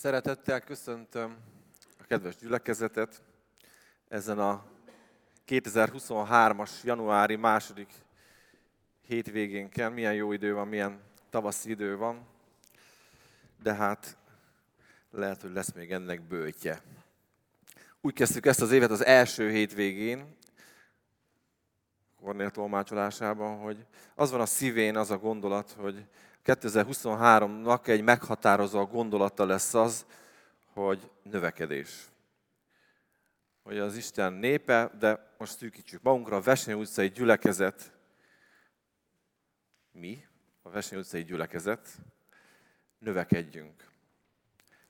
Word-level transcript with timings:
Szeretettel 0.00 0.60
köszöntöm 0.60 1.36
a 1.98 2.04
kedves 2.06 2.36
gyülekezetet 2.36 3.22
ezen 4.08 4.38
a 4.38 4.64
2023-as 5.46 6.70
januári 6.84 7.36
második 7.36 7.92
hétvégénken. 9.06 9.92
Milyen 9.92 10.14
jó 10.14 10.32
idő 10.32 10.54
van, 10.54 10.68
milyen 10.68 11.00
tavaszi 11.30 11.70
idő 11.70 11.96
van, 11.96 12.26
de 13.62 13.74
hát 13.74 14.16
lehet, 15.10 15.42
hogy 15.42 15.52
lesz 15.52 15.72
még 15.72 15.92
ennek 15.92 16.22
bőtje. 16.22 16.82
Úgy 18.00 18.14
kezdtük 18.14 18.46
ezt 18.46 18.60
az 18.60 18.72
évet 18.72 18.90
az 18.90 19.04
első 19.04 19.50
hétvégén, 19.50 20.36
Kornél 22.20 22.50
tolmácsolásában, 22.50 23.58
hogy 23.58 23.86
az 24.14 24.30
van 24.30 24.40
a 24.40 24.46
szívén 24.46 24.96
az 24.96 25.10
a 25.10 25.18
gondolat, 25.18 25.70
hogy 25.70 26.06
2023-nak 26.44 27.86
egy 27.86 28.02
meghatározó 28.02 28.84
gondolata 28.84 29.44
lesz 29.44 29.74
az, 29.74 30.06
hogy 30.72 31.10
növekedés. 31.22 32.08
Hogy 33.62 33.78
az 33.78 33.96
Isten 33.96 34.32
népe, 34.32 34.90
de 34.98 35.34
most 35.38 35.56
szűkítsük 35.56 36.02
magunkra, 36.02 36.36
a 36.36 36.40
Verseny 36.40 36.80
utcai 36.80 37.08
gyülekezet, 37.08 37.92
mi, 39.92 40.26
a 40.62 40.70
Verseny 40.70 40.98
utcai 40.98 41.22
gyülekezet, 41.22 41.88
növekedjünk. 42.98 43.88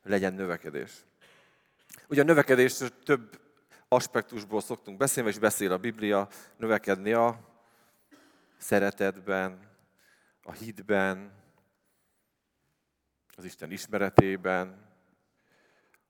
Legyen 0.03 0.35
növekedés. 0.35 0.93
Ugye 2.09 2.21
a 2.21 2.25
növekedés 2.25 2.79
több 3.05 3.41
aspektusból 3.89 4.61
szoktunk 4.61 4.97
beszélni, 4.97 5.31
és 5.31 5.39
beszél 5.39 5.73
a 5.73 5.79
Biblia, 5.79 6.29
növekedni 6.57 7.13
a 7.13 7.41
szeretetben, 8.57 9.71
a 10.43 10.53
hitben, 10.53 11.40
az 13.41 13.47
Isten 13.47 13.71
ismeretében, 13.71 14.89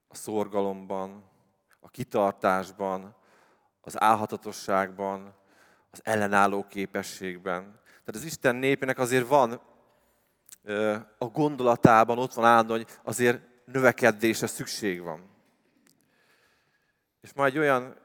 a 0.09 0.15
szorgalomban, 0.15 1.25
a 1.81 1.91
kitartásban, 1.91 3.17
az 3.81 4.01
álhatatosságban, 4.01 5.35
az 5.91 6.01
ellenálló 6.05 6.67
képességben. 6.67 7.63
Tehát 7.85 8.15
az 8.15 8.25
Isten 8.25 8.57
népének 8.57 8.99
azért 8.99 9.29
van 9.29 9.61
a 11.19 11.25
gondolatában, 11.25 12.19
ott 12.19 12.35
van 12.35 12.45
állandó, 12.45 12.73
hogy 12.73 12.87
azért 13.03 13.41
növekedése 13.65 14.47
szükség 14.47 15.03
van. 15.03 15.31
És 17.21 17.33
majd 17.33 17.53
egy 17.53 17.59
olyan 17.59 17.97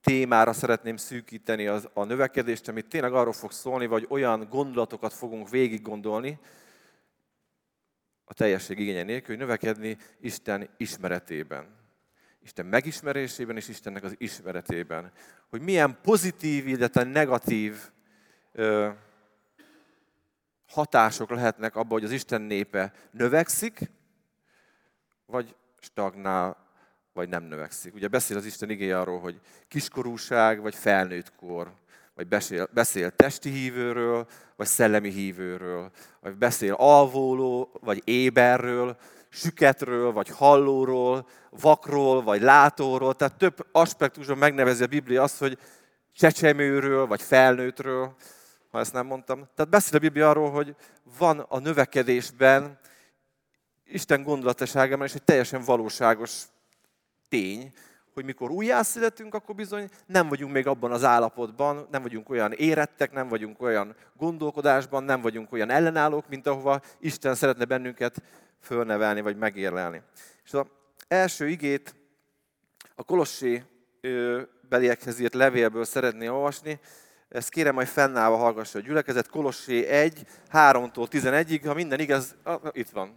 témára 0.00 0.52
szeretném 0.52 0.96
szűkíteni 0.96 1.66
az, 1.66 1.88
a 1.92 2.04
növekedést, 2.04 2.68
amit 2.68 2.88
tényleg 2.88 3.12
arról 3.14 3.32
fog 3.32 3.52
szólni, 3.52 3.86
vagy 3.86 4.06
olyan 4.08 4.48
gondolatokat 4.48 5.12
fogunk 5.12 5.48
végig 5.48 5.82
gondolni, 5.82 6.38
a 8.28 8.34
teljesség 8.34 8.78
igénye 8.78 9.02
nélkül, 9.02 9.36
hogy 9.36 9.44
növekedni 9.44 9.96
Isten 10.20 10.68
ismeretében. 10.76 11.74
Isten 12.42 12.66
megismerésében 12.66 13.56
és 13.56 13.68
Istennek 13.68 14.04
az 14.04 14.14
ismeretében. 14.18 15.12
Hogy 15.48 15.60
milyen 15.60 15.98
pozitív, 16.02 16.66
illetve 16.66 17.04
negatív 17.04 17.76
ö, 18.52 18.90
hatások 20.66 21.30
lehetnek 21.30 21.76
abban, 21.76 21.90
hogy 21.90 22.04
az 22.04 22.10
Isten 22.10 22.42
népe 22.42 22.92
növekszik, 23.10 23.78
vagy 25.26 25.54
stagnál, 25.80 26.56
vagy 27.12 27.28
nem 27.28 27.42
növekszik. 27.42 27.94
Ugye 27.94 28.08
beszél 28.08 28.36
az 28.36 28.46
Isten 28.46 28.70
igéje 28.70 29.00
arról, 29.00 29.20
hogy 29.20 29.40
kiskorúság, 29.68 30.60
vagy 30.60 30.74
felnőtt 30.74 31.34
kor 31.34 31.74
vagy 32.16 32.28
beszél, 32.28 32.68
beszél 32.72 33.10
testi 33.10 33.50
hívőről, 33.50 34.26
vagy 34.56 34.66
szellemi 34.66 35.10
hívőről, 35.10 35.90
vagy 36.20 36.36
beszél 36.36 36.72
alvóló, 36.72 37.78
vagy 37.80 38.02
éberről, 38.04 38.96
süketről, 39.28 40.12
vagy 40.12 40.28
hallóról, 40.28 41.28
vakról, 41.50 42.22
vagy 42.22 42.40
látóról. 42.40 43.14
Tehát 43.14 43.38
több 43.38 43.66
aspektusban 43.72 44.38
megnevezi 44.38 44.82
a 44.82 44.86
Biblia 44.86 45.22
azt, 45.22 45.38
hogy 45.38 45.58
csecsemőről, 46.14 47.06
vagy 47.06 47.22
felnőttről, 47.22 48.16
ha 48.70 48.78
ezt 48.78 48.92
nem 48.92 49.06
mondtam. 49.06 49.48
Tehát 49.54 49.70
beszél 49.70 49.96
a 49.96 50.00
Biblia 50.00 50.30
arról, 50.30 50.50
hogy 50.50 50.74
van 51.18 51.38
a 51.38 51.58
növekedésben 51.58 52.78
Isten 53.84 54.22
gondolataságában 54.22 55.06
és 55.06 55.14
egy 55.14 55.22
teljesen 55.22 55.62
valóságos 55.64 56.42
tény, 57.28 57.72
hogy 58.16 58.24
mikor 58.24 58.50
újjászületünk, 58.50 59.34
akkor 59.34 59.54
bizony 59.54 59.88
nem 60.06 60.28
vagyunk 60.28 60.52
még 60.52 60.66
abban 60.66 60.92
az 60.92 61.04
állapotban, 61.04 61.86
nem 61.90 62.02
vagyunk 62.02 62.30
olyan 62.30 62.52
érettek, 62.52 63.12
nem 63.12 63.28
vagyunk 63.28 63.62
olyan 63.62 63.94
gondolkodásban, 64.16 65.04
nem 65.04 65.20
vagyunk 65.20 65.52
olyan 65.52 65.70
ellenállók, 65.70 66.28
mint 66.28 66.46
ahova 66.46 66.80
Isten 67.00 67.34
szeretne 67.34 67.64
bennünket 67.64 68.22
fölnevelni, 68.60 69.20
vagy 69.20 69.36
megérlelni. 69.36 70.02
És 70.44 70.52
az 70.52 70.66
első 71.08 71.48
igét 71.48 71.94
a 72.94 73.02
Kolossé 73.02 73.62
beliekhez 74.68 75.18
írt 75.18 75.34
levélből 75.34 75.84
szeretné 75.84 76.28
olvasni, 76.28 76.80
ezt 77.28 77.48
kérem, 77.48 77.74
majd 77.74 77.86
fennállva 77.86 78.36
hallgassa 78.36 78.78
a 78.78 78.82
gyülekezet. 78.82 79.28
Kolossé 79.28 79.86
1, 79.86 80.26
3-tól 80.52 81.06
11-ig, 81.10 81.60
ha 81.64 81.74
minden 81.74 82.00
igaz, 82.00 82.36
itt 82.72 82.90
van, 82.90 83.16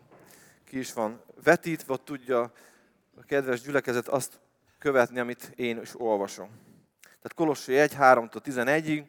ki 0.66 0.78
is 0.78 0.94
van 0.94 1.22
vetítve, 1.44 1.98
tudja 2.04 2.52
a 3.16 3.24
kedves 3.28 3.62
gyülekezet 3.62 4.08
azt 4.08 4.40
követni, 4.80 5.20
amit 5.20 5.52
én 5.56 5.82
is 5.82 6.00
olvasom. 6.00 6.50
Tehát 7.02 7.34
Kolossé 7.36 7.80
1, 7.80 7.96
3-tól 8.00 8.42
11-ig. 8.46 9.04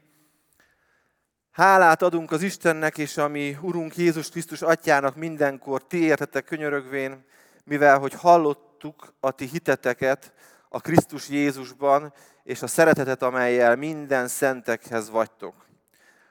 Hálát 1.51 2.03
adunk 2.03 2.31
az 2.31 2.43
Istennek 2.43 2.99
és 2.99 3.17
a 3.17 3.29
mi 3.29 3.59
Urunk 3.61 3.97
Jézus 3.97 4.29
Krisztus 4.29 4.63
Atyának 4.63 5.17
mindenkor 5.17 5.87
ti 5.87 6.03
értetek 6.03 6.45
könyörögvén, 6.45 7.25
mivel 7.65 7.99
hogy 7.99 8.13
hallottuk 8.13 9.15
a 9.21 9.31
ti 9.31 9.47
hiteteket 9.47 10.33
a 10.69 10.81
Krisztus 10.81 11.29
Jézusban, 11.29 12.13
és 12.43 12.63
a 12.63 12.67
szeretetet, 12.67 13.23
amelyel 13.23 13.77
minden 13.77 14.29
szentekhez 14.29 15.11
vagytok. 15.11 15.55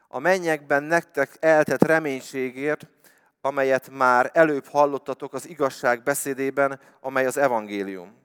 A 0.08 0.20
mennyekben 0.20 0.84
nektek 0.84 1.38
eltett 1.40 1.84
reménységért, 1.84 2.88
amelyet 3.42 3.90
már 3.90 4.30
előbb 4.34 4.66
hallottatok 4.66 5.34
az 5.34 5.48
igazság 5.48 6.04
beszédében, 6.04 6.80
amely 7.00 7.26
az 7.26 7.38
evangélium 7.38 8.20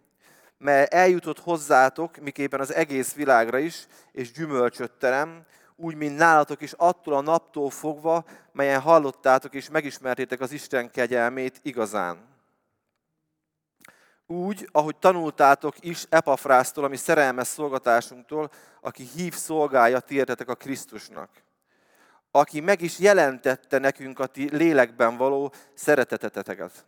mert 0.65 0.95
eljutott 0.95 1.41
hozzátok, 1.41 2.17
miképpen 2.17 2.61
az 2.61 2.75
egész 2.75 3.15
világra 3.15 3.59
is, 3.59 3.87
és 4.13 4.33
gyümölcsöt 4.33 4.93
terem, 4.93 5.45
úgy, 5.77 5.95
mint 5.95 6.17
nálatok 6.17 6.61
is 6.61 6.73
attól 6.73 7.15
a 7.15 7.21
naptól 7.21 7.71
fogva, 7.71 8.25
melyen 8.53 8.81
hallottátok 8.81 9.55
és 9.55 9.71
megismertétek 9.71 10.41
az 10.41 10.53
Isten 10.53 10.91
kegyelmét 10.91 11.61
igazán. 11.63 12.19
Úgy, 14.27 14.69
ahogy 14.73 14.97
tanultátok 14.97 15.75
is 15.81 16.05
Epafrásztól, 16.09 16.85
ami 16.85 16.97
szerelmes 16.97 17.47
szolgatásunktól, 17.47 18.51
aki 18.81 19.09
hív 19.15 19.35
szolgálja 19.35 20.01
ti 20.01 20.21
a 20.21 20.55
Krisztusnak. 20.55 21.31
Aki 22.31 22.61
meg 22.61 22.81
is 22.81 22.99
jelentette 22.99 23.79
nekünk 23.79 24.19
a 24.19 24.27
ti 24.27 24.57
lélekben 24.57 25.17
való 25.17 25.53
szereteteteket 25.75 26.87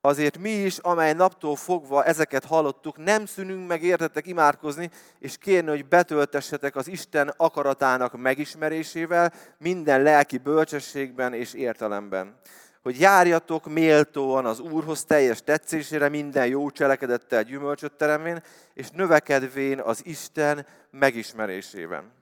azért 0.00 0.38
mi 0.38 0.50
is, 0.50 0.78
amely 0.78 1.12
naptól 1.12 1.56
fogva 1.56 2.04
ezeket 2.04 2.44
hallottuk, 2.44 2.96
nem 2.96 3.26
szűnünk 3.26 3.68
meg 3.68 3.82
értetek 3.82 4.26
imádkozni, 4.26 4.90
és 5.18 5.36
kérni, 5.38 5.68
hogy 5.68 5.86
betöltessetek 5.86 6.76
az 6.76 6.88
Isten 6.88 7.34
akaratának 7.36 8.20
megismerésével, 8.20 9.32
minden 9.58 10.02
lelki 10.02 10.38
bölcsességben 10.38 11.32
és 11.34 11.54
értelemben. 11.54 12.40
Hogy 12.82 13.00
járjatok 13.00 13.66
méltóan 13.66 14.46
az 14.46 14.60
Úrhoz 14.60 15.04
teljes 15.04 15.42
tetszésére, 15.42 16.08
minden 16.08 16.46
jó 16.46 16.70
cselekedettel 16.70 17.42
gyümölcsöt 17.42 17.92
teremvén, 17.92 18.42
és 18.74 18.90
növekedvén 18.90 19.80
az 19.80 20.00
Isten 20.04 20.66
megismerésében. 20.90 22.12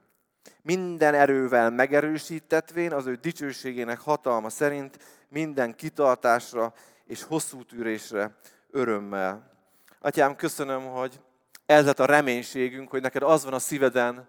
Minden 0.62 1.14
erővel 1.14 1.70
megerősítetvén 1.70 2.93
az 2.93 3.06
ő 3.06 3.14
dicsőségének 3.14 4.00
hatalma 4.00 4.50
szerint 4.50 4.98
minden 5.28 5.75
kitartásra 5.75 6.75
és 7.06 7.22
hosszú 7.22 7.62
tűrésre 7.62 8.37
örömmel. 8.71 9.50
Atyám, 10.00 10.37
köszönöm, 10.37 10.87
hogy 10.87 11.20
ez 11.67 11.85
lett 11.85 12.00
a 12.00 12.06
reménységünk, 12.06 12.91
hogy 12.91 13.03
neked 13.03 13.23
az 13.23 13.44
van 13.44 13.53
a 13.53 13.58
szíveden, 13.58 14.29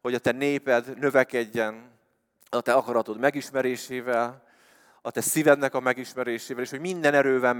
hogy 0.00 0.14
a 0.14 0.18
te 0.18 0.32
néped 0.32 0.98
növekedjen 0.98 1.92
a 2.50 2.60
te 2.60 2.72
akaratod 2.72 3.18
megismerésével, 3.18 4.42
a 5.02 5.10
te 5.10 5.20
szívednek 5.20 5.74
a 5.74 5.80
megismerésével, 5.80 6.62
és 6.62 6.70
hogy 6.70 6.80
minden 6.80 7.14
erővel 7.14 7.54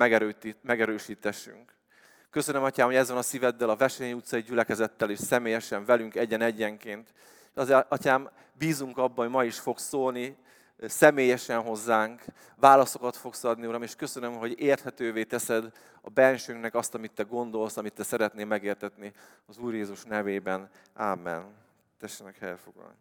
megerősítessünk. 0.62 1.72
Köszönöm, 2.30 2.62
Atyám, 2.62 2.86
hogy 2.86 2.96
ez 2.96 3.08
van 3.08 3.18
a 3.18 3.22
szíveddel, 3.22 3.68
a 3.68 3.76
Vesenyi 3.76 4.12
utcai 4.12 4.42
gyülekezettel 4.42 5.10
és 5.10 5.18
személyesen 5.18 5.84
velünk 5.84 6.14
egyen-egyenként. 6.14 7.12
Atyám, 7.88 8.30
bízunk 8.52 8.98
abban, 8.98 9.24
hogy 9.24 9.34
ma 9.34 9.44
is 9.44 9.58
fog 9.58 9.78
szólni 9.78 10.36
személyesen 10.78 11.62
hozzánk, 11.62 12.22
válaszokat 12.56 13.16
fogsz 13.16 13.44
adni, 13.44 13.66
Uram, 13.66 13.82
és 13.82 13.94
köszönöm, 13.94 14.34
hogy 14.34 14.60
érthetővé 14.60 15.24
teszed 15.24 15.72
a 16.02 16.10
bensőnknek 16.10 16.74
azt, 16.74 16.94
amit 16.94 17.12
te 17.12 17.22
gondolsz, 17.22 17.76
amit 17.76 17.94
te 17.94 18.02
szeretnél 18.02 18.46
megértetni 18.46 19.12
az 19.46 19.58
Úr 19.58 19.74
Jézus 19.74 20.04
nevében. 20.04 20.70
Ámen. 20.94 21.62
Tessenek 21.98 22.40
elfoglalni. 22.40 22.94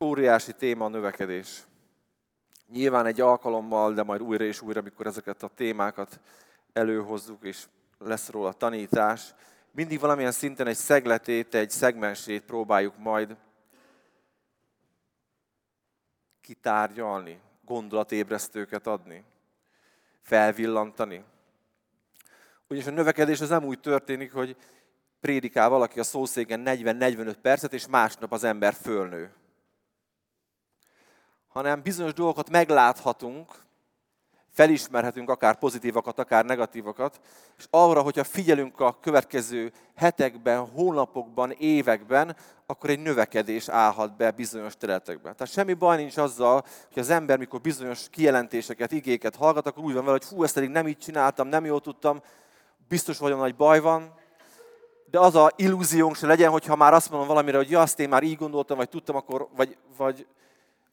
Óriási 0.00 0.52
téma 0.52 0.84
a 0.84 0.88
növekedés. 0.88 1.62
Nyilván 2.72 3.06
egy 3.06 3.20
alkalommal, 3.20 3.92
de 3.92 4.02
majd 4.02 4.22
újra 4.22 4.44
és 4.44 4.60
újra, 4.60 4.80
amikor 4.80 5.06
ezeket 5.06 5.42
a 5.42 5.50
témákat 5.54 6.20
előhozzuk, 6.72 7.44
és 7.44 7.64
lesz 7.98 8.30
róla 8.30 8.52
tanítás, 8.52 9.34
mindig 9.70 10.00
valamilyen 10.00 10.32
szinten 10.32 10.66
egy 10.66 10.76
szegletét, 10.76 11.54
egy 11.54 11.70
szegmensét 11.70 12.42
próbáljuk 12.42 12.98
majd 12.98 13.36
kitárgyalni, 16.40 17.40
gondolatébresztőket 17.64 18.86
adni, 18.86 19.24
felvillantani. 20.22 21.24
Ugyanis 22.68 22.86
a 22.86 22.90
növekedés 22.94 23.40
az 23.40 23.48
nem 23.48 23.64
úgy 23.64 23.80
történik, 23.80 24.32
hogy 24.32 24.56
prédikál 25.20 25.68
valaki 25.68 25.98
a 25.98 26.02
szószéken 26.02 26.62
40-45 26.64 27.34
percet, 27.42 27.72
és 27.72 27.86
másnap 27.86 28.32
az 28.32 28.44
ember 28.44 28.72
fölnő. 28.72 29.32
Hanem 31.54 31.82
bizonyos 31.82 32.12
dolgokat 32.12 32.50
megláthatunk, 32.50 33.52
felismerhetünk 34.52 35.30
akár 35.30 35.58
pozitívakat, 35.58 36.18
akár 36.18 36.44
negatívakat, 36.44 37.20
és 37.58 37.66
arra, 37.70 38.00
hogyha 38.00 38.24
figyelünk 38.24 38.80
a 38.80 38.98
következő 39.00 39.72
hetekben, 39.94 40.66
hónapokban, 40.68 41.50
években, 41.50 42.36
akkor 42.66 42.90
egy 42.90 42.98
növekedés 42.98 43.68
állhat 43.68 44.16
be 44.16 44.30
bizonyos 44.30 44.76
területekben. 44.76 45.36
Tehát 45.36 45.52
semmi 45.52 45.74
baj 45.74 45.96
nincs 45.96 46.16
azzal, 46.16 46.64
hogy 46.92 47.02
az 47.02 47.10
ember, 47.10 47.38
mikor 47.38 47.60
bizonyos 47.60 48.06
kijelentéseket, 48.10 48.92
igéket 48.92 49.36
hallgat, 49.36 49.66
akkor 49.66 49.84
úgy 49.84 49.94
van 49.94 50.04
vele, 50.04 50.18
hogy 50.18 50.28
fú, 50.28 50.42
ezt 50.42 50.56
eddig 50.56 50.70
nem 50.70 50.88
így 50.88 50.98
csináltam, 50.98 51.48
nem 51.48 51.64
jól 51.64 51.80
tudtam, 51.80 52.20
biztos 52.88 53.18
vagyok, 53.18 53.38
nagy 53.38 53.56
baj 53.56 53.80
van, 53.80 54.14
de 55.10 55.18
az 55.18 55.34
a 55.34 55.52
illúziónk 55.56 56.16
se 56.16 56.26
legyen, 56.26 56.50
hogyha 56.50 56.76
már 56.76 56.94
azt 56.94 57.10
mondom 57.10 57.28
valamire, 57.28 57.56
hogy 57.56 57.70
ja, 57.70 57.80
azt 57.80 58.00
én 58.00 58.08
már 58.08 58.22
így 58.22 58.36
gondoltam, 58.36 58.76
vagy 58.76 58.88
tudtam, 58.88 59.16
akkor, 59.16 59.48
vagy, 59.56 59.76
vagy 59.96 60.26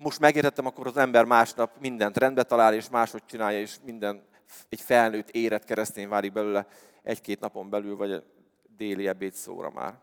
most 0.01 0.19
megértettem, 0.19 0.65
akkor 0.65 0.88
az 0.88 0.98
ember 0.98 1.25
másnap 1.25 1.80
mindent 1.80 2.18
rendbe 2.18 2.44
talál, 2.44 2.74
és 2.74 2.89
máshogy 2.89 3.25
csinálja, 3.25 3.59
és 3.59 3.77
minden 3.83 4.24
egy 4.69 4.81
felnőtt 4.81 5.30
érett 5.30 5.63
keresztény 5.63 6.07
válik 6.07 6.31
belőle 6.31 6.68
egy-két 7.03 7.39
napon 7.39 7.69
belül, 7.69 7.95
vagy 7.95 8.12
a 8.12 8.24
déli 8.77 9.07
ebéd 9.07 9.33
szóra 9.33 9.69
már. 9.69 10.00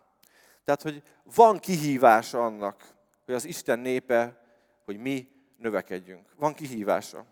Tehát, 0.65 0.83
hogy 0.83 1.03
van 1.35 1.59
kihívása 1.59 2.45
annak, 2.45 2.85
hogy 3.25 3.35
az 3.35 3.45
Isten 3.45 3.79
népe, 3.79 4.43
hogy 4.85 4.99
mi 4.99 5.29
növekedjünk. 5.56 6.29
Van 6.37 6.55
kihívása. 6.55 7.25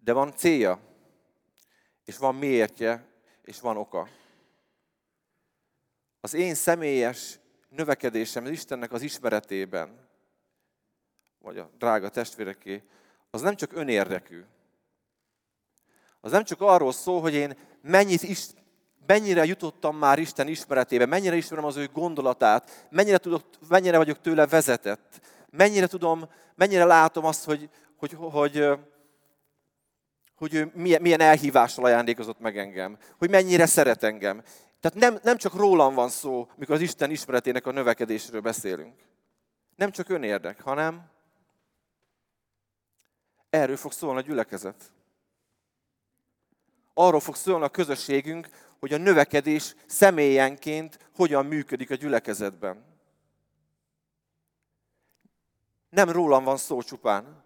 De 0.00 0.12
van 0.12 0.36
célja, 0.36 0.80
és 2.04 2.16
van 2.16 2.34
miértje, 2.34 3.06
és 3.42 3.60
van 3.60 3.76
oka. 3.76 4.08
Az 6.20 6.34
én 6.34 6.54
személyes 6.54 7.38
növekedésem 7.68 8.44
az 8.44 8.50
Istennek 8.50 8.92
az 8.92 9.02
ismeretében, 9.02 10.03
vagy 11.44 11.58
a 11.58 11.70
drága 11.78 12.08
testvéreké, 12.08 12.82
az 13.30 13.40
nem 13.40 13.54
csak 13.54 13.72
önérdekű. 13.72 14.44
Az 16.20 16.30
nem 16.30 16.44
csak 16.44 16.60
arról 16.60 16.92
szól, 16.92 17.20
hogy 17.20 17.34
én 17.34 17.56
mennyit 17.82 18.22
is, 18.22 18.46
mennyire 19.06 19.44
jutottam 19.44 19.96
már 19.96 20.18
Isten 20.18 20.48
ismeretébe, 20.48 21.06
mennyire 21.06 21.36
ismerem 21.36 21.64
az 21.64 21.76
ő 21.76 21.88
gondolatát, 21.92 22.86
mennyire, 22.90 23.18
tudok, 23.18 23.42
mennyire 23.68 23.96
vagyok 23.96 24.20
tőle 24.20 24.46
vezetett, 24.46 25.20
mennyire 25.50 25.86
tudom, 25.86 26.28
mennyire 26.54 26.84
látom 26.84 27.24
azt, 27.24 27.44
hogy, 27.44 27.68
hogy, 27.96 28.16
hogy, 28.18 28.68
hogy 30.36 30.54
ő 30.54 30.70
milyen, 30.74 31.02
milyen 31.02 31.20
elhívással 31.20 31.84
ajándékozott 31.84 32.40
meg 32.40 32.58
engem, 32.58 32.98
hogy 33.18 33.30
mennyire 33.30 33.66
szeret 33.66 34.02
engem. 34.02 34.42
Tehát 34.80 34.98
nem, 34.98 35.18
nem 35.22 35.36
csak 35.36 35.54
rólam 35.54 35.94
van 35.94 36.08
szó, 36.08 36.48
mikor 36.56 36.74
az 36.74 36.80
Isten 36.80 37.10
ismeretének 37.10 37.66
a 37.66 37.72
növekedésről 37.72 38.40
beszélünk. 38.40 38.94
Nem 39.76 39.90
csak 39.90 40.08
önérdek, 40.08 40.60
hanem 40.60 41.12
Erről 43.54 43.76
fog 43.76 43.92
szólni 43.92 44.18
a 44.18 44.22
gyülekezet. 44.22 44.92
Arról 46.94 47.20
fog 47.20 47.34
szólni 47.34 47.64
a 47.64 47.68
közösségünk, 47.68 48.48
hogy 48.78 48.92
a 48.92 48.96
növekedés 48.96 49.74
személyenként 49.86 50.98
hogyan 51.16 51.46
működik 51.46 51.90
a 51.90 51.94
gyülekezetben. 51.94 52.84
Nem 55.90 56.10
rólam 56.10 56.44
van 56.44 56.56
szó 56.56 56.82
csupán, 56.82 57.44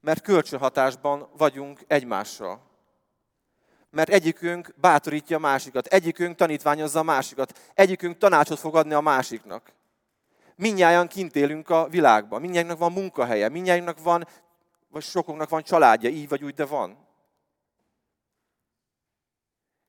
mert 0.00 0.22
kölcsönhatásban 0.22 1.28
vagyunk 1.36 1.80
egymással. 1.86 2.62
Mert 3.90 4.08
egyikünk 4.08 4.74
bátorítja 4.76 5.36
a 5.36 5.40
másikat, 5.40 5.86
egyikünk 5.86 6.36
tanítványozza 6.36 6.98
a 6.98 7.02
másikat, 7.02 7.70
egyikünk 7.74 8.18
tanácsot 8.18 8.58
fog 8.58 8.76
adni 8.76 8.92
a 8.92 9.00
másiknak. 9.00 9.72
Mindnyájan 10.56 11.08
kint 11.08 11.36
élünk 11.36 11.70
a 11.70 11.88
világban, 11.88 12.40
mindnyájunknak 12.40 12.78
van 12.78 12.92
munkahelye, 12.92 13.48
mindnyájunknak 13.48 14.02
van 14.02 14.26
vagy 14.90 15.02
sokoknak 15.02 15.48
van 15.48 15.62
családja, 15.62 16.10
így 16.10 16.28
vagy 16.28 16.44
úgy, 16.44 16.54
de 16.54 16.64
van. 16.64 17.08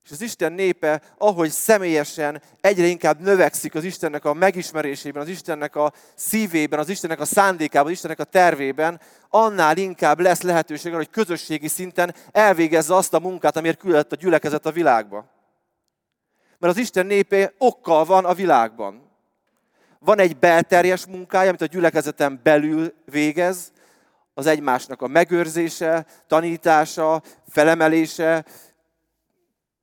És 0.04 0.12
az 0.12 0.22
Isten 0.22 0.54
népe, 0.54 1.02
ahogy 1.18 1.50
személyesen 1.50 2.42
egyre 2.62 2.86
inkább 2.86 3.20
növekszik 3.20 3.76
az 3.76 3.84
Istennek 3.84 4.26
a 4.26 4.34
megismerésében, 4.34 5.22
az 5.22 5.28
Istennek 5.28 5.76
a 5.76 5.94
szívében, 6.16 6.80
az 6.80 6.90
Istennek 6.90 7.20
a 7.20 7.26
szándékában, 7.26 7.88
az 7.88 7.94
Istennek 7.94 8.20
a 8.20 8.24
tervében, 8.24 9.02
annál 9.30 9.78
inkább 9.78 10.20
lesz 10.20 10.42
lehetőség 10.42 10.94
hogy 10.94 11.10
közösségi 11.10 11.68
szinten 11.68 12.16
elvégezze 12.32 12.96
azt 12.96 13.14
a 13.14 13.20
munkát, 13.20 13.58
amiért 13.58 13.80
küldött 13.80 14.12
a 14.12 14.16
gyülekezet 14.16 14.66
a 14.66 14.72
világba. 14.72 15.30
Mert 16.58 16.74
az 16.74 16.80
Isten 16.80 17.06
népe 17.06 17.54
okkal 17.58 18.06
van 18.06 18.26
a 18.26 18.34
világban. 18.34 19.10
Van 20.00 20.20
egy 20.20 20.38
belterjes 20.38 21.06
munkája, 21.06 21.50
amit 21.50 21.62
a 21.62 21.66
gyülekezeten 21.66 22.40
belül 22.44 22.94
végez, 23.06 23.72
az 24.34 24.46
egymásnak 24.46 25.02
a 25.02 25.08
megőrzése, 25.08 26.06
tanítása, 26.28 27.22
felemelése, 27.48 28.46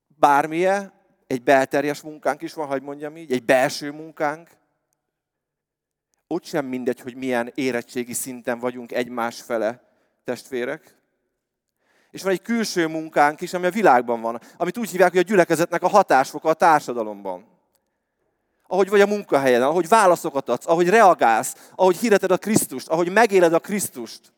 bármilyen, 0.06 0.93
egy 1.27 1.43
belterjes 1.43 2.00
munkánk 2.00 2.43
is 2.43 2.53
van, 2.53 2.67
hogy 2.67 2.83
mondjam 2.83 3.17
így, 3.17 3.33
egy 3.33 3.45
belső 3.45 3.91
munkánk. 3.91 4.49
Ott 6.27 6.45
sem 6.45 6.67
mindegy, 6.67 7.00
hogy 7.00 7.15
milyen 7.15 7.53
érettségi 7.55 8.12
szinten 8.12 8.59
vagyunk 8.59 8.93
egymás 8.93 9.43
fele, 9.43 9.83
testvérek. 10.25 10.97
És 12.11 12.23
van 12.23 12.33
egy 12.33 12.43
külső 12.43 12.87
munkánk 12.87 13.41
is, 13.41 13.53
ami 13.53 13.67
a 13.67 13.71
világban 13.71 14.21
van, 14.21 14.41
amit 14.56 14.79
úgy 14.79 14.91
hívják, 14.91 15.11
hogy 15.11 15.19
a 15.19 15.23
gyülekezetnek 15.23 15.83
a 15.83 15.89
hatásfoka 15.89 16.49
a 16.49 16.55
társadalomban. 16.55 17.47
Ahogy 18.67 18.88
vagy 18.88 19.00
a 19.00 19.07
munkahelyen, 19.07 19.62
ahogy 19.62 19.88
válaszokat 19.88 20.49
adsz, 20.49 20.67
ahogy 20.67 20.88
reagálsz, 20.88 21.71
ahogy 21.75 21.97
hirdeted 21.97 22.31
a 22.31 22.37
Krisztust, 22.37 22.88
ahogy 22.88 23.12
megéled 23.12 23.52
a 23.52 23.61
Krisztust 23.61 24.33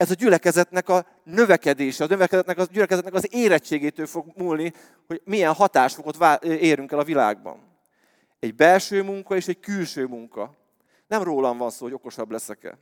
ez 0.00 0.10
a 0.10 0.14
gyülekezetnek 0.14 0.88
a 0.88 1.06
növekedése, 1.24 2.04
a 2.04 2.06
gyülekezetnek, 2.06 2.58
a 2.58 2.64
gyülekezetnek 2.64 3.14
az 3.14 3.34
érettségétől 3.34 4.06
fog 4.06 4.26
múlni, 4.36 4.72
hogy 5.06 5.20
milyen 5.24 5.52
hatásfokot 5.54 6.44
érünk 6.44 6.92
el 6.92 6.98
a 6.98 7.04
világban. 7.04 7.78
Egy 8.38 8.54
belső 8.54 9.02
munka 9.02 9.36
és 9.36 9.48
egy 9.48 9.60
külső 9.60 10.06
munka. 10.06 10.56
Nem 11.06 11.22
rólam 11.22 11.58
van 11.58 11.70
szó, 11.70 11.84
hogy 11.84 11.94
okosabb 11.94 12.30
leszek-e. 12.30 12.78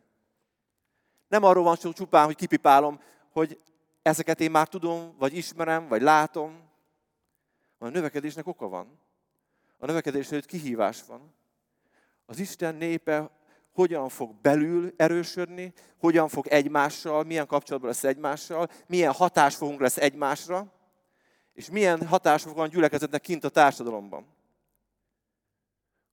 Nem 1.29 1.43
arról 1.43 1.65
van 1.65 1.77
szó 1.77 1.93
csupán, 1.93 2.25
hogy 2.25 2.37
kipipálom, 2.37 3.01
hogy 3.31 3.61
ezeket 4.03 4.41
én 4.41 4.51
már 4.51 4.69
tudom, 4.69 5.15
vagy 5.19 5.37
ismerem, 5.37 5.89
vagy 5.89 6.03
látom. 6.03 6.61
A 7.79 7.89
növekedésnek 7.89 8.47
oka 8.47 8.69
van. 8.69 9.01
A 9.79 9.87
növekedésről 9.87 10.43
kihívás 10.43 11.03
van. 11.07 11.35
Az 12.27 12.39
Isten 12.39 12.75
népe 12.75 13.31
hogyan 13.79 14.09
fog 14.09 14.35
belül 14.35 14.93
erősödni, 14.97 15.73
hogyan 15.99 16.29
fog 16.29 16.47
egymással, 16.47 17.25
milyen 17.25 17.47
kapcsolatban 17.47 17.91
lesz 17.91 18.05
egymással, 18.05 18.71
milyen 18.87 19.13
hatásfogunk 19.13 19.81
lesz 19.81 19.97
egymásra, 19.97 20.73
és 21.53 21.71
milyen 21.71 22.07
hatásfog 22.07 22.55
van 22.55 22.69
gyülekezetnek 22.69 23.21
kint 23.21 23.45
a 23.45 23.49
társadalomban. 23.49 24.27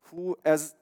Hú, 0.09 0.33
ez 0.41 0.75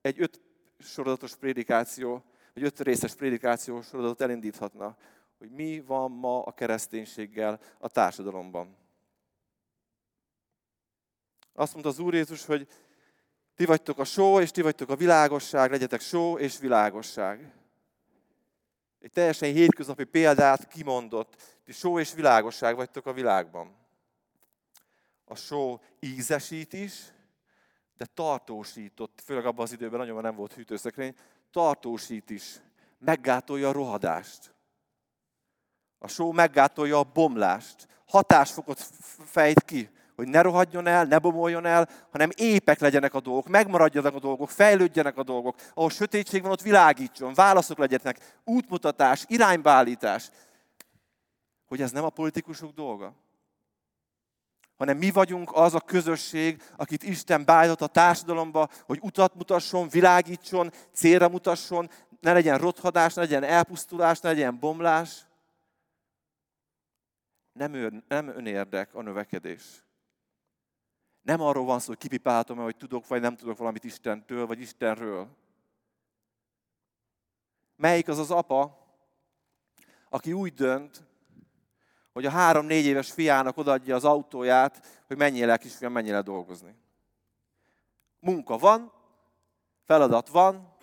egy 0.00 0.20
öt 0.20 0.40
sorozatos 0.78 1.36
prédikáció, 1.36 2.24
vagy 2.54 2.62
öt 2.62 2.80
részes 2.80 3.14
prédikáció 3.14 3.82
sorozatot 3.82 4.20
elindíthatna, 4.20 4.96
hogy 5.38 5.50
mi 5.50 5.80
van 5.80 6.10
ma 6.10 6.42
a 6.42 6.52
kereszténységgel 6.52 7.60
a 7.78 7.88
társadalomban. 7.88 8.76
Azt 11.52 11.72
mondta 11.72 11.90
az 11.90 11.98
Úr 11.98 12.14
Jézus, 12.14 12.44
hogy 12.44 12.68
ti 13.54 13.64
vagytok 13.64 13.98
a 13.98 14.04
só, 14.04 14.40
és 14.40 14.50
ti 14.50 14.62
vagytok 14.62 14.88
a 14.88 14.96
világosság, 14.96 15.70
legyetek 15.70 16.00
só 16.00 16.38
és 16.38 16.58
világosság. 16.58 17.52
Egy 19.00 19.12
teljesen 19.12 19.52
hétköznapi 19.52 20.04
példát 20.04 20.68
kimondott, 20.68 21.58
ti 21.64 21.72
só 21.72 21.98
és 21.98 22.14
világosság 22.14 22.76
vagytok 22.76 23.06
a 23.06 23.12
világban. 23.12 23.76
A 25.24 25.34
só 25.34 25.80
ízesít 26.00 26.72
is, 26.72 26.92
de 27.96 28.06
tartósított, 28.14 29.22
főleg 29.24 29.46
abban 29.46 29.64
az 29.64 29.72
időben 29.72 29.98
nagyon 29.98 30.22
nem 30.22 30.34
volt 30.34 30.52
hűtőszekrény, 30.52 31.14
tartósít 31.50 32.30
is, 32.30 32.60
meggátolja 32.98 33.68
a 33.68 33.72
rohadást. 33.72 34.54
A 35.98 36.08
só 36.08 36.32
meggátolja 36.32 36.98
a 36.98 37.10
bomlást, 37.12 37.88
hatásfokot 38.06 38.80
fejt 39.24 39.64
ki, 39.64 39.90
hogy 40.16 40.28
ne 40.28 40.40
rohadjon 40.40 40.86
el, 40.86 41.04
ne 41.04 41.18
bomoljon 41.18 41.66
el, 41.66 41.88
hanem 42.10 42.30
épek 42.36 42.80
legyenek 42.80 43.14
a 43.14 43.20
dolgok, 43.20 43.48
megmaradjanak 43.48 44.14
a 44.14 44.18
dolgok, 44.18 44.50
fejlődjenek 44.50 45.16
a 45.16 45.22
dolgok, 45.22 45.56
ahol 45.74 45.90
sötétség 45.90 46.42
van, 46.42 46.50
ott 46.50 46.62
világítson, 46.62 47.34
válaszok 47.34 47.78
legyenek, 47.78 48.40
útmutatás, 48.44 49.24
iránybeállítás. 49.28 50.30
Hogy 51.66 51.80
ez 51.80 51.90
nem 51.90 52.04
a 52.04 52.10
politikusok 52.10 52.72
dolga? 52.72 53.14
hanem 54.76 54.96
mi 54.96 55.10
vagyunk 55.10 55.50
az 55.52 55.74
a 55.74 55.80
közösség, 55.80 56.62
akit 56.76 57.02
Isten 57.02 57.44
beállított 57.44 57.80
a 57.80 57.86
társadalomba, 57.86 58.68
hogy 58.86 58.98
utat 59.02 59.34
mutasson, 59.34 59.88
világítson, 59.88 60.70
célra 60.92 61.28
mutasson, 61.28 61.90
ne 62.20 62.32
legyen 62.32 62.58
rothadás, 62.58 63.14
ne 63.14 63.22
legyen 63.22 63.42
elpusztulás, 63.42 64.20
ne 64.20 64.28
legyen 64.28 64.58
bomlás. 64.58 65.26
Nem, 67.52 67.74
ön, 67.74 68.04
nem 68.08 68.28
önérdek 68.28 68.94
a 68.94 69.02
növekedés. 69.02 69.83
Nem 71.24 71.40
arról 71.40 71.64
van 71.64 71.78
szó, 71.78 71.86
hogy 71.86 71.98
kipipálhatom 71.98 72.58
hogy 72.58 72.76
tudok 72.76 73.06
vagy 73.06 73.20
nem 73.20 73.36
tudok 73.36 73.58
valamit 73.58 73.84
Istentől, 73.84 74.46
vagy 74.46 74.60
Istenről. 74.60 75.28
Melyik 77.76 78.08
az 78.08 78.18
az 78.18 78.30
apa, 78.30 78.86
aki 80.08 80.32
úgy 80.32 80.52
dönt, 80.52 81.02
hogy 82.12 82.26
a 82.26 82.30
három-négy 82.30 82.84
éves 82.84 83.10
fiának 83.10 83.56
odaadja 83.56 83.94
az 83.94 84.04
autóját, 84.04 85.02
hogy 85.06 85.16
menjél 85.16 85.50
el, 85.50 85.58
kisfiam, 85.58 85.92
menjél 85.92 86.14
el 86.14 86.22
dolgozni. 86.22 86.76
Munka 88.20 88.58
van, 88.58 88.92
feladat 89.84 90.28
van, 90.28 90.76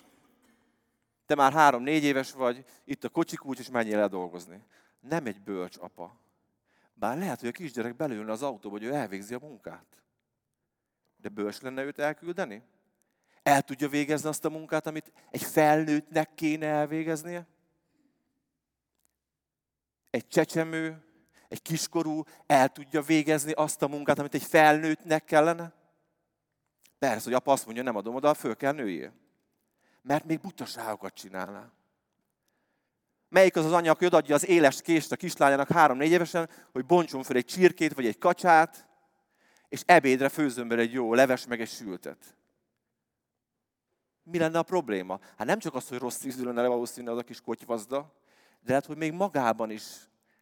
te 1.25 1.35
már 1.35 1.53
három-négy 1.53 2.03
éves 2.03 2.31
vagy, 2.31 2.65
itt 2.83 3.03
a 3.03 3.09
kocsikulcs, 3.09 3.59
és 3.59 3.69
menjél 3.69 3.99
el 3.99 4.07
dolgozni. 4.07 4.63
Nem 4.99 5.25
egy 5.25 5.41
bölcs 5.41 5.77
apa. 5.77 6.19
Bár 6.93 7.17
lehet, 7.17 7.39
hogy 7.39 7.49
a 7.49 7.51
kisgyerek 7.51 7.95
belülne 7.95 8.31
az 8.31 8.43
autóba, 8.43 8.77
hogy 8.77 8.87
ő 8.87 8.93
elvégzi 8.93 9.33
a 9.33 9.39
munkát. 9.39 10.00
De 11.21 11.29
bölcs 11.29 11.61
lenne 11.61 11.83
őt 11.83 11.99
elküldeni? 11.99 12.63
El 13.43 13.61
tudja 13.61 13.89
végezni 13.89 14.29
azt 14.29 14.45
a 14.45 14.49
munkát, 14.49 14.87
amit 14.87 15.11
egy 15.31 15.43
felnőttnek 15.43 16.33
kéne 16.33 16.65
elvégeznie? 16.65 17.47
Egy 20.09 20.27
csecsemő, 20.27 21.03
egy 21.47 21.61
kiskorú 21.61 22.23
el 22.45 22.69
tudja 22.69 23.01
végezni 23.01 23.51
azt 23.51 23.81
a 23.81 23.87
munkát, 23.87 24.19
amit 24.19 24.33
egy 24.33 24.43
felnőttnek 24.43 25.25
kellene? 25.25 25.73
Persze, 26.99 27.23
hogy 27.23 27.33
apa 27.33 27.51
azt 27.51 27.65
mondja, 27.65 27.83
nem 27.83 27.95
adom 27.95 28.15
oda, 28.15 28.33
föl 28.33 28.55
kell 28.55 28.73
nőjél. 28.73 29.13
Mert 30.01 30.25
még 30.25 30.39
butaságokat 30.39 31.13
csinálná. 31.13 31.71
Melyik 33.29 33.55
az 33.55 33.65
az 33.65 33.71
anya, 33.71 33.91
aki 33.91 34.05
odaadja 34.05 34.35
az 34.35 34.47
éles 34.47 34.81
kést 34.81 35.11
a 35.11 35.15
kislányának 35.15 35.67
három-négy 35.67 36.11
évesen, 36.11 36.49
hogy 36.71 36.85
bontson 36.85 37.23
fel 37.23 37.35
egy 37.35 37.45
csirkét 37.45 37.93
vagy 37.93 38.05
egy 38.05 38.17
kacsát, 38.17 38.87
és 39.71 39.83
ebédre 39.85 40.29
főzzön 40.29 40.67
bele 40.67 40.81
egy 40.81 40.93
jó 40.93 41.13
leves 41.13 41.47
meg 41.47 41.61
egy 41.61 41.69
sültet. 41.69 42.35
Mi 44.23 44.37
lenne 44.37 44.57
a 44.57 44.63
probléma? 44.63 45.19
Hát 45.37 45.47
nem 45.47 45.59
csak 45.59 45.75
az, 45.75 45.87
hogy 45.87 45.97
rossz 45.97 46.23
ízű 46.23 46.43
lenne 46.43 46.67
valószínűleg 46.67 47.15
az 47.15 47.21
a 47.21 47.25
kis 47.25 47.41
kotyvazda, 47.41 48.13
de 48.61 48.69
lehet, 48.69 48.85
hogy 48.85 48.97
még 48.97 49.13
magában 49.13 49.69
is 49.69 49.83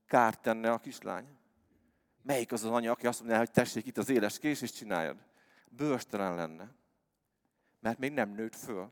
kárt 0.05 0.41
tenne 0.41 0.71
a 0.71 0.77
kislány. 0.77 1.25
Melyik 2.21 2.51
az 2.51 2.63
az 2.63 2.71
anya, 2.71 2.91
aki 2.91 3.07
azt 3.07 3.19
mondja, 3.19 3.37
hogy 3.37 3.51
tessék 3.51 3.85
itt 3.85 3.97
az 3.97 4.09
éles 4.09 4.39
kés, 4.39 4.61
és 4.61 4.71
csináljad? 4.71 5.17
Bőstelen 5.67 6.35
lenne. 6.35 6.71
Mert 7.79 7.99
még 7.99 8.11
nem 8.11 8.29
nőtt 8.29 8.55
föl. 8.55 8.89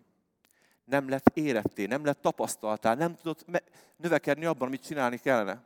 Nem 0.83 1.09
lett 1.09 1.29
éretté, 1.33 1.85
nem 1.85 2.05
lett 2.05 2.21
tapasztaltál, 2.21 2.95
nem 2.95 3.15
tudott 3.15 3.45
növekedni 3.95 4.45
abban, 4.45 4.67
amit 4.67 4.85
csinálni 4.85 5.17
kellene. 5.17 5.63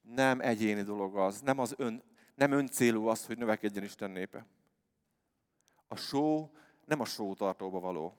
Nem 0.00 0.40
egyéni 0.40 0.82
dolog 0.82 1.16
az, 1.16 1.40
nem, 1.40 1.58
az 1.58 1.74
ön, 1.76 2.02
nem 2.34 2.52
öncélú 2.52 3.06
az, 3.06 3.26
hogy 3.26 3.38
növekedjen 3.38 3.84
Isten 3.84 4.10
népe. 4.10 4.46
A 5.88 5.96
só 5.96 6.50
nem 6.84 7.00
a 7.00 7.04
sótartóba 7.04 7.80
való. 7.80 8.16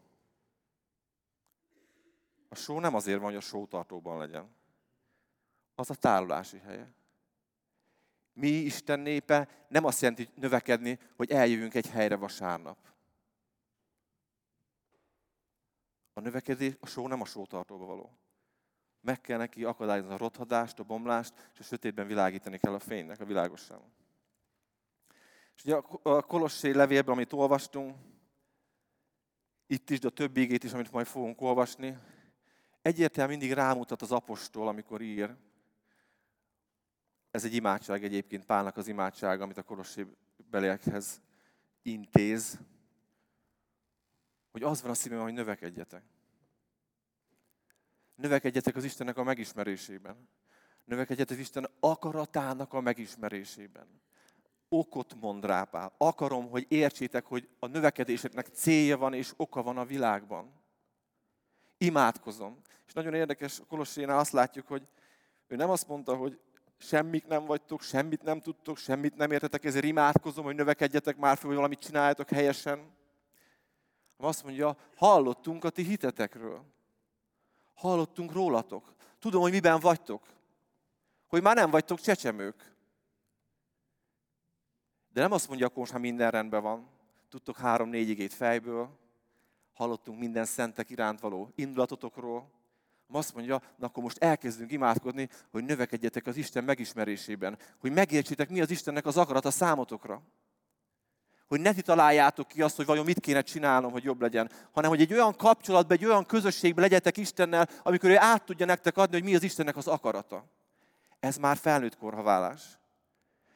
A 2.49 2.55
só 2.55 2.79
nem 2.79 2.95
azért 2.95 3.17
van, 3.19 3.27
hogy 3.27 3.35
a 3.35 3.41
sótartóban 3.41 4.17
legyen 4.17 4.49
az 5.75 5.89
a 5.89 5.95
tárolási 5.95 6.57
helye. 6.57 6.93
Mi, 8.33 8.47
Isten 8.47 8.99
népe, 8.99 9.65
nem 9.67 9.85
azt 9.85 10.01
jelenti 10.01 10.29
növekedni, 10.35 10.99
hogy 11.15 11.31
eljövünk 11.31 11.73
egy 11.73 11.89
helyre 11.89 12.15
vasárnap. 12.15 12.77
A 16.13 16.19
növekedés, 16.19 16.73
a 16.79 16.87
só 16.87 17.07
nem 17.07 17.21
a 17.21 17.25
sótartóba 17.25 17.85
való. 17.85 18.17
Meg 19.01 19.21
kell 19.21 19.37
neki 19.37 19.63
akadályozni 19.63 20.13
a 20.13 20.17
rothadást, 20.17 20.79
a 20.79 20.83
bomlást, 20.83 21.49
és 21.53 21.59
a 21.59 21.63
sötétben 21.63 22.07
világítani 22.07 22.57
kell 22.57 22.73
a 22.73 22.79
fénynek, 22.79 23.19
a 23.19 23.25
világosságon. 23.25 23.91
Ugye 25.63 25.75
a 26.03 26.21
Kolossé 26.21 26.71
levélben, 26.71 27.13
amit 27.13 27.33
olvastunk, 27.33 27.95
itt 29.67 29.89
is, 29.89 29.99
de 29.99 30.07
a 30.07 30.11
többi 30.11 30.41
igét 30.41 30.63
is, 30.63 30.73
amit 30.73 30.91
majd 30.91 31.05
fogunk 31.05 31.41
olvasni, 31.41 31.97
egyértelműen 32.81 33.37
mindig 33.37 33.57
rámutat 33.57 34.01
az 34.01 34.11
apostol, 34.11 34.67
amikor 34.67 35.01
ír, 35.01 35.35
ez 37.31 37.45
egy 37.45 37.53
imádság 37.53 38.03
egyébként, 38.03 38.45
Pálnak 38.45 38.77
az 38.77 38.87
imádság, 38.87 39.41
amit 39.41 39.57
a 39.57 39.63
korosé 39.63 40.05
beliekhez 40.49 41.21
intéz, 41.81 42.59
hogy 44.51 44.63
az 44.63 44.81
van 44.81 44.91
a 44.91 44.93
szívem, 44.93 45.21
hogy 45.21 45.33
növekedjetek. 45.33 46.03
Növekedjetek 48.15 48.75
az 48.75 48.83
Istennek 48.83 49.17
a 49.17 49.23
megismerésében. 49.23 50.29
Növekedjetek 50.85 51.37
az 51.37 51.43
Isten 51.43 51.69
akaratának 51.79 52.73
a 52.73 52.81
megismerésében. 52.81 54.01
Okot 54.75 55.15
mond 55.19 55.45
rá 55.45 55.63
Pál. 55.63 55.93
Akarom, 55.97 56.49
hogy 56.49 56.65
értsétek, 56.67 57.25
hogy 57.25 57.49
a 57.59 57.67
növekedéseknek 57.67 58.47
célja 58.47 58.97
van 58.97 59.13
és 59.13 59.33
oka 59.37 59.63
van 59.63 59.77
a 59.77 59.85
világban. 59.85 60.53
Imádkozom. 61.77 62.59
És 62.87 62.93
nagyon 62.93 63.13
érdekes, 63.13 63.61
Kolossénál 63.67 64.19
azt 64.19 64.31
látjuk, 64.31 64.67
hogy 64.67 64.87
ő 65.47 65.55
nem 65.55 65.69
azt 65.69 65.87
mondta, 65.87 66.15
hogy 66.15 66.39
semmit 66.77 67.27
nem 67.27 67.45
vagytok, 67.45 67.81
semmit 67.81 68.23
nem 68.23 68.41
tudtok, 68.41 68.77
semmit 68.77 69.15
nem 69.15 69.31
értetek, 69.31 69.65
ezért 69.65 69.85
imádkozom, 69.85 70.43
hogy 70.43 70.55
növekedjetek 70.55 71.17
már 71.17 71.37
fel, 71.37 71.47
hogy 71.47 71.55
valamit 71.55 71.79
csináljátok 71.79 72.29
helyesen. 72.29 72.91
Azt 74.17 74.43
mondja, 74.43 74.77
hallottunk 74.95 75.63
a 75.63 75.69
ti 75.69 75.83
hitetekről. 75.83 76.63
Hallottunk 77.73 78.31
rólatok. 78.31 78.93
Tudom, 79.19 79.41
hogy 79.41 79.51
miben 79.51 79.79
vagytok. 79.79 80.27
Hogy 81.27 81.41
már 81.41 81.55
nem 81.55 81.69
vagytok 81.69 81.99
csecsemők. 81.99 82.72
De 85.13 85.21
nem 85.21 85.31
azt 85.31 85.47
mondja, 85.47 85.65
akkor 85.65 85.87
ha 85.87 85.97
minden 85.97 86.31
rendben 86.31 86.61
van. 86.61 86.87
Tudtok 87.29 87.57
három-négy 87.57 88.09
igét 88.09 88.33
fejből. 88.33 88.89
Hallottunk 89.73 90.19
minden 90.19 90.45
szentek 90.45 90.89
iránt 90.89 91.19
való 91.19 91.51
indulatotokról 91.55 92.51
azt 93.15 93.33
mondja, 93.33 93.61
na 93.75 93.85
akkor 93.85 94.03
most 94.03 94.23
elkezdünk 94.23 94.71
imádkozni, 94.71 95.29
hogy 95.51 95.63
növekedjetek 95.63 96.27
az 96.27 96.37
Isten 96.37 96.63
megismerésében. 96.63 97.57
Hogy 97.79 97.91
megértsétek, 97.91 98.49
mi 98.49 98.61
az 98.61 98.71
Istennek 98.71 99.05
az 99.05 99.17
akarat 99.17 99.45
a 99.45 99.51
számotokra. 99.51 100.21
Hogy 101.47 101.59
ne 101.59 101.73
ti 101.73 101.81
találjátok 101.81 102.47
ki 102.47 102.61
azt, 102.61 102.75
hogy 102.75 102.85
vajon 102.85 103.05
mit 103.05 103.19
kéne 103.19 103.41
csinálnom, 103.41 103.91
hogy 103.91 104.03
jobb 104.03 104.21
legyen, 104.21 104.51
hanem 104.71 104.89
hogy 104.89 105.01
egy 105.01 105.13
olyan 105.13 105.35
kapcsolatban, 105.35 105.97
egy 105.97 106.05
olyan 106.05 106.25
közösségben 106.25 106.83
legyetek 106.83 107.17
Istennel, 107.17 107.69
amikor 107.83 108.09
ő 108.09 108.17
át 108.17 108.43
tudja 108.45 108.65
nektek 108.65 108.97
adni, 108.97 109.15
hogy 109.15 109.23
mi 109.23 109.35
az 109.35 109.43
Istennek 109.43 109.77
az 109.77 109.87
akarata. 109.87 110.45
Ez 111.19 111.37
már 111.37 111.57
felnőtt 111.57 111.97
korhaválás. 111.97 112.61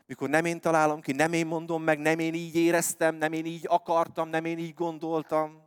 Mikor 0.08 0.30
nem 0.30 0.46
én 0.46 0.60
találom 0.60 1.02
ki, 1.02 1.12
nem 1.12 1.34
én 1.34 1.48
mondom 1.48 1.84
meg, 1.84 2.00
nem 2.00 2.20
én 2.20 2.34
így 2.34 2.56
éreztem, 2.56 3.16
nem 3.16 3.34
én 3.34 3.46
így 3.46 3.66
akartam, 3.68 4.30
nem 4.30 4.46
én 4.46 4.58
így 4.58 4.74
gondoltam, 4.74 5.62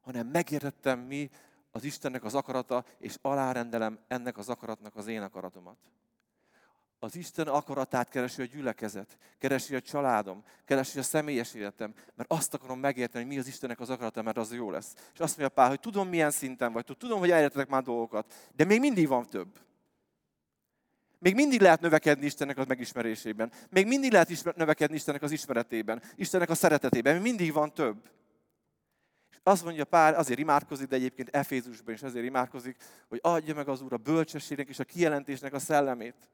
hanem 0.00 0.26
megértettem, 0.26 0.98
mi 0.98 1.30
az 1.70 1.84
Istennek 1.84 2.24
az 2.24 2.34
akarata, 2.34 2.84
és 2.98 3.16
alárendelem 3.22 3.98
ennek 4.08 4.38
az 4.38 4.48
akaratnak 4.48 4.96
az 4.96 5.06
én 5.06 5.22
akaratomat. 5.22 5.76
Az 6.98 7.16
Isten 7.16 7.46
akaratát 7.46 8.08
keresi 8.08 8.42
a 8.42 8.44
gyülekezet, 8.44 9.18
keresi 9.38 9.74
a 9.74 9.80
családom, 9.80 10.44
keresi 10.64 10.98
a 10.98 11.02
személyes 11.02 11.54
életem, 11.54 11.94
mert 12.14 12.32
azt 12.32 12.54
akarom 12.54 12.78
megérteni, 12.78 13.24
hogy 13.24 13.32
mi 13.32 13.40
az 13.40 13.46
Istennek 13.46 13.80
az 13.80 13.90
akarata, 13.90 14.22
mert 14.22 14.36
az 14.36 14.54
jó 14.54 14.70
lesz. 14.70 14.94
És 15.12 15.20
azt 15.20 15.36
mondja 15.38 15.54
Pál, 15.54 15.68
hogy 15.68 15.80
tudom, 15.80 16.08
milyen 16.08 16.30
szinten 16.30 16.72
vagy, 16.72 16.84
tudom, 16.98 17.18
hogy 17.18 17.30
elértetek 17.30 17.68
már 17.68 17.82
dolgokat, 17.82 18.34
de 18.56 18.64
még 18.64 18.80
mindig 18.80 19.08
van 19.08 19.26
több. 19.26 19.65
Még 21.26 21.34
mindig 21.34 21.60
lehet 21.60 21.80
növekedni 21.80 22.24
Istennek 22.26 22.58
a 22.58 22.64
megismerésében. 22.68 23.52
Még 23.70 23.86
mindig 23.86 24.12
lehet 24.12 24.56
növekedni 24.56 24.96
Istennek 24.96 25.22
az 25.22 25.30
ismeretében, 25.30 26.02
Istennek 26.14 26.50
a 26.50 26.54
szeretetében. 26.54 27.14
Még 27.14 27.22
mindig 27.22 27.52
van 27.52 27.74
több. 27.74 28.10
Azt 29.42 29.64
mondja 29.64 29.84
Pál, 29.84 30.14
azért 30.14 30.38
imádkozik, 30.38 30.88
de 30.88 30.96
egyébként 30.96 31.28
Efézusban 31.28 31.94
is 31.94 32.02
azért 32.02 32.24
imádkozik, 32.24 32.76
hogy 33.08 33.18
adja 33.22 33.54
meg 33.54 33.68
az 33.68 33.80
Úr 33.80 33.92
a 33.92 33.96
bölcsességnek 33.96 34.68
és 34.68 34.78
a 34.78 34.84
kijelentésnek 34.84 35.52
a 35.52 35.58
szellemét. 35.58 36.30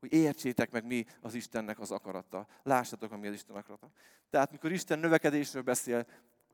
Hogy 0.00 0.12
értsétek 0.12 0.70
meg, 0.70 0.84
mi 0.84 1.04
az 1.20 1.34
Istennek 1.34 1.80
az 1.80 1.90
akarata. 1.90 2.46
Lássatok, 2.62 3.20
mi 3.20 3.26
az 3.26 3.34
Isten 3.34 3.56
akarata. 3.56 3.90
Tehát, 4.30 4.50
mikor 4.50 4.72
Isten 4.72 4.98
növekedésről 4.98 5.62
beszél, 5.62 6.06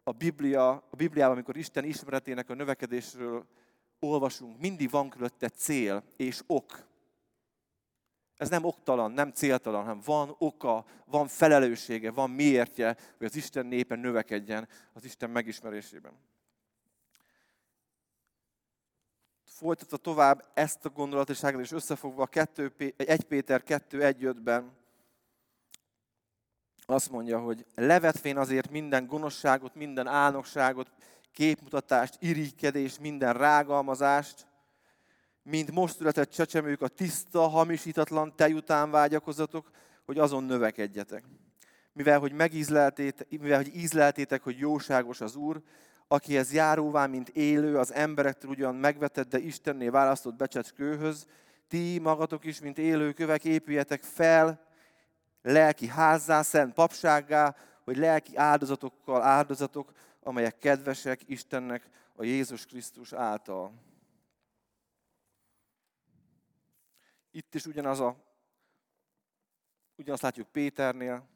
a, 0.03 0.13
Biblia, 0.13 0.71
a 0.71 0.97
Bibliában, 0.97 1.33
amikor 1.33 1.57
Isten 1.57 1.85
ismeretének 1.85 2.51
a 2.51 2.55
növekedésről 2.55 3.47
olvasunk, 3.99 4.61
mindig 4.61 4.91
van 4.91 5.09
körülötte 5.09 5.49
cél 5.49 6.05
és 6.17 6.43
ok. 6.47 6.91
Ez 8.43 8.49
nem 8.49 8.65
oktalan, 8.65 9.13
nem 9.13 9.31
céltalan, 9.31 9.81
hanem 9.81 10.01
van 10.05 10.35
oka, 10.39 10.85
van 11.05 11.29
felelőssége, 11.29 12.11
van 12.11 12.31
miértje, 12.31 12.97
hogy 13.19 13.27
az 13.27 13.37
Isten 13.37 13.67
népe 13.67 13.95
növekedjen 13.95 14.69
az 14.93 15.05
Isten 15.05 15.31
megismerésében. 15.31 16.13
Folytatva 19.45 19.97
tovább 19.97 20.45
ezt 20.55 20.85
a 20.85 20.89
gondolatiságot, 20.89 21.61
és 21.61 21.73
összefogva 21.73 22.23
a 22.23 22.27
2, 22.27 22.73
1 22.97 23.23
Péter 23.23 23.63
2.1.5-ben 23.67 24.73
azt 26.87 27.11
mondja, 27.11 27.39
hogy 27.41 27.67
levetvén 27.75 28.37
azért 28.37 28.71
minden 28.71 29.07
gonoszságot, 29.07 29.75
minden 29.75 30.07
álnokságot, 30.07 30.91
képmutatást, 31.33 32.17
irigykedést, 32.19 33.01
minden 33.01 33.33
rágalmazást, 33.33 34.47
mint 35.43 35.71
most 35.71 35.97
született 35.97 36.31
csecsemők 36.31 36.83
a 36.83 36.89
tiszta, 36.89 37.41
hamisítatlan 37.41 38.37
tej 38.37 38.53
után 38.53 38.91
vágyakozatok, 38.91 39.71
hogy 40.05 40.19
azon 40.19 40.45
növekedjetek. 40.45 41.25
Mivel, 41.93 42.19
hogy 42.19 42.33
megízleltétek, 42.33 43.27
mivel, 43.31 43.57
hogy 43.57 43.77
ízleltétek, 43.77 44.43
hogy 44.43 44.59
jóságos 44.59 45.21
az 45.21 45.37
Úr, 45.37 45.63
akihez 46.09 46.53
járóvá, 46.53 47.07
mint 47.07 47.29
élő, 47.29 47.79
az 47.79 47.93
emberektől 47.93 48.51
ugyan 48.51 48.75
megvetett, 48.75 49.29
de 49.29 49.39
Istenné 49.39 49.89
választott 49.89 50.35
becsetskőhöz, 50.35 51.27
ti 51.69 51.99
magatok 51.99 52.45
is, 52.45 52.61
mint 52.61 52.79
élő 52.79 53.13
kövek, 53.13 53.45
épüljetek 53.45 54.03
fel, 54.03 54.67
lelki 55.43 55.87
házzá, 55.87 56.43
szent 56.43 56.75
papsággá, 56.75 57.55
hogy 57.85 57.97
lelki 57.97 58.37
áldozatokkal 58.37 59.23
áldozatok, 59.23 59.93
amelyek 60.23 60.59
kedvesek 60.59 61.21
Istennek 61.27 61.89
a 62.17 62.25
Jézus 62.25 62.67
Krisztus 62.67 63.13
által. 63.13 63.73
Itt 67.35 67.55
is 67.55 67.67
ugyanaz 67.67 68.01
a, 68.01 68.17
ugyanazt 69.97 70.23
látjuk 70.23 70.49
Péternél, 70.49 71.29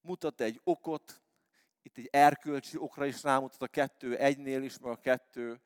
mutat 0.00 0.40
egy 0.40 0.60
okot, 0.64 1.22
itt 1.82 1.96
egy 1.96 2.08
erkölcsi 2.12 2.78
okra 2.78 3.06
is 3.06 3.22
rámutat 3.22 3.62
a 3.62 3.66
kettő 3.66 4.16
egynél 4.16 4.62
is, 4.62 4.78
meg 4.78 4.92
a 4.92 4.96
kettő, 4.96 5.60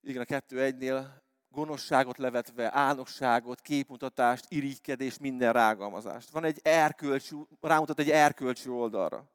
igen, 0.00 0.22
a 0.22 0.24
kettő 0.24 0.62
egynél 0.62 1.22
gonoszságot 1.48 2.18
levetve, 2.18 2.74
álnokságot, 2.74 3.60
képmutatást, 3.60 4.44
irigykedést, 4.48 5.20
minden 5.20 5.52
rágalmazást. 5.52 6.30
Van 6.30 6.44
egy 6.44 6.60
erkölcsi, 6.62 7.36
rámutat 7.60 7.98
egy 7.98 8.10
erkölcsi 8.10 8.68
oldalra. 8.68 9.30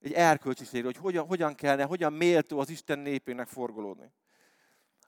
Egy 0.00 0.12
erkölcsiségre, 0.12 0.86
hogy 0.86 0.96
hogyan, 0.96 1.26
hogyan 1.26 1.54
kellene, 1.54 1.84
hogyan 1.84 2.12
méltó 2.12 2.58
az 2.58 2.68
Isten 2.68 2.98
népének 2.98 3.48
forgolódni. 3.48 4.12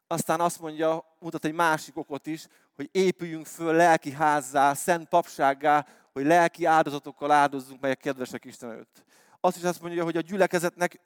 Aztán 0.06 0.40
azt 0.40 0.60
mondja, 0.60 1.16
mutat 1.18 1.44
egy 1.44 1.52
másik 1.52 1.96
okot 1.96 2.26
is, 2.26 2.46
hogy 2.75 2.88
épüljünk 2.92 3.46
föl 3.46 3.75
lelki 3.75 4.10
házzá, 4.10 4.75
szent 4.75 5.08
papsággá, 5.08 5.86
hogy 6.12 6.25
lelki 6.25 6.64
áldozatokkal 6.64 7.30
áldozzunk, 7.30 7.80
melyek 7.80 7.98
kedvesek 7.98 8.44
Isten 8.44 8.70
előtt. 8.70 9.04
Azt 9.40 9.56
is 9.56 9.62
azt 9.62 9.80
mondja, 9.80 10.04
hogy 10.04 10.16
a 10.16 10.20
gyülekezetnek 10.20 11.00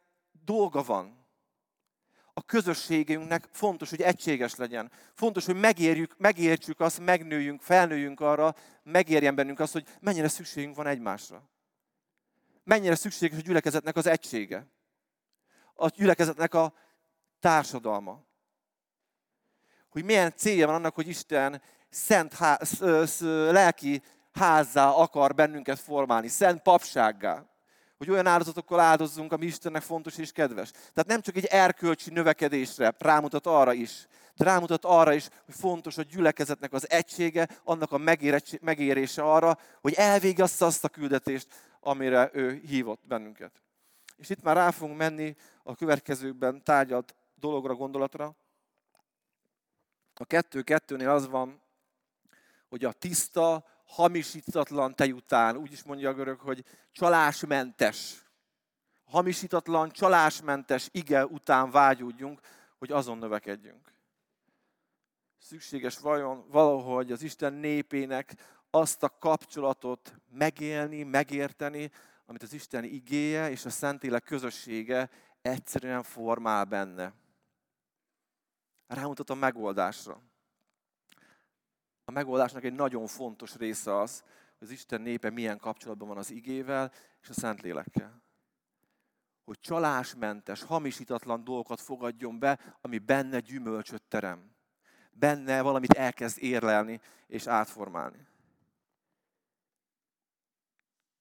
dolga 0.44 0.82
van. 0.82 1.18
A 2.32 2.42
közösségünknek 2.42 3.48
fontos, 3.52 3.90
hogy 3.90 4.00
egységes 4.00 4.54
legyen. 4.54 4.90
Fontos, 5.14 5.46
hogy 5.46 5.60
megérjük, 5.60 6.14
megértsük 6.18 6.80
azt, 6.80 7.00
megnőjünk, 7.00 7.62
felnőjünk 7.62 8.20
arra, 8.20 8.54
megérjen 8.82 9.34
bennünk 9.34 9.60
azt, 9.60 9.72
hogy 9.72 9.86
mennyire 10.00 10.28
szükségünk 10.28 10.76
van 10.76 10.86
egymásra. 10.86 11.48
Mennyire 12.64 12.94
szükséges 12.94 13.38
a 13.38 13.42
gyülekezetnek 13.42 13.96
az 13.96 14.06
egysége. 14.06 14.66
A 15.74 15.88
gyülekezetnek 15.88 16.54
a 16.54 16.74
társadalma 17.40 18.28
hogy 19.90 20.04
milyen 20.04 20.32
célja 20.36 20.66
van 20.66 20.74
annak, 20.74 20.94
hogy 20.94 21.08
Isten 21.08 21.62
szent 21.90 22.34
ház, 22.34 22.80
lelki 23.50 24.02
házzá 24.32 24.88
akar 24.88 25.34
bennünket 25.34 25.78
formálni, 25.78 26.28
szent 26.28 26.62
papsággá. 26.62 27.44
Hogy 27.98 28.10
olyan 28.10 28.26
áldozatokkal 28.26 28.80
áldozzunk, 28.80 29.32
ami 29.32 29.46
Istennek 29.46 29.82
fontos 29.82 30.18
és 30.18 30.32
kedves. 30.32 30.70
Tehát 30.70 31.06
nem 31.06 31.20
csak 31.20 31.36
egy 31.36 31.44
erkölcsi 31.44 32.10
növekedésre 32.10 32.94
rámutat 32.98 33.46
arra 33.46 33.72
is, 33.72 34.06
de 34.36 34.44
rámutat 34.44 34.84
arra 34.84 35.12
is, 35.12 35.28
hogy 35.44 35.54
fontos 35.54 35.98
a 35.98 36.02
gyülekezetnek 36.02 36.72
az 36.72 36.90
egysége, 36.90 37.48
annak 37.64 37.92
a 37.92 37.98
megérése 38.60 39.22
arra, 39.22 39.58
hogy 39.80 39.92
elvégezze 39.94 40.64
azt 40.64 40.84
a 40.84 40.88
küldetést, 40.88 41.46
amire 41.80 42.30
ő 42.32 42.62
hívott 42.66 43.00
bennünket. 43.08 43.62
És 44.16 44.30
itt 44.30 44.42
már 44.42 44.56
rá 44.56 44.70
fogunk 44.70 44.98
menni 44.98 45.36
a 45.62 45.74
következőkben 45.74 46.62
tárgyalt 46.64 47.14
dologra, 47.34 47.74
gondolatra, 47.74 48.36
a 50.20 50.24
kettő-kettőnél 50.24 51.10
az 51.10 51.28
van, 51.28 51.60
hogy 52.68 52.84
a 52.84 52.92
tiszta, 52.92 53.64
hamisítatlan 53.86 54.94
tej 54.94 55.12
után, 55.12 55.56
úgy 55.56 55.72
is 55.72 55.82
mondja 55.82 56.08
a 56.08 56.14
görög, 56.14 56.40
hogy 56.40 56.64
csalásmentes, 56.92 58.24
hamisítatlan, 59.04 59.90
csalásmentes 59.90 60.88
ige 60.92 61.26
után 61.26 61.70
vágyódjunk, 61.70 62.40
hogy 62.78 62.92
azon 62.92 63.18
növekedjünk. 63.18 63.92
Szükséges 65.38 65.98
vajon 65.98 66.48
valahogy 66.48 67.12
az 67.12 67.22
Isten 67.22 67.52
népének 67.52 68.34
azt 68.70 69.02
a 69.02 69.18
kapcsolatot 69.18 70.14
megélni, 70.30 71.02
megérteni, 71.02 71.90
amit 72.26 72.42
az 72.42 72.52
Isten 72.52 72.84
igéje 72.84 73.50
és 73.50 73.64
a 73.64 73.70
Szentlélek 73.70 74.22
közössége 74.22 75.10
egyszerűen 75.42 76.02
formál 76.02 76.64
benne 76.64 77.19
rámutat 78.94 79.30
a 79.30 79.34
megoldásra. 79.34 80.22
A 82.04 82.10
megoldásnak 82.10 82.64
egy 82.64 82.72
nagyon 82.72 83.06
fontos 83.06 83.56
része 83.56 83.96
az, 83.96 84.20
hogy 84.58 84.68
az 84.68 84.70
Isten 84.70 85.00
népe 85.00 85.30
milyen 85.30 85.58
kapcsolatban 85.58 86.08
van 86.08 86.16
az 86.16 86.30
igével 86.30 86.92
és 87.22 87.28
a 87.28 87.32
Szentlélekkel. 87.32 88.22
Hogy 89.44 89.60
csalásmentes, 89.60 90.62
hamisítatlan 90.62 91.44
dolgokat 91.44 91.80
fogadjon 91.80 92.38
be, 92.38 92.78
ami 92.80 92.98
benne 92.98 93.40
gyümölcsöt 93.40 94.02
terem. 94.02 94.54
Benne 95.10 95.62
valamit 95.62 95.92
elkezd 95.92 96.42
érlelni 96.42 97.00
és 97.26 97.46
átformálni. 97.46 98.26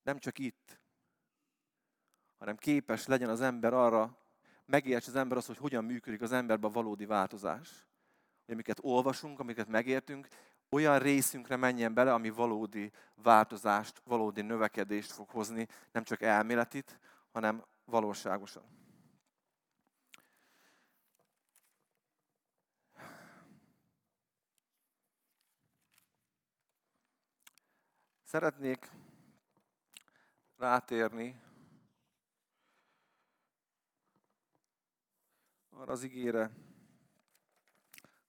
Nem 0.04 0.20
csak 0.20 0.40
itt, 0.40 0.80
hanem 2.38 2.58
képes 2.58 3.06
legyen 3.06 3.30
az 3.30 3.42
ember 3.42 3.74
arra, 3.74 4.19
megérts 4.70 5.08
az 5.08 5.16
ember 5.16 5.38
azt, 5.38 5.48
hogy 5.48 5.58
hogyan 5.58 5.84
működik 5.84 6.22
az 6.22 6.32
emberben 6.32 6.70
a 6.70 6.74
valódi 6.74 7.06
változás. 7.06 7.70
Hogy 8.46 8.54
amiket 8.54 8.80
olvasunk, 8.82 9.40
amiket 9.40 9.68
megértünk, 9.68 10.28
olyan 10.70 11.00
részünkre 11.00 11.56
menjen 11.56 11.94
bele, 11.94 12.14
ami 12.14 12.30
valódi 12.30 12.92
változást, 13.16 14.02
valódi 14.04 14.42
növekedést 14.42 15.12
fog 15.12 15.30
hozni, 15.30 15.68
nem 15.92 16.04
csak 16.04 16.22
elméletit, 16.22 17.00
hanem 17.32 17.64
valóságosan. 17.86 18.64
Szeretnék 28.24 28.92
rátérni 30.58 31.42
arra 35.80 35.92
az 35.92 36.04
ígére, 36.04 36.52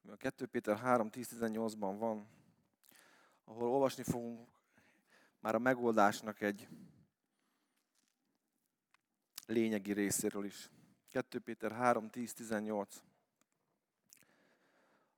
ami 0.02 0.12
a 0.12 0.16
2 0.16 0.46
Péter 0.46 0.78
3, 0.78 1.08
10-18-ban 1.12 1.96
van, 1.98 2.26
ahol 3.44 3.68
olvasni 3.68 4.02
fogunk 4.02 4.48
már 5.40 5.54
a 5.54 5.58
megoldásnak 5.58 6.40
egy 6.40 6.68
lényegi 9.46 9.92
részéről 9.92 10.44
is. 10.44 10.70
2 11.08 11.38
Péter 11.38 11.72
3, 11.72 12.10
10, 12.10 12.32
18. 12.32 13.02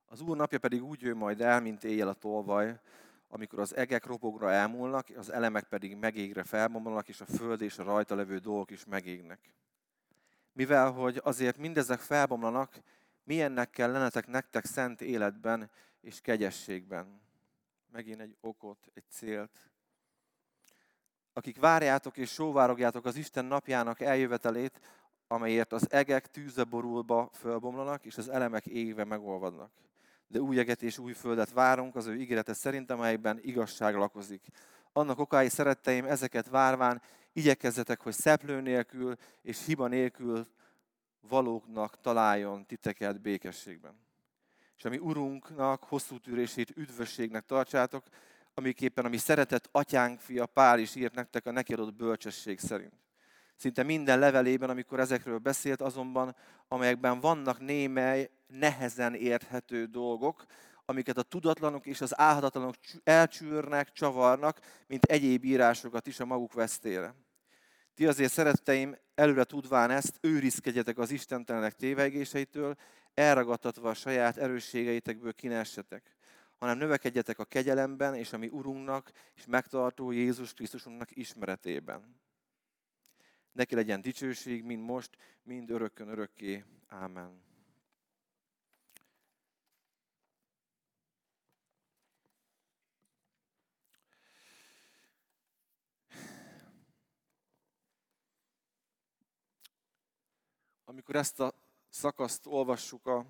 Az 0.06 0.20
Úr 0.20 0.36
napja 0.36 0.58
pedig 0.58 0.82
úgy 0.82 1.00
jön 1.00 1.16
majd 1.16 1.40
el, 1.40 1.60
mint 1.60 1.84
éjjel 1.84 2.08
a 2.08 2.14
tolvaj, 2.14 2.80
amikor 3.28 3.58
az 3.58 3.76
egek 3.76 4.06
robogra 4.06 4.50
elmúlnak, 4.50 5.08
az 5.16 5.30
elemek 5.30 5.64
pedig 5.64 5.96
megégre 5.96 6.42
felbomlanak, 6.42 7.08
és 7.08 7.20
a 7.20 7.26
föld 7.26 7.60
és 7.60 7.78
a 7.78 7.82
rajta 7.82 8.14
levő 8.14 8.38
dolgok 8.38 8.70
is 8.70 8.84
megégnek 8.84 9.54
mivel 10.52 10.90
hogy 10.90 11.20
azért 11.24 11.56
mindezek 11.56 12.00
felbomlanak, 12.00 12.80
milyennek 13.24 13.70
kell 13.70 13.90
lennetek 13.90 14.26
nektek 14.26 14.64
szent 14.64 15.00
életben 15.00 15.70
és 16.00 16.20
kegyességben. 16.20 17.20
Megint 17.92 18.20
egy 18.20 18.36
okot, 18.40 18.90
egy 18.94 19.04
célt. 19.10 19.70
Akik 21.32 21.60
várjátok 21.60 22.16
és 22.16 22.30
sóvárogjátok 22.30 23.04
az 23.04 23.16
Isten 23.16 23.44
napjának 23.44 24.00
eljövetelét, 24.00 24.80
amelyért 25.26 25.72
az 25.72 25.92
egek 25.92 26.30
tűzbe 26.30 26.64
borulba 26.64 27.30
fölbomlanak, 27.32 28.04
és 28.04 28.18
az 28.18 28.28
elemek 28.28 28.66
égve 28.66 29.04
megolvadnak. 29.04 29.70
De 30.26 30.40
új 30.40 30.58
eget 30.58 30.82
és 30.82 30.98
új 30.98 31.12
földet 31.12 31.52
várunk 31.52 31.96
az 31.96 32.06
ő 32.06 32.14
ígérete 32.16 32.52
szerint, 32.52 32.90
amelyben 32.90 33.38
igazság 33.42 33.94
lakozik. 33.94 34.46
Annak 34.92 35.18
okái 35.18 35.48
szeretteim 35.48 36.04
ezeket 36.04 36.48
várván, 36.48 37.02
igyekezzetek, 37.32 38.00
hogy 38.00 38.12
szeplő 38.12 38.60
nélkül 38.60 39.16
és 39.42 39.64
hiba 39.64 39.86
nélkül 39.86 40.46
valóknak 41.20 42.00
találjon 42.00 42.66
titeket 42.66 43.20
békességben. 43.20 44.00
és 44.76 44.84
ami 44.84 44.98
Urunknak 44.98 45.84
hosszú 45.84 46.18
tűrését 46.18 46.76
üdvösségnek 46.76 47.44
tartsátok, 47.44 48.04
amiképpen 48.54 49.04
a 49.04 49.08
mi 49.08 49.16
szeretett 49.16 49.68
atyánk 49.72 50.20
fia 50.20 50.46
Pál 50.46 50.78
is 50.78 50.94
írt 50.94 51.14
nektek 51.14 51.46
a 51.46 51.50
neki 51.50 51.72
adott 51.72 51.94
bölcsesség 51.94 52.58
szerint. 52.58 52.92
Szinte 53.56 53.82
minden 53.82 54.18
levelében, 54.18 54.70
amikor 54.70 55.00
ezekről 55.00 55.38
beszélt, 55.38 55.80
azonban, 55.80 56.36
amelyekben 56.68 57.20
vannak 57.20 57.60
némely, 57.60 58.30
nehezen 58.46 59.14
érthető 59.14 59.84
dolgok, 59.84 60.44
amiket 60.84 61.18
a 61.18 61.22
tudatlanok 61.22 61.86
és 61.86 62.00
az 62.00 62.18
álhatatlanok 62.18 62.74
elcsűrnek, 63.04 63.92
csavarnak, 63.92 64.60
mint 64.86 65.04
egyéb 65.04 65.44
írásokat 65.44 66.06
is 66.06 66.20
a 66.20 66.24
maguk 66.24 66.52
vesztére. 66.52 67.14
Ti 67.94 68.06
azért, 68.06 68.32
szeretteim, 68.32 68.96
előre 69.14 69.44
tudván 69.44 69.90
ezt, 69.90 70.18
őrizkedjetek 70.20 70.98
az 70.98 71.10
istentelenek 71.10 71.72
tévegéseitől, 71.72 72.76
elragadtatva 73.14 73.88
a 73.88 73.94
saját 73.94 74.36
erősségeitekből 74.36 75.32
kinessetek, 75.32 76.16
hanem 76.58 76.78
növekedjetek 76.78 77.38
a 77.38 77.44
kegyelemben 77.44 78.14
és 78.14 78.32
a 78.32 78.38
mi 78.38 78.48
Urunknak 78.48 79.10
és 79.34 79.46
megtartó 79.46 80.10
Jézus 80.10 80.52
Krisztusunknak 80.52 81.16
ismeretében. 81.16 82.20
Neki 83.52 83.74
legyen 83.74 84.00
dicsőség, 84.00 84.64
mind 84.64 84.82
most, 84.82 85.16
mind 85.42 85.70
örökkön 85.70 86.08
örökké. 86.08 86.64
Ámen. 86.88 87.51
Amikor 100.92 101.16
ezt 101.16 101.40
a 101.40 101.54
szakaszt 101.88 102.46
olvassuk 102.46 103.06
a 103.06 103.26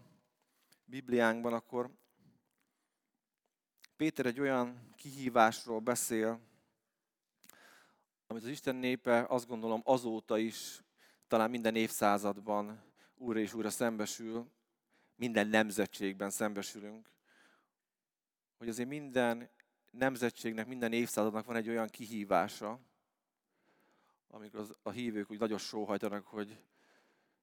Bibliánkban, 0.84 1.52
akkor 1.52 1.90
Péter 3.96 4.26
egy 4.26 4.40
olyan 4.40 4.92
kihívásról 4.96 5.80
beszél, 5.80 6.40
amit 8.26 8.42
az 8.42 8.48
Isten 8.48 8.74
népe 8.74 9.24
azt 9.28 9.46
gondolom 9.46 9.80
azóta 9.84 10.38
is, 10.38 10.82
talán 11.28 11.50
minden 11.50 11.76
évszázadban 11.76 12.82
újra 13.14 13.40
és 13.40 13.54
újra 13.54 13.70
szembesül, 13.70 14.50
minden 15.16 15.46
nemzetségben 15.46 16.30
szembesülünk, 16.30 17.10
hogy 18.58 18.68
azért 18.68 18.88
minden 18.88 19.50
nemzetségnek, 19.90 20.66
minden 20.66 20.92
évszázadnak 20.92 21.46
van 21.46 21.56
egy 21.56 21.68
olyan 21.68 21.88
kihívása, 21.88 22.80
amikor 24.28 24.60
az, 24.60 24.76
a 24.82 24.90
hívők 24.90 25.30
úgy 25.30 25.38
nagyon 25.38 25.58
sóhajtanak, 25.58 26.26
hogy 26.26 26.58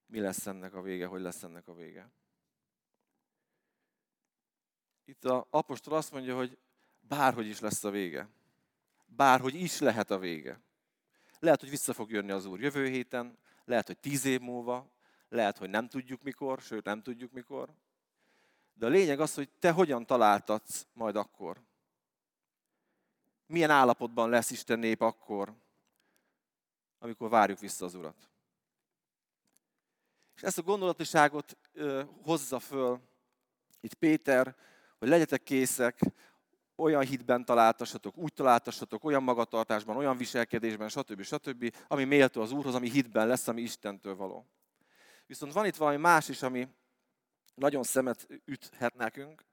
mi 0.09 0.19
lesz 0.19 0.45
ennek 0.45 0.73
a 0.73 0.81
vége, 0.81 1.05
hogy 1.05 1.21
lesz 1.21 1.43
ennek 1.43 1.67
a 1.67 1.73
vége. 1.73 2.09
Itt 5.05 5.25
a 5.25 5.47
apostol 5.49 5.93
azt 5.93 6.11
mondja, 6.11 6.35
hogy 6.35 6.57
bárhogy 6.99 7.47
is 7.47 7.59
lesz 7.59 7.83
a 7.83 7.89
vége. 7.89 8.29
Bárhogy 9.05 9.55
is 9.55 9.79
lehet 9.79 10.11
a 10.11 10.19
vége. 10.19 10.59
Lehet, 11.39 11.59
hogy 11.59 11.69
vissza 11.69 11.93
fog 11.93 12.11
jönni 12.11 12.31
az 12.31 12.45
Úr 12.45 12.61
jövő 12.61 12.87
héten, 12.87 13.37
lehet, 13.65 13.87
hogy 13.87 13.97
tíz 13.97 14.25
év 14.25 14.39
múlva, 14.39 14.91
lehet, 15.29 15.57
hogy 15.57 15.69
nem 15.69 15.87
tudjuk 15.87 16.21
mikor, 16.21 16.61
sőt 16.61 16.85
nem 16.85 17.01
tudjuk 17.01 17.31
mikor. 17.31 17.73
De 18.73 18.85
a 18.85 18.89
lényeg 18.89 19.19
az, 19.19 19.33
hogy 19.33 19.49
te 19.59 19.71
hogyan 19.71 20.05
találtatsz 20.05 20.87
majd 20.93 21.15
akkor. 21.15 21.61
Milyen 23.45 23.69
állapotban 23.69 24.29
lesz 24.29 24.51
Isten 24.51 24.79
nép 24.79 25.01
akkor, 25.01 25.53
amikor 26.99 27.29
várjuk 27.29 27.59
vissza 27.59 27.85
az 27.85 27.95
Urat. 27.95 28.29
És 30.39 30.45
ezt 30.45 30.57
a 30.57 30.61
gondolatiságot 30.61 31.57
hozza 32.23 32.59
föl 32.59 33.01
itt 33.81 33.93
Péter, 33.93 34.55
hogy 34.99 35.07
legyetek 35.07 35.43
készek, 35.43 35.99
olyan 36.75 37.01
hitben 37.01 37.45
találtassatok, 37.45 38.17
úgy 38.17 38.33
találtassatok, 38.33 39.03
olyan 39.03 39.23
magatartásban, 39.23 39.97
olyan 39.97 40.17
viselkedésben, 40.17 40.89
stb. 40.89 41.21
stb., 41.21 41.75
ami 41.87 42.03
méltó 42.03 42.41
az 42.41 42.51
Úrhoz, 42.51 42.75
ami 42.75 42.89
hitben 42.89 43.27
lesz, 43.27 43.47
ami 43.47 43.61
Istentől 43.61 44.15
való. 44.15 44.45
Viszont 45.25 45.53
van 45.53 45.65
itt 45.65 45.75
valami 45.75 45.97
más 45.97 46.29
is, 46.29 46.41
ami 46.41 46.67
nagyon 47.55 47.83
szemet 47.83 48.27
üthet 48.45 48.95
nekünk, 48.95 49.45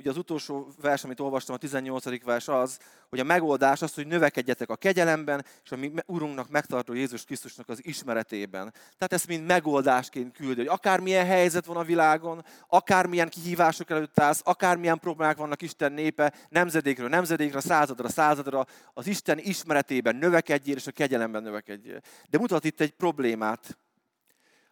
ugye 0.00 0.10
az 0.10 0.16
utolsó 0.16 0.68
vers, 0.80 1.04
amit 1.04 1.20
olvastam, 1.20 1.54
a 1.54 1.58
18. 1.58 2.24
vers 2.24 2.48
az, 2.48 2.78
hogy 3.08 3.20
a 3.20 3.24
megoldás 3.24 3.82
az, 3.82 3.94
hogy 3.94 4.06
növekedjetek 4.06 4.70
a 4.70 4.76
kegyelemben, 4.76 5.44
és 5.64 5.72
a 5.72 5.76
mi 5.76 5.92
Urunknak 6.06 6.48
megtartó 6.50 6.92
Jézus 6.92 7.24
Krisztusnak 7.24 7.68
az 7.68 7.86
ismeretében. 7.86 8.72
Tehát 8.72 9.12
ezt 9.12 9.26
mind 9.26 9.46
megoldásként 9.46 10.36
küldi, 10.36 10.60
hogy 10.60 10.66
akármilyen 10.66 11.26
helyzet 11.26 11.64
van 11.64 11.76
a 11.76 11.84
világon, 11.84 12.44
akármilyen 12.68 13.28
kihívások 13.28 13.90
előtt 13.90 14.18
állsz, 14.18 14.40
akármilyen 14.44 14.98
problémák 14.98 15.36
vannak 15.36 15.62
Isten 15.62 15.92
népe, 15.92 16.34
nemzedékről 16.48 17.08
nemzedékre, 17.08 17.60
századra 17.60 18.08
századra, 18.08 18.66
az 18.94 19.06
Isten 19.06 19.38
ismeretében 19.38 20.16
növekedjél, 20.16 20.76
és 20.76 20.86
a 20.86 20.90
kegyelemben 20.90 21.42
növekedjél. 21.42 22.00
De 22.30 22.38
mutat 22.38 22.64
itt 22.64 22.80
egy 22.80 22.90
problémát, 22.90 23.78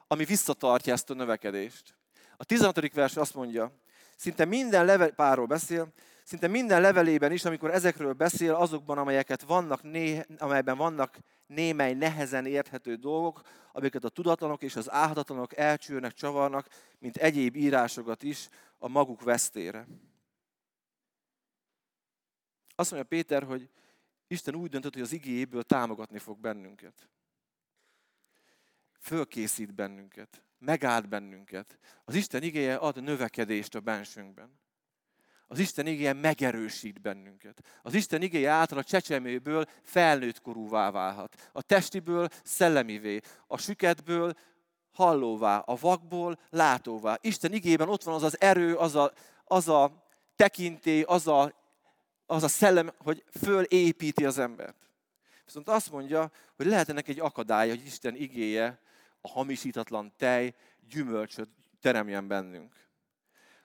ami 0.06 0.24
visszatartja 0.24 0.92
ezt 0.92 1.10
a 1.10 1.14
növekedést. 1.14 1.96
A 2.36 2.44
16. 2.44 2.92
vers 2.92 3.16
azt 3.16 3.34
mondja, 3.34 3.72
Szinte 4.18 4.44
minden 4.44 4.84
level, 4.84 5.10
párról 5.10 5.46
beszél, 5.46 5.92
szinte 6.24 6.46
minden 6.46 6.80
levelében 6.80 7.32
is, 7.32 7.44
amikor 7.44 7.70
ezekről 7.70 8.12
beszél, 8.12 8.54
azokban, 8.54 8.98
amelyeket 8.98 9.42
vannak, 9.42 9.80
amelyben 10.38 10.76
vannak 10.76 11.18
némely 11.46 11.94
nehezen 11.94 12.46
érthető 12.46 12.94
dolgok, 12.94 13.42
amiket 13.72 14.04
a 14.04 14.08
tudatlanok 14.08 14.62
és 14.62 14.76
az 14.76 14.90
álhatatlanok 14.90 15.56
elcsűrnek, 15.56 16.12
csavarnak, 16.12 16.68
mint 16.98 17.16
egyéb 17.16 17.56
írásokat 17.56 18.22
is 18.22 18.48
a 18.78 18.88
maguk 18.88 19.22
vesztére. 19.22 19.86
Azt 22.74 22.90
mondja 22.90 23.08
Péter, 23.08 23.42
hogy 23.42 23.70
Isten 24.26 24.54
úgy 24.54 24.70
döntött, 24.70 24.92
hogy 24.92 25.02
az 25.02 25.12
igényéből 25.12 25.62
támogatni 25.62 26.18
fog 26.18 26.38
bennünket. 26.38 27.08
Fölkészít 29.00 29.74
bennünket 29.74 30.42
megállt 30.58 31.08
bennünket. 31.08 31.78
Az 32.04 32.14
Isten 32.14 32.42
igéje 32.42 32.74
ad 32.74 33.02
növekedést 33.02 33.74
a 33.74 33.80
bensőnkben. 33.80 34.58
Az 35.50 35.58
Isten 35.58 35.86
igéje 35.86 36.12
megerősít 36.12 37.00
bennünket. 37.00 37.62
Az 37.82 37.94
Isten 37.94 38.22
igéje 38.22 38.50
által 38.50 38.78
a 38.78 38.84
csecsemőből 38.84 39.64
felnőtt 39.82 40.40
korúvá 40.40 40.90
válhat. 40.90 41.48
A 41.52 41.62
testiből 41.62 42.28
szellemivé, 42.44 43.20
a 43.46 43.58
süketből 43.58 44.34
hallóvá, 44.92 45.58
a 45.58 45.74
vakból 45.74 46.38
látóvá. 46.50 47.18
Isten 47.20 47.52
igében 47.52 47.88
ott 47.88 48.02
van 48.02 48.14
az 48.14 48.22
az 48.22 48.40
erő, 48.40 48.76
az 48.76 48.94
a, 48.94 49.12
az 49.44 49.68
a 49.68 50.06
tekintély, 50.36 51.02
az 51.02 51.26
a, 51.26 51.52
az 52.26 52.42
a 52.42 52.48
szellem, 52.48 52.92
hogy 52.98 53.24
fölépíti 53.40 54.24
az 54.24 54.38
embert. 54.38 54.90
Viszont 55.44 55.68
azt 55.68 55.90
mondja, 55.90 56.30
hogy 56.56 56.66
lehet 56.66 56.88
ennek 56.88 57.08
egy 57.08 57.20
akadálya, 57.20 57.74
hogy 57.74 57.86
Isten 57.86 58.14
igéje 58.14 58.80
a 59.20 59.28
hamisítatlan 59.28 60.12
tej 60.16 60.54
gyümölcsöt 60.88 61.48
teremjen 61.80 62.28
bennünk. 62.28 62.86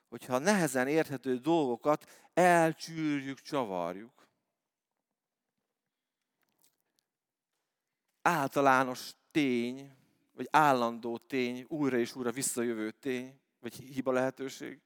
Hogyha 0.09 0.37
nehezen 0.37 0.87
érthető 0.87 1.37
dolgokat 1.37 2.27
elcsűrjük, 2.33 3.41
csavarjuk. 3.41 4.27
Általános 8.21 9.11
tény, 9.31 9.95
vagy 10.33 10.47
állandó 10.51 11.17
tény, 11.17 11.65
újra 11.67 11.97
és 11.97 12.15
újra 12.15 12.31
visszajövő 12.31 12.91
tény, 12.91 13.39
vagy 13.59 13.75
hiba 13.75 14.11
lehetőség, 14.11 14.81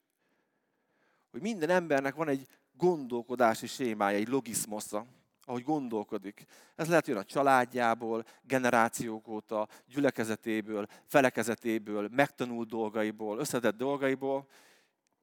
hogy 1.32 1.42
minden 1.42 1.70
embernek 1.70 2.16
van 2.16 2.28
egy 2.28 2.48
gondolkodási 2.72 3.68
sémája, 3.68 4.18
egy 4.18 4.28
logiszmosza 4.28 5.06
ahogy 5.48 5.64
gondolkodik. 5.64 6.46
Ez 6.76 6.88
lehet 6.88 7.08
jön 7.08 7.18
a 7.18 7.24
családjából, 7.24 8.26
generációk 8.42 9.28
óta, 9.28 9.68
gyülekezetéből, 9.86 10.88
felekezetéből, 11.06 12.10
megtanult 12.12 12.68
dolgaiból, 12.68 13.40
összedett 13.40 13.78
dolgaiból, 13.78 14.48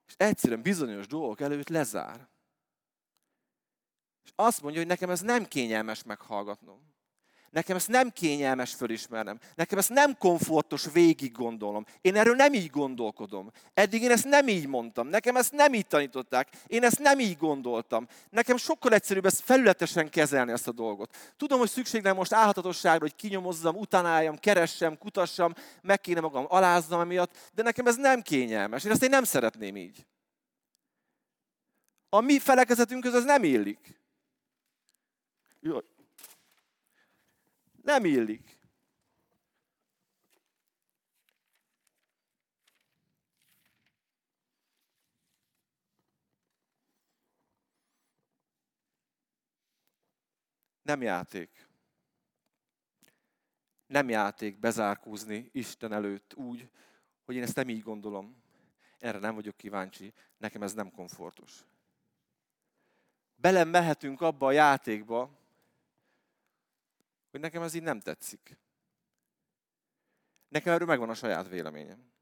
és 0.06 0.14
egyszerűen 0.16 0.62
bizonyos 0.62 1.06
dolgok 1.06 1.40
előtt 1.40 1.68
lezár. 1.68 2.28
És 4.24 4.30
azt 4.34 4.62
mondja, 4.62 4.80
hogy 4.80 4.90
nekem 4.90 5.10
ez 5.10 5.20
nem 5.20 5.44
kényelmes 5.44 6.02
meghallgatnom. 6.02 6.93
Nekem 7.54 7.76
ezt 7.76 7.88
nem 7.88 8.10
kényelmes 8.10 8.74
fölismernem. 8.74 9.38
Nekem 9.54 9.78
ezt 9.78 9.88
nem 9.88 10.18
komfortos 10.18 10.86
végig 10.92 11.32
gondolom. 11.32 11.84
Én 12.00 12.16
erről 12.16 12.34
nem 12.34 12.52
így 12.52 12.70
gondolkodom. 12.70 13.50
Eddig 13.74 14.02
én 14.02 14.10
ezt 14.10 14.24
nem 14.24 14.48
így 14.48 14.66
mondtam. 14.66 15.08
Nekem 15.08 15.36
ezt 15.36 15.52
nem 15.52 15.74
így 15.74 15.86
tanították. 15.86 16.48
Én 16.66 16.84
ezt 16.84 16.98
nem 16.98 17.18
így 17.18 17.36
gondoltam. 17.36 18.06
Nekem 18.30 18.56
sokkal 18.56 18.92
egyszerűbb 18.92 19.24
ezt 19.24 19.40
felületesen 19.40 20.10
kezelni 20.10 20.52
ezt 20.52 20.68
a 20.68 20.72
dolgot. 20.72 21.16
Tudom, 21.36 21.58
hogy 21.58 21.68
szükség 21.68 22.02
nem 22.02 22.16
most 22.16 22.32
álhatatosságra, 22.32 23.00
hogy 23.00 23.14
kinyomozzam, 23.14 23.76
utánáljam, 23.76 24.38
keressem, 24.38 24.98
kutassam, 24.98 25.54
meg 25.82 26.00
kéne 26.00 26.20
magam 26.20 26.44
aláznom 26.48 27.00
emiatt, 27.00 27.50
de 27.52 27.62
nekem 27.62 27.86
ez 27.86 27.96
nem 27.96 28.22
kényelmes. 28.22 28.84
Én 28.84 28.90
ezt 28.90 29.02
én 29.02 29.10
nem 29.10 29.24
szeretném 29.24 29.76
így. 29.76 30.06
A 32.08 32.20
mi 32.20 32.38
felekezetünk 32.38 33.04
ez 33.04 33.24
nem 33.24 33.44
illik. 33.44 34.00
Jó, 35.60 35.78
nem 37.84 38.04
illik. 38.04 38.58
Nem 50.82 51.02
játék. 51.02 51.68
Nem 53.86 54.08
játék 54.08 54.58
bezárkózni 54.58 55.48
Isten 55.52 55.92
előtt 55.92 56.34
úgy, 56.34 56.70
hogy 57.24 57.34
én 57.34 57.42
ezt 57.42 57.56
nem 57.56 57.68
így 57.68 57.82
gondolom. 57.82 58.42
Erre 58.98 59.18
nem 59.18 59.34
vagyok 59.34 59.56
kíváncsi, 59.56 60.14
nekem 60.36 60.62
ez 60.62 60.74
nem 60.74 60.90
komfortos. 60.90 61.64
Belemehetünk 63.34 64.20
abba 64.20 64.46
a 64.46 64.52
játékba, 64.52 65.43
hogy 67.34 67.42
nekem 67.42 67.62
ez 67.62 67.74
így 67.74 67.82
nem 67.82 68.00
tetszik. 68.00 68.58
Nekem 70.48 70.74
erről 70.74 70.86
megvan 70.86 71.08
a 71.08 71.14
saját 71.14 71.48
véleményem. 71.48 72.12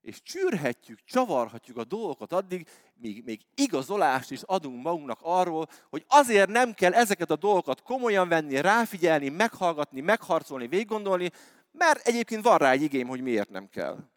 És 0.00 0.22
csűrhetjük, 0.22 0.98
csavarhatjuk 1.04 1.76
a 1.76 1.84
dolgokat 1.84 2.32
addig, 2.32 2.68
míg 2.94 3.24
még 3.24 3.40
igazolást 3.54 4.30
is 4.30 4.42
adunk 4.42 4.82
magunknak 4.82 5.18
arról, 5.22 5.68
hogy 5.88 6.04
azért 6.08 6.48
nem 6.48 6.72
kell 6.72 6.92
ezeket 6.92 7.30
a 7.30 7.36
dolgokat 7.36 7.82
komolyan 7.82 8.28
venni, 8.28 8.60
ráfigyelni, 8.60 9.28
meghallgatni, 9.28 10.00
megharcolni, 10.00 10.68
végiggondolni, 10.68 11.30
mert 11.70 12.06
egyébként 12.06 12.44
van 12.44 12.58
rá 12.58 12.70
egy 12.70 12.82
igém, 12.82 13.08
hogy 13.08 13.20
miért 13.20 13.50
nem 13.50 13.68
kell. 13.68 14.10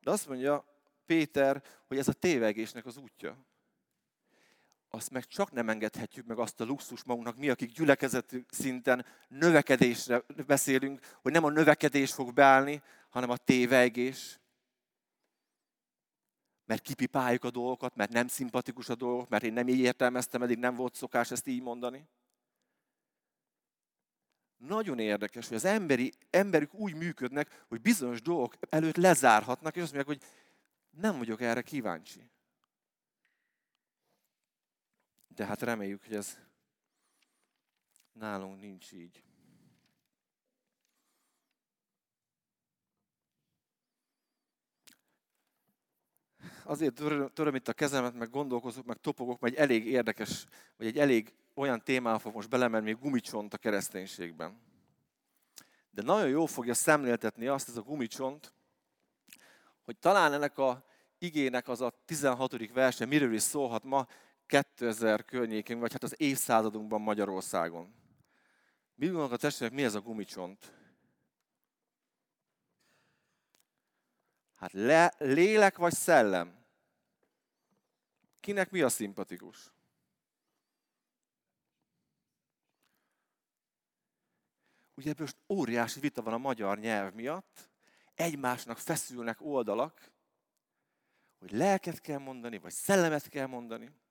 De 0.00 0.10
azt 0.10 0.28
mondja 0.28 0.64
Péter, 1.06 1.62
hogy 1.86 1.98
ez 1.98 2.08
a 2.08 2.12
tévegésnek 2.12 2.86
az 2.86 2.96
útja 2.96 3.50
azt 4.94 5.10
meg 5.10 5.26
csak 5.26 5.52
nem 5.52 5.68
engedhetjük 5.68 6.26
meg 6.26 6.38
azt 6.38 6.60
a 6.60 6.64
luxus 6.64 7.04
magunknak, 7.04 7.36
mi, 7.36 7.48
akik 7.48 7.72
gyülekezeti 7.72 8.44
szinten 8.48 9.06
növekedésre 9.28 10.22
beszélünk, 10.46 11.00
hogy 11.22 11.32
nem 11.32 11.44
a 11.44 11.50
növekedés 11.50 12.12
fog 12.12 12.32
beállni, 12.32 12.82
hanem 13.08 13.30
a 13.30 13.36
tévegés. 13.36 14.40
Mert 16.64 16.82
kipipáljuk 16.82 17.44
a 17.44 17.50
dolgokat, 17.50 17.96
mert 17.96 18.12
nem 18.12 18.28
szimpatikus 18.28 18.88
a 18.88 18.94
dolgok, 18.94 19.28
mert 19.28 19.44
én 19.44 19.52
nem 19.52 19.68
így 19.68 19.78
értelmeztem, 19.78 20.42
eddig 20.42 20.58
nem 20.58 20.74
volt 20.74 20.94
szokás 20.94 21.30
ezt 21.30 21.46
így 21.46 21.62
mondani. 21.62 22.08
Nagyon 24.56 24.98
érdekes, 24.98 25.48
hogy 25.48 25.56
az 25.56 25.64
emberi, 25.64 26.12
emberük 26.30 26.74
úgy 26.74 26.94
működnek, 26.94 27.64
hogy 27.68 27.80
bizonyos 27.80 28.22
dolgok 28.22 28.56
előtt 28.68 28.96
lezárhatnak, 28.96 29.76
és 29.76 29.82
azt 29.82 29.92
mondják, 29.92 30.18
hogy 30.18 30.28
nem 30.90 31.18
vagyok 31.18 31.40
erre 31.40 31.62
kíváncsi. 31.62 32.31
De 35.34 35.46
hát 35.46 35.62
reméljük, 35.62 36.04
hogy 36.04 36.14
ez 36.14 36.38
nálunk 38.12 38.60
nincs 38.60 38.92
így. 38.92 39.22
Azért 46.64 46.94
töröm 47.34 47.54
itt 47.54 47.68
a 47.68 47.72
kezemet, 47.72 48.14
meg 48.14 48.30
gondolkozok, 48.30 48.84
meg 48.84 48.96
topogok, 48.96 49.40
mert 49.40 49.54
egy 49.54 49.60
elég 49.60 49.86
érdekes, 49.86 50.46
vagy 50.76 50.86
egy 50.86 50.98
elég 50.98 51.34
olyan 51.54 51.82
témába 51.82 52.18
fog 52.18 52.34
most 52.34 52.48
belemenni, 52.48 52.84
még 52.84 52.98
gumicsont 52.98 53.54
a 53.54 53.58
kereszténységben. 53.58 54.60
De 55.90 56.02
nagyon 56.02 56.28
jó 56.28 56.46
fogja 56.46 56.74
szemléltetni 56.74 57.46
azt, 57.46 57.68
ez 57.68 57.76
a 57.76 57.82
gumicsont, 57.82 58.52
hogy 59.82 59.98
talán 59.98 60.32
ennek 60.32 60.58
a 60.58 60.84
igének 61.18 61.68
az 61.68 61.80
a 61.80 62.02
16. 62.04 62.72
verse, 62.72 63.06
miről 63.06 63.34
is 63.34 63.42
szólhat 63.42 63.84
ma, 63.84 64.06
2000 64.52 65.24
környékén, 65.24 65.78
vagy 65.78 65.92
hát 65.92 66.02
az 66.02 66.14
évszázadunkban 66.20 67.00
Magyarországon. 67.00 67.94
Mi 68.94 69.08
a 69.08 69.36
testvérek, 69.36 69.74
mi 69.74 69.84
ez 69.84 69.94
a 69.94 70.00
gumicsont? 70.00 70.72
Hát 74.54 74.72
le, 74.72 75.14
lélek 75.18 75.76
vagy 75.76 75.92
szellem? 75.92 76.64
Kinek 78.40 78.70
mi 78.70 78.80
a 78.80 78.88
szimpatikus? 78.88 79.72
Ugye 84.94 85.14
most 85.18 85.36
óriási 85.48 86.00
vita 86.00 86.22
van 86.22 86.34
a 86.34 86.38
magyar 86.38 86.78
nyelv 86.78 87.14
miatt, 87.14 87.70
egymásnak 88.14 88.78
feszülnek 88.78 89.40
oldalak, 89.40 90.10
hogy 91.38 91.50
lelket 91.50 92.00
kell 92.00 92.18
mondani, 92.18 92.58
vagy 92.58 92.72
szellemet 92.72 93.28
kell 93.28 93.46
mondani. 93.46 94.01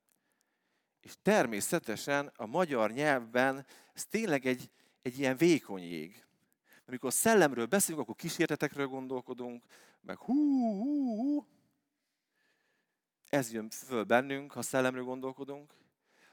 És 1.02 1.14
természetesen 1.22 2.32
a 2.36 2.46
magyar 2.46 2.90
nyelvben 2.90 3.66
ez 3.92 4.06
tényleg 4.06 4.46
egy, 4.46 4.70
egy 5.02 5.18
ilyen 5.18 5.36
vékony 5.36 5.82
jég. 5.82 6.24
Amikor 6.86 7.12
szellemről 7.12 7.66
beszélünk, 7.66 8.02
akkor 8.02 8.14
kísértetekről 8.14 8.86
gondolkodunk, 8.86 9.64
meg 10.00 10.18
hú, 10.18 10.34
hú, 10.76 11.16
hú. 11.16 11.46
Ez 13.28 13.52
jön 13.52 13.70
föl 13.70 14.04
bennünk, 14.04 14.52
ha 14.52 14.62
szellemről 14.62 15.04
gondolkodunk. 15.04 15.74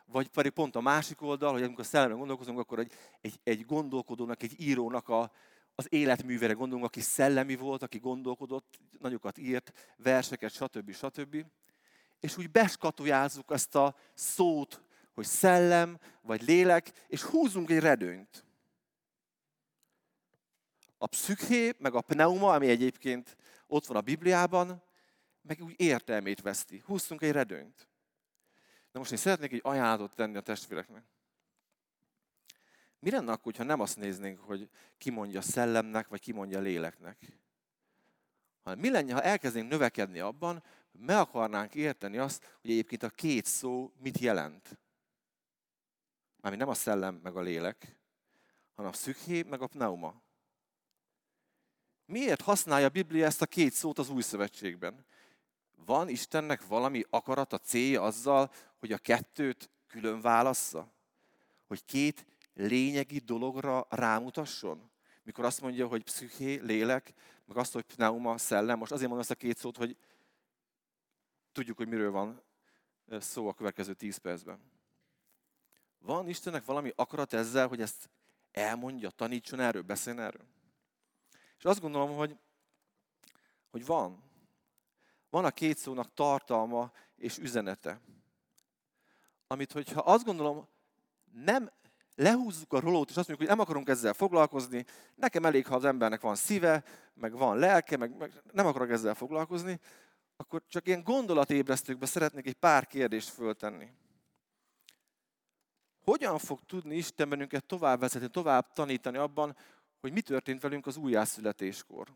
Vagy 0.05 0.27
pedig 0.27 0.51
pont 0.51 0.75
a 0.75 0.81
másik 0.81 1.21
oldal, 1.21 1.51
hogy 1.51 1.63
amikor 1.63 1.85
szellemről 1.85 2.17
gondolkozunk, 2.17 2.59
akkor 2.59 2.79
egy, 2.79 2.93
egy, 3.21 3.39
egy 3.43 3.65
gondolkodónak, 3.65 4.43
egy 4.43 4.61
írónak 4.61 5.09
a, 5.09 5.31
az 5.75 5.93
életművere 5.93 6.53
gondolunk, 6.53 6.85
aki 6.85 7.01
szellemi 7.01 7.55
volt, 7.55 7.83
aki 7.83 7.97
gondolkodott, 7.97 8.79
nagyokat 8.99 9.37
írt, 9.37 9.93
verseket, 9.97 10.51
stb. 10.51 10.91
stb 10.91 11.45
és 12.19 12.37
úgy 12.37 12.51
beskatujázzuk 12.51 13.51
ezt 13.51 13.75
a 13.75 13.95
szót, 14.13 14.81
hogy 15.13 15.25
szellem, 15.25 15.99
vagy 16.21 16.41
lélek, 16.41 16.91
és 17.07 17.21
húzunk 17.21 17.69
egy 17.69 17.79
redőnyt. 17.79 18.45
A 20.97 21.07
pszüché, 21.07 21.73
meg 21.77 21.93
a 21.93 22.01
pneuma, 22.01 22.53
ami 22.53 22.69
egyébként 22.69 23.37
ott 23.67 23.85
van 23.85 23.97
a 23.97 24.01
Bibliában, 24.01 24.83
meg 25.41 25.61
úgy 25.61 25.73
értelmét 25.77 26.41
veszti. 26.41 26.83
Húztunk 26.85 27.21
egy 27.21 27.31
redőnyt. 27.31 27.87
De 28.91 28.99
most 28.99 29.11
én 29.11 29.17
szeretnék 29.17 29.51
egy 29.51 29.61
ajánlatot 29.63 30.15
tenni 30.15 30.37
a 30.37 30.41
testvéreknek. 30.41 31.03
Mi 32.99 33.11
lenne 33.11 33.31
akkor, 33.31 33.55
ha 33.55 33.63
nem 33.63 33.79
azt 33.79 33.97
néznénk, 33.97 34.39
hogy 34.39 34.69
ki 34.97 35.09
mondja 35.09 35.41
szellemnek, 35.41 36.07
vagy 36.07 36.19
ki 36.19 36.31
mondja 36.31 36.59
léleknek? 36.59 37.39
Hanem 38.63 38.79
mi 38.79 38.89
lenne, 38.89 39.13
ha 39.13 39.21
elkezdenénk 39.21 39.71
növekedni 39.71 40.19
abban, 40.19 40.63
meg 40.99 41.17
akarnánk 41.17 41.75
érteni 41.75 42.17
azt, 42.17 42.57
hogy 42.61 42.71
egyébként 42.71 43.03
a 43.03 43.09
két 43.09 43.45
szó 43.45 43.91
mit 43.97 44.17
jelent. 44.17 44.79
Mármi 46.41 46.57
nem 46.57 46.69
a 46.69 46.73
szellem 46.73 47.15
meg 47.15 47.35
a 47.35 47.41
lélek, 47.41 47.99
hanem 48.73 48.91
a 48.91 48.95
szükhé 48.95 49.41
meg 49.41 49.61
a 49.61 49.67
pneuma. 49.67 50.21
Miért 52.05 52.41
használja 52.41 52.85
a 52.85 52.89
Biblia 52.89 53.25
ezt 53.25 53.41
a 53.41 53.45
két 53.45 53.73
szót 53.73 53.99
az 53.99 54.09
új 54.09 54.21
szövetségben? 54.21 55.05
Van 55.85 56.09
Istennek 56.09 56.67
valami 56.67 57.03
akarata, 57.09 57.57
célja 57.57 58.01
azzal, 58.01 58.51
hogy 58.77 58.91
a 58.91 58.97
kettőt 58.97 59.69
külön 59.87 60.21
válassza? 60.21 60.93
Hogy 61.67 61.85
két 61.85 62.25
lényegi 62.53 63.17
dologra 63.17 63.85
rámutasson? 63.89 64.91
Mikor 65.23 65.45
azt 65.45 65.61
mondja, 65.61 65.87
hogy 65.87 66.03
psziché, 66.03 66.55
lélek, 66.55 67.13
meg 67.45 67.57
azt, 67.57 67.73
hogy 67.73 67.83
pneuma, 67.83 68.37
szellem. 68.37 68.77
Most 68.77 68.91
azért 68.91 69.07
mondom 69.07 69.27
ezt 69.29 69.43
a 69.43 69.45
két 69.45 69.57
szót, 69.57 69.77
hogy 69.77 69.97
tudjuk, 71.51 71.77
hogy 71.77 71.87
miről 71.87 72.11
van 72.11 72.41
szó 73.09 73.47
a 73.47 73.53
következő 73.53 73.93
tíz 73.93 74.17
percben. 74.17 74.59
Van 75.99 76.29
Istennek 76.29 76.65
valami 76.65 76.93
akarat 76.95 77.33
ezzel, 77.33 77.67
hogy 77.67 77.81
ezt 77.81 78.09
elmondja, 78.51 79.09
tanítson 79.09 79.59
erről, 79.59 79.81
beszéljen 79.81 80.23
erről? 80.23 80.45
És 81.57 81.65
azt 81.65 81.81
gondolom, 81.81 82.15
hogy, 82.15 82.37
hogy 83.69 83.85
van. 83.85 84.23
Van 85.29 85.45
a 85.45 85.51
két 85.51 85.77
szónak 85.77 86.13
tartalma 86.13 86.91
és 87.15 87.37
üzenete. 87.37 88.01
Amit, 89.47 89.71
hogyha 89.71 90.01
azt 90.01 90.25
gondolom, 90.25 90.67
nem 91.31 91.71
lehúzzuk 92.15 92.73
a 92.73 92.79
rolót, 92.79 93.09
és 93.09 93.17
azt 93.17 93.27
mondjuk, 93.27 93.37
hogy 93.37 93.57
nem 93.57 93.59
akarunk 93.59 93.89
ezzel 93.89 94.13
foglalkozni, 94.13 94.85
nekem 95.15 95.45
elég, 95.45 95.67
ha 95.67 95.75
az 95.75 95.85
embernek 95.85 96.21
van 96.21 96.35
szíve, 96.35 96.83
meg 97.13 97.31
van 97.31 97.57
lelke, 97.57 97.97
meg, 97.97 98.17
meg 98.17 98.41
nem 98.51 98.65
akarok 98.65 98.89
ezzel 98.89 99.13
foglalkozni, 99.13 99.79
akkor 100.39 100.63
csak 100.67 100.87
ilyen 100.87 101.03
gondolatébresztőkbe 101.03 102.05
szeretnék 102.05 102.45
egy 102.45 102.55
pár 102.55 102.87
kérdést 102.87 103.29
föltenni. 103.29 103.91
Hogyan 106.03 106.37
fog 106.37 106.59
tudni 106.65 106.95
Isten 106.95 107.29
bennünket 107.29 107.65
tovább 107.65 107.99
vezetni, 107.99 108.27
tovább 108.27 108.73
tanítani 108.73 109.17
abban, 109.17 109.57
hogy 109.99 110.11
mi 110.11 110.21
történt 110.21 110.61
velünk 110.61 110.87
az 110.87 110.97
újjászületéskor? 110.97 112.07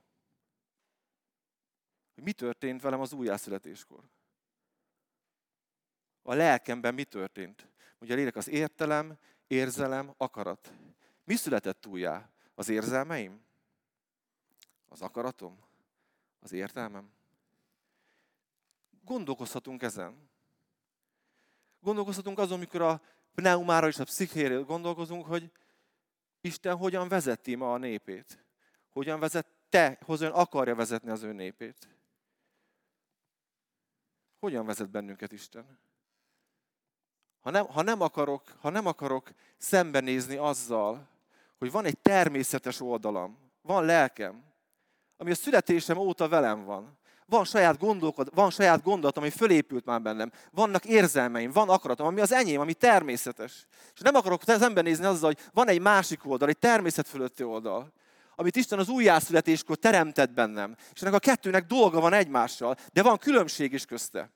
Hogy 2.13 2.23
mi 2.23 2.33
történt 2.33 2.81
velem 2.81 2.99
az 2.99 3.13
újjászületéskor? 3.13 4.03
A 6.21 6.33
lelkemben 6.33 6.93
mi 6.93 7.03
történt? 7.03 7.67
Ugye 7.99 8.13
a 8.13 8.15
lélek 8.15 8.35
az 8.35 8.47
értelem, 8.47 9.17
érzelem, 9.47 10.13
akarat. 10.17 10.73
Mi 11.23 11.35
született 11.35 11.85
újjá? 11.85 12.29
Az 12.55 12.69
érzelmeim? 12.69 13.45
Az 14.87 15.01
akaratom? 15.01 15.59
Az 16.39 16.51
értelmem? 16.51 17.21
Gondolkozhatunk 19.05 19.81
ezen. 19.81 20.29
Gondolkozhatunk 21.79 22.39
azon, 22.39 22.57
amikor 22.57 22.81
a 22.81 23.01
pneumára 23.35 23.87
és 23.87 23.99
a 23.99 24.03
pszichéről 24.03 24.63
gondolkozunk, 24.63 25.25
hogy 25.25 25.51
Isten 26.41 26.77
hogyan 26.77 27.07
vezeti 27.07 27.55
ma 27.55 27.73
a 27.73 27.77
népét. 27.77 28.45
Hogyan 28.89 29.19
vezette, 29.19 29.97
hogyan 30.05 30.31
akarja 30.31 30.75
vezetni 30.75 31.09
az 31.09 31.23
ő 31.23 31.31
népét. 31.31 31.87
Hogyan 34.39 34.65
vezet 34.65 34.89
bennünket 34.89 35.31
Isten? 35.31 35.79
Ha 37.39 37.49
nem, 37.49 37.65
ha, 37.65 37.81
nem 37.81 38.01
akarok, 38.01 38.47
ha 38.59 38.69
nem 38.69 38.85
akarok 38.85 39.31
szembenézni 39.57 40.35
azzal, 40.35 41.07
hogy 41.57 41.71
van 41.71 41.85
egy 41.85 41.99
természetes 41.99 42.79
oldalam, 42.79 43.51
van 43.61 43.85
lelkem, 43.85 44.43
ami 45.17 45.31
a 45.31 45.35
születésem 45.35 45.97
óta 45.97 46.27
velem 46.27 46.63
van. 46.63 46.97
Van 47.25 47.45
saját, 47.45 47.79
gondolkod, 47.79 48.29
van 48.33 48.49
saját 48.49 48.83
gondolatom, 48.83 49.23
ami 49.23 49.31
fölépült 49.31 49.85
már 49.85 50.01
bennem. 50.01 50.31
Vannak 50.51 50.85
érzelmeim, 50.85 51.51
van 51.51 51.69
akaratom, 51.69 52.07
ami 52.07 52.21
az 52.21 52.31
enyém, 52.31 52.59
ami 52.59 52.73
természetes. 52.73 53.67
És 53.93 53.99
nem 53.99 54.15
akarok 54.15 54.41
szembenézni 54.45 55.05
azzal, 55.05 55.33
hogy 55.33 55.49
van 55.53 55.67
egy 55.67 55.81
másik 55.81 56.25
oldal, 56.25 56.49
egy 56.49 56.57
természet 56.57 57.07
fölötti 57.07 57.43
oldal, 57.43 57.93
amit 58.35 58.55
Isten 58.55 58.79
az 58.79 58.89
újjászületéskor 58.89 59.75
teremtett 59.75 60.31
bennem. 60.31 60.75
És 60.93 61.01
ennek 61.01 61.13
a 61.13 61.19
kettőnek 61.19 61.65
dolga 61.65 61.99
van 61.99 62.13
egymással, 62.13 62.75
de 62.93 63.03
van 63.03 63.17
különbség 63.17 63.73
is 63.73 63.85
közte. 63.85 64.31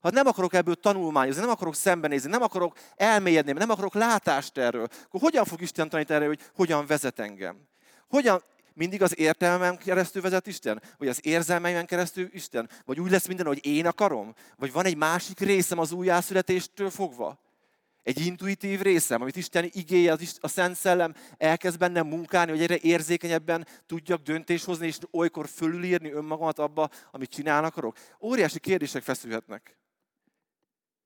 Ha 0.00 0.10
nem 0.10 0.26
akarok 0.26 0.54
ebből 0.54 0.74
tanulmányozni, 0.74 1.40
nem 1.40 1.50
akarok 1.50 1.74
szembenézni, 1.74 2.30
nem 2.30 2.42
akarok 2.42 2.76
elmélyedni, 2.96 3.52
nem 3.52 3.70
akarok 3.70 3.94
látást 3.94 4.58
erről, 4.58 4.88
akkor 5.04 5.20
hogyan 5.20 5.44
fog 5.44 5.60
Isten 5.60 5.88
tanítani 5.88 6.18
erről, 6.18 6.34
hogy 6.34 6.50
hogyan 6.54 6.86
vezet 6.86 7.18
engem? 7.18 7.68
Hogyan, 8.08 8.42
mindig 8.78 9.02
az 9.02 9.18
értelmem 9.18 9.76
keresztül 9.76 10.22
vezet 10.22 10.46
Isten? 10.46 10.82
Vagy 10.98 11.08
az 11.08 11.20
érzelmeimen 11.22 11.86
keresztül 11.86 12.28
Isten? 12.32 12.68
Vagy 12.84 13.00
úgy 13.00 13.10
lesz 13.10 13.26
minden, 13.26 13.46
hogy 13.46 13.66
én 13.66 13.86
akarom? 13.86 14.34
Vagy 14.56 14.72
van 14.72 14.84
egy 14.84 14.96
másik 14.96 15.38
részem 15.38 15.78
az 15.78 15.92
újjászületéstől 15.92 16.90
fogva? 16.90 17.38
Egy 18.02 18.26
intuitív 18.26 18.80
részem, 18.80 19.20
amit 19.20 19.36
Isten 19.36 19.70
igéje, 19.72 20.16
a 20.40 20.48
Szent 20.48 20.76
Szellem 20.76 21.14
elkezd 21.36 21.78
bennem 21.78 22.06
munkálni, 22.06 22.50
hogy 22.50 22.60
egyre 22.60 22.78
érzékenyebben 22.78 23.66
tudjak 23.86 24.22
döntés 24.22 24.64
hozni, 24.64 24.86
és 24.86 24.98
olykor 25.10 25.48
fölülírni 25.48 26.10
önmagamat 26.10 26.58
abba, 26.58 26.90
amit 27.10 27.30
csinálni 27.30 27.66
akarok. 27.66 27.96
Óriási 28.20 28.58
kérdések 28.58 29.02
feszülhetnek. 29.02 29.76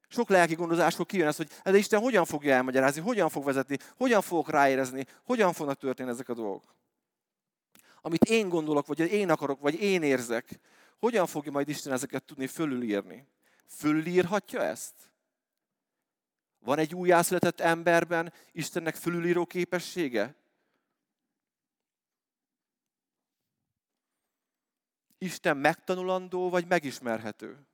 Sok 0.08 0.28
lelki 0.28 0.54
gondozásról 0.54 1.06
kijön 1.06 1.26
ez, 1.26 1.36
hogy 1.36 1.48
de 1.64 1.76
Isten 1.76 2.00
hogyan 2.00 2.24
fogja 2.24 2.54
elmagyarázni, 2.54 3.00
hogyan 3.00 3.28
fog 3.28 3.44
vezetni, 3.44 3.76
hogyan 3.96 4.20
fogok 4.20 4.50
ráérezni, 4.50 5.06
hogyan 5.24 5.52
fognak 5.52 5.78
történni 5.78 6.10
ezek 6.10 6.28
a 6.28 6.34
dolgok. 6.34 6.80
Amit 8.04 8.24
én 8.24 8.48
gondolok, 8.48 8.86
vagy 8.86 8.98
én 8.98 9.30
akarok, 9.30 9.60
vagy 9.60 9.74
én 9.74 10.02
érzek, 10.02 10.60
hogyan 10.98 11.26
fogja 11.26 11.50
majd 11.50 11.68
Isten 11.68 11.92
ezeket 11.92 12.24
tudni 12.24 12.46
fölülírni? 12.46 13.26
Fölülírhatja 13.66 14.62
ezt? 14.62 15.10
Van 16.58 16.78
egy 16.78 16.94
újjászületett 16.94 17.60
emberben 17.60 18.32
Istennek 18.52 18.94
fölülíró 18.94 19.46
képessége? 19.46 20.34
Isten 25.18 25.56
megtanulandó 25.56 26.50
vagy 26.50 26.66
megismerhető? 26.66 27.66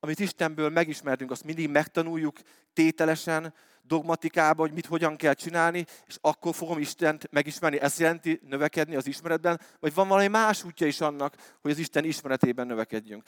Amit 0.00 0.18
Istenből 0.18 0.68
megismertünk, 0.68 1.30
azt 1.30 1.44
mindig 1.44 1.68
megtanuljuk 1.68 2.38
tételesen, 2.72 3.54
dogmatikába, 3.82 4.62
hogy 4.62 4.72
mit 4.72 4.86
hogyan 4.86 5.16
kell 5.16 5.34
csinálni, 5.34 5.86
és 6.06 6.16
akkor 6.20 6.54
fogom 6.54 6.78
Istent 6.78 7.30
megismerni. 7.30 7.80
Ez 7.80 7.98
jelenti 7.98 8.40
növekedni 8.48 8.96
az 8.96 9.06
ismeretben, 9.06 9.60
vagy 9.80 9.94
van 9.94 10.08
valami 10.08 10.28
más 10.28 10.64
útja 10.64 10.86
is 10.86 11.00
annak, 11.00 11.36
hogy 11.60 11.70
az 11.70 11.78
Isten 11.78 12.04
ismeretében 12.04 12.66
növekedjünk. 12.66 13.22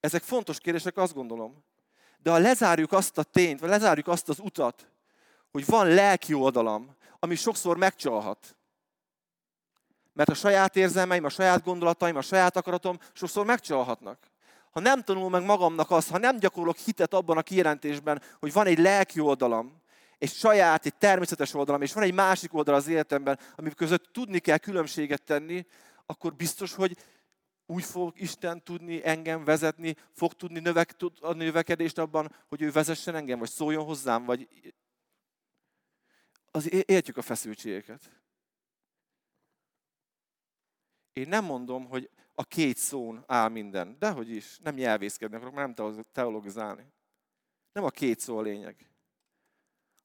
Ezek 0.00 0.22
fontos 0.22 0.58
kérdések, 0.58 0.96
azt 0.96 1.14
gondolom. 1.14 1.64
De 2.18 2.30
ha 2.30 2.38
lezárjuk 2.38 2.92
azt 2.92 3.18
a 3.18 3.22
tényt, 3.22 3.60
vagy 3.60 3.68
lezárjuk 3.68 4.08
azt 4.08 4.28
az 4.28 4.38
utat, 4.38 4.90
hogy 5.50 5.66
van 5.66 5.86
lelki 5.86 6.34
oldalam, 6.34 6.96
ami 7.18 7.34
sokszor 7.34 7.76
megcsalhat, 7.76 8.56
mert 10.12 10.28
a 10.28 10.34
saját 10.34 10.76
érzelmeim, 10.76 11.24
a 11.24 11.28
saját 11.28 11.64
gondolataim, 11.64 12.16
a 12.16 12.22
saját 12.22 12.56
akaratom 12.56 12.98
sokszor 13.12 13.46
megcsalhatnak 13.46 14.18
ha 14.78 14.84
nem 14.84 15.02
tanul 15.02 15.30
meg 15.30 15.44
magamnak 15.44 15.90
azt, 15.90 16.10
ha 16.10 16.18
nem 16.18 16.38
gyakorolok 16.38 16.76
hitet 16.76 17.14
abban 17.14 17.36
a 17.36 17.42
kijelentésben, 17.42 18.22
hogy 18.38 18.52
van 18.52 18.66
egy 18.66 18.78
lelki 18.78 19.20
oldalam, 19.20 19.82
egy 20.18 20.30
saját, 20.30 20.86
egy 20.86 20.94
természetes 20.94 21.54
oldalam, 21.54 21.82
és 21.82 21.92
van 21.92 22.02
egy 22.02 22.14
másik 22.14 22.54
oldal 22.54 22.74
az 22.74 22.88
életemben, 22.88 23.38
amik 23.56 23.74
között 23.74 24.12
tudni 24.12 24.38
kell 24.38 24.56
különbséget 24.56 25.22
tenni, 25.22 25.66
akkor 26.06 26.34
biztos, 26.34 26.74
hogy 26.74 26.96
úgy 27.66 27.84
fog 27.84 28.20
Isten 28.20 28.62
tudni 28.62 29.06
engem 29.06 29.44
vezetni, 29.44 29.96
fog 30.12 30.32
tudni 30.32 30.60
növek, 30.60 30.96
a 31.20 31.32
növekedést 31.32 31.98
abban, 31.98 32.34
hogy 32.48 32.62
ő 32.62 32.70
vezessen 32.70 33.14
engem, 33.14 33.38
vagy 33.38 33.50
szóljon 33.50 33.84
hozzám, 33.84 34.24
vagy 34.24 34.48
az 36.50 36.72
értjük 36.88 37.16
a 37.16 37.22
feszültségeket. 37.22 38.10
Én 41.12 41.28
nem 41.28 41.44
mondom, 41.44 41.84
hogy 41.88 42.10
a 42.38 42.44
két 42.44 42.76
szón 42.76 43.24
áll 43.26 43.48
minden. 43.48 43.96
Dehogy 43.98 44.30
is, 44.30 44.58
nem 44.58 44.74
nyelvészkedni 44.74 45.36
akarok, 45.36 45.54
nem 45.54 45.74
teologizálni. 46.12 46.92
Nem 47.72 47.84
a 47.84 47.90
két 47.90 48.18
szó 48.18 48.38
a 48.38 48.42
lényeg. 48.42 48.90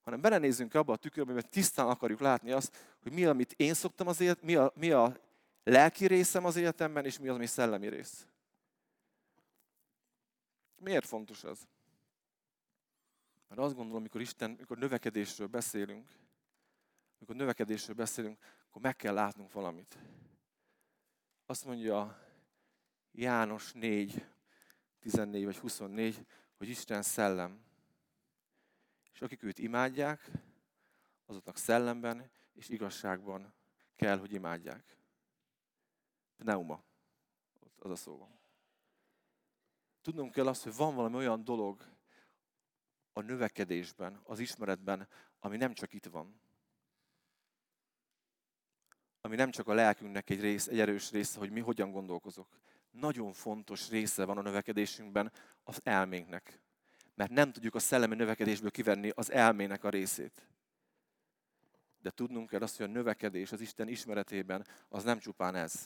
Hanem 0.01 0.21
belenézzünk 0.21 0.73
abba 0.73 0.93
a 0.93 0.97
tükörbe, 0.97 1.33
mert 1.33 1.49
tisztán 1.49 1.87
akarjuk 1.87 2.19
látni 2.19 2.51
azt, 2.51 2.95
hogy 3.01 3.11
mi, 3.11 3.25
amit 3.25 3.53
én 3.57 3.73
szoktam 3.73 4.07
az 4.07 4.19
élet, 4.19 4.41
mi 4.41 4.55
a, 4.55 4.71
mi 4.75 4.91
a 4.91 5.17
lelki 5.63 6.07
részem 6.07 6.45
az 6.45 6.55
életemben, 6.55 7.05
és 7.05 7.19
mi 7.19 7.27
az, 7.27 7.35
ami 7.35 7.45
szellemi 7.45 7.87
rész. 7.87 8.27
Miért 10.75 11.05
fontos 11.05 11.43
ez? 11.43 11.59
Mert 13.47 13.61
azt 13.61 13.75
gondolom, 13.75 13.99
amikor 13.99 14.21
Isten, 14.21 14.53
amikor 14.53 14.77
növekedésről 14.77 15.47
beszélünk, 15.47 16.07
amikor 17.17 17.35
növekedésről 17.35 17.95
beszélünk, 17.95 18.37
akkor 18.67 18.81
meg 18.81 18.95
kell 18.95 19.13
látnunk 19.13 19.51
valamit. 19.51 19.97
Azt 21.53 21.65
mondja 21.65 22.19
János 23.11 23.71
4, 23.73 24.25
14 24.99 25.45
vagy 25.45 25.57
24, 25.57 26.25
hogy 26.57 26.67
Isten 26.67 27.01
szellem. 27.01 27.65
És 29.13 29.21
akik 29.21 29.43
őt 29.43 29.59
imádják, 29.59 30.31
azoknak 31.25 31.57
szellemben 31.57 32.31
és 32.53 32.69
igazságban 32.69 33.53
kell, 33.95 34.17
hogy 34.17 34.33
imádják. 34.33 34.97
Pneuma. 36.35 36.83
Az 37.75 37.91
a 37.91 37.95
szó 37.95 38.17
van. 38.17 38.39
Tudnunk 40.01 40.31
kell 40.31 40.47
azt, 40.47 40.63
hogy 40.63 40.75
van 40.75 40.95
valami 40.95 41.15
olyan 41.15 41.43
dolog 41.43 41.85
a 43.11 43.21
növekedésben, 43.21 44.21
az 44.23 44.39
ismeretben, 44.39 45.07
ami 45.39 45.57
nem 45.57 45.73
csak 45.73 45.93
itt 45.93 46.05
van, 46.05 46.41
ami 49.25 49.35
nem 49.35 49.51
csak 49.51 49.67
a 49.67 49.73
lelkünknek 49.73 50.29
egy, 50.29 50.39
rész, 50.39 50.67
egy 50.67 50.79
erős 50.79 51.11
része, 51.11 51.39
hogy 51.39 51.51
mi 51.51 51.59
hogyan 51.59 51.91
gondolkozok. 51.91 52.47
Nagyon 52.91 53.33
fontos 53.33 53.89
része 53.89 54.25
van 54.25 54.37
a 54.37 54.41
növekedésünkben 54.41 55.31
az 55.63 55.79
elménknek. 55.83 56.59
Mert 57.15 57.31
nem 57.31 57.51
tudjuk 57.51 57.75
a 57.75 57.79
szellemi 57.79 58.15
növekedésből 58.15 58.71
kivenni 58.71 59.09
az 59.15 59.31
elmének 59.31 59.83
a 59.83 59.89
részét. 59.89 60.47
De 62.01 62.09
tudnunk 62.09 62.49
kell 62.49 62.61
azt, 62.61 62.77
hogy 62.77 62.85
a 62.85 62.89
növekedés 62.89 63.51
az 63.51 63.61
Isten 63.61 63.87
ismeretében 63.87 64.67
az 64.89 65.03
nem 65.03 65.19
csupán 65.19 65.55
ez. 65.55 65.85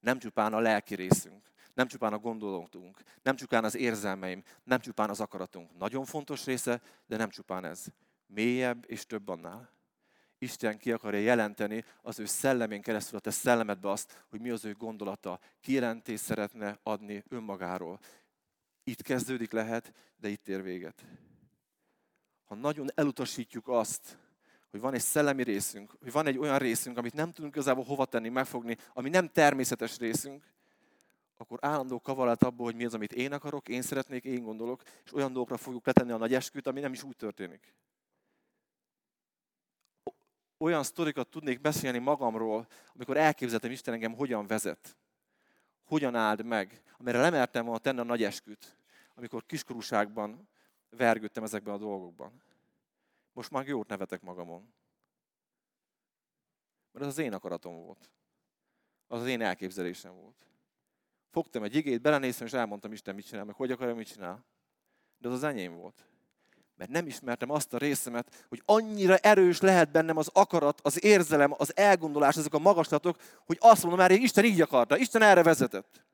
Nem 0.00 0.18
csupán 0.18 0.52
a 0.52 0.60
lelki 0.60 0.94
részünk, 0.94 1.50
nem 1.74 1.86
csupán 1.86 2.12
a 2.12 2.18
gondolatunk, 2.18 3.02
nem 3.22 3.36
csupán 3.36 3.64
az 3.64 3.74
érzelmeim, 3.74 4.42
nem 4.64 4.80
csupán 4.80 5.10
az 5.10 5.20
akaratunk. 5.20 5.78
Nagyon 5.78 6.04
fontos 6.04 6.44
része, 6.44 6.80
de 7.06 7.16
nem 7.16 7.28
csupán 7.28 7.64
ez. 7.64 7.84
Mélyebb 8.26 8.84
és 8.86 9.06
több 9.06 9.28
annál. 9.28 9.77
Isten 10.38 10.78
ki 10.78 10.92
akarja 10.92 11.20
jelenteni 11.20 11.84
az 12.02 12.18
ő 12.18 12.24
szellemén 12.24 12.82
keresztül 12.82 13.18
a 13.18 13.20
te 13.20 13.30
szellemedbe 13.30 13.90
azt, 13.90 14.24
hogy 14.28 14.40
mi 14.40 14.50
az 14.50 14.64
ő 14.64 14.72
gondolata. 14.72 15.40
Kijelentést 15.60 16.22
szeretne 16.22 16.78
adni 16.82 17.24
önmagáról. 17.28 17.98
Itt 18.84 19.02
kezdődik 19.02 19.52
lehet, 19.52 19.92
de 20.16 20.28
itt 20.28 20.48
ér 20.48 20.62
véget. 20.62 21.04
Ha 22.44 22.54
nagyon 22.54 22.88
elutasítjuk 22.94 23.68
azt, 23.68 24.18
hogy 24.70 24.80
van 24.80 24.94
egy 24.94 25.00
szellemi 25.00 25.42
részünk, 25.42 25.94
hogy 26.00 26.12
van 26.12 26.26
egy 26.26 26.38
olyan 26.38 26.58
részünk, 26.58 26.98
amit 26.98 27.14
nem 27.14 27.32
tudunk 27.32 27.54
igazából 27.54 27.84
hova 27.84 28.04
tenni, 28.04 28.28
megfogni, 28.28 28.76
ami 28.92 29.08
nem 29.08 29.28
természetes 29.28 29.98
részünk, 29.98 30.44
akkor 31.36 31.58
állandó 31.62 32.00
kavalat 32.00 32.42
abból, 32.42 32.66
hogy 32.66 32.74
mi 32.74 32.84
az, 32.84 32.94
amit 32.94 33.12
én 33.12 33.32
akarok, 33.32 33.68
én 33.68 33.82
szeretnék, 33.82 34.24
én 34.24 34.42
gondolok, 34.42 34.82
és 35.04 35.14
olyan 35.14 35.32
dolgokra 35.32 35.56
fogjuk 35.56 35.86
letenni 35.86 36.12
a 36.12 36.16
nagy 36.16 36.34
esküt, 36.34 36.66
ami 36.66 36.80
nem 36.80 36.92
is 36.92 37.02
úgy 37.02 37.16
történik 37.16 37.74
olyan 40.58 40.82
sztorikat 40.82 41.28
tudnék 41.28 41.60
beszélni 41.60 41.98
magamról, 41.98 42.66
amikor 42.94 43.16
elképzeltem 43.16 43.70
Isten 43.70 43.94
engem 43.94 44.14
hogyan 44.14 44.46
vezet, 44.46 44.96
hogyan 45.84 46.14
áld 46.14 46.44
meg, 46.44 46.82
amire 46.98 47.18
lemertem 47.18 47.64
volna 47.64 47.78
tenni 47.78 47.98
a 47.98 48.04
nagy 48.04 48.22
esküt, 48.22 48.78
amikor 49.14 49.46
kiskorúságban 49.46 50.48
vergődtem 50.90 51.42
ezekben 51.42 51.74
a 51.74 51.78
dolgokban. 51.78 52.42
Most 53.32 53.50
már 53.50 53.66
jót 53.66 53.88
nevetek 53.88 54.20
magamon. 54.20 54.72
Mert 56.92 57.04
ez 57.04 57.12
az 57.12 57.18
én 57.18 57.32
akaratom 57.32 57.84
volt. 57.84 58.10
Az 59.06 59.20
az 59.20 59.26
én 59.26 59.40
elképzelésem 59.40 60.14
volt. 60.14 60.46
Fogtam 61.30 61.62
egy 61.62 61.74
igét, 61.74 62.00
belenéztem, 62.00 62.46
és 62.46 62.52
elmondtam 62.52 62.92
Isten, 62.92 63.14
mit 63.14 63.26
csinál, 63.26 63.44
meg 63.44 63.54
hogy 63.54 63.70
akarja, 63.70 63.94
mit 63.94 64.12
csinál. 64.12 64.44
De 65.18 65.28
az 65.28 65.34
az 65.34 65.42
enyém 65.42 65.74
volt 65.74 66.08
mert 66.78 66.90
nem 66.90 67.06
ismertem 67.06 67.50
azt 67.50 67.74
a 67.74 67.78
részemet, 67.78 68.46
hogy 68.48 68.62
annyira 68.64 69.16
erős 69.16 69.60
lehet 69.60 69.90
bennem 69.90 70.16
az 70.16 70.30
akarat, 70.32 70.80
az 70.80 71.04
érzelem, 71.04 71.54
az 71.56 71.76
elgondolás, 71.76 72.36
ezek 72.36 72.54
a 72.54 72.58
magaslatok, 72.58 73.22
hogy 73.46 73.56
azt 73.60 73.82
mondom 73.82 74.00
már, 74.00 74.10
Isten 74.10 74.44
így 74.44 74.60
akarta, 74.60 74.98
Isten 74.98 75.22
erre 75.22 75.42
vezetett. 75.42 76.04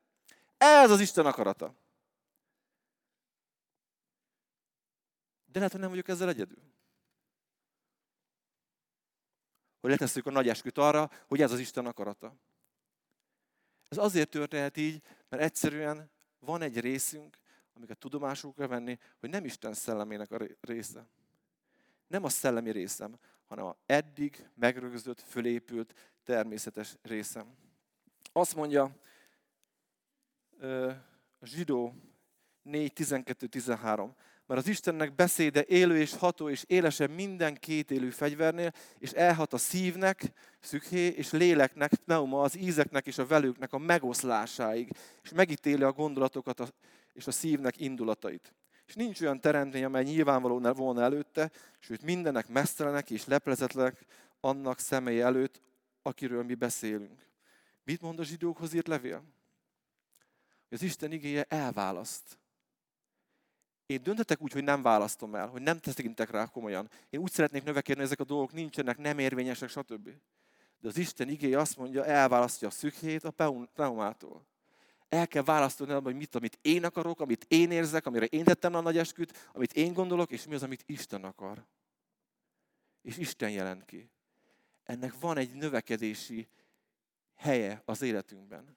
Ez 0.57 0.91
az 0.91 1.01
Isten 1.01 1.27
akarata. 1.27 1.75
De 5.45 5.59
lehet, 5.59 5.73
hogy 5.73 5.81
nem 5.81 5.91
vagyok 5.91 6.09
ezzel 6.09 6.29
egyedül. 6.29 6.62
Hogy 9.81 9.91
letesszük 9.91 10.27
a 10.27 10.31
nagy 10.31 10.49
esküt 10.49 10.79
arra, 10.79 11.11
hogy 11.29 11.41
ez 11.41 11.53
az 11.53 11.59
Isten 11.59 11.87
akarata. 11.87 12.37
Ez 13.89 13.99
azért 13.99 14.29
történhet 14.29 14.77
így, 14.77 15.03
mert 15.29 15.43
egyszerűen 15.43 16.11
van 16.39 16.62
egy 16.62 16.81
részünk, 16.81 17.39
amiket 17.75 17.99
tudomásul 17.99 18.55
kell 18.55 18.66
venni, 18.66 18.99
hogy 19.20 19.31
nem 19.31 19.45
Isten 19.45 19.72
szellemének 19.72 20.31
a 20.31 20.39
része. 20.61 21.07
Nem 22.07 22.25
a 22.25 22.29
szellemi 22.29 22.70
részem, 22.70 23.18
hanem 23.47 23.64
a 23.64 23.77
eddig 23.87 24.49
megrögzött, 24.55 25.20
fölépült, 25.20 25.95
természetes 26.25 26.97
részem. 27.03 27.57
Azt 28.33 28.55
mondja 28.55 28.97
a 31.39 31.47
zsidó 31.47 31.95
4, 32.62 32.93
12, 32.93 33.47
13 33.47 34.14
mert 34.47 34.61
az 34.61 34.68
Istennek 34.68 35.14
beszéde 35.14 35.64
élő 35.64 35.99
és 35.99 36.14
ható 36.14 36.49
és 36.49 36.64
élesebb 36.66 37.11
minden 37.11 37.59
élő 37.89 38.11
fegyvernél, 38.11 38.72
és 38.99 39.11
elhat 39.11 39.53
a 39.53 39.59
szívnek, 39.59 40.33
szükhé, 40.61 41.07
és 41.07 41.33
léleknek, 41.33 41.95
pneuma, 41.95 42.43
az 42.43 42.57
ízeknek 42.57 43.07
és 43.07 43.18
a 43.18 43.27
velőknek 43.27 43.72
a 43.72 43.79
megoszlásáig, 43.79 44.91
és 45.22 45.33
megítéli 45.33 45.83
a 45.83 45.93
gondolatokat 45.93 46.75
és 47.15 47.27
a 47.27 47.31
szívnek 47.31 47.81
indulatait. 47.81 48.55
És 48.87 48.95
nincs 48.95 49.21
olyan 49.21 49.41
teremtmény, 49.41 49.85
amely 49.85 50.05
nyilvánvaló 50.05 50.73
volna 50.73 51.03
előtte, 51.03 51.51
sőt 51.79 52.03
mindennek 52.03 52.49
mesztelenek 52.49 53.11
és 53.11 53.25
leplezetlenek 53.25 54.05
annak 54.41 54.79
személy 54.79 55.21
előtt, 55.21 55.61
akiről 56.03 56.43
mi 56.43 56.55
beszélünk. 56.55 57.27
Mit 57.85 58.01
mond 58.01 58.19
a 58.19 58.25
zsidókhoz 58.25 58.73
írt 58.73 58.89
levél? 58.89 59.17
Hogy 60.69 60.79
az 60.79 60.83
Isten 60.83 61.12
igéje 61.12 61.45
elválaszt 61.49 62.39
én 63.87 64.03
döntetek 64.03 64.41
úgy, 64.41 64.53
hogy 64.53 64.65
nem 64.65 64.83
választom 64.83 65.35
el, 65.35 65.47
hogy 65.47 65.62
nem 65.62 65.79
tekintek 65.79 66.31
rá 66.31 66.47
komolyan. 66.47 66.91
Én 67.11 67.21
úgy 67.21 67.31
szeretnék 67.31 67.65
növekedni, 67.65 68.03
hogy 68.03 68.11
ezek 68.11 68.21
a 68.21 68.25
dolgok 68.25 68.53
nincsenek, 68.53 68.99
nem 68.99 69.19
érvényesek, 69.19 69.69
stb. 69.69 70.11
De 70.81 70.89
az 70.89 70.97
Isten 70.97 71.29
igéje 71.29 71.59
azt 71.59 71.77
mondja, 71.77 72.05
elválasztja 72.05 72.69
a 72.69 72.71
szükhét 72.71 73.25
a 73.25 73.67
pneumától. 73.75 74.47
El 75.15 75.29
kell 75.29 75.43
választani, 75.43 75.93
hogy 75.93 76.17
mit, 76.17 76.35
amit 76.35 76.59
én 76.62 76.85
akarok, 76.85 77.21
amit 77.21 77.45
én 77.49 77.71
érzek, 77.71 78.07
amire 78.07 78.27
én 78.27 78.45
tettem 78.45 78.75
a 78.75 78.81
nagy 78.81 78.99
esküt, 78.99 79.51
amit 79.53 79.73
én 79.73 79.93
gondolok, 79.93 80.31
és 80.31 80.47
mi 80.47 80.55
az, 80.55 80.62
amit 80.62 80.83
Isten 80.87 81.25
akar. 81.25 81.65
És 83.03 83.17
Isten 83.17 83.51
jelent 83.51 83.85
ki. 83.85 84.11
Ennek 84.85 85.21
van 85.21 85.37
egy 85.37 85.55
növekedési 85.55 86.49
helye 87.35 87.83
az 87.85 88.03
életünkben 88.03 88.77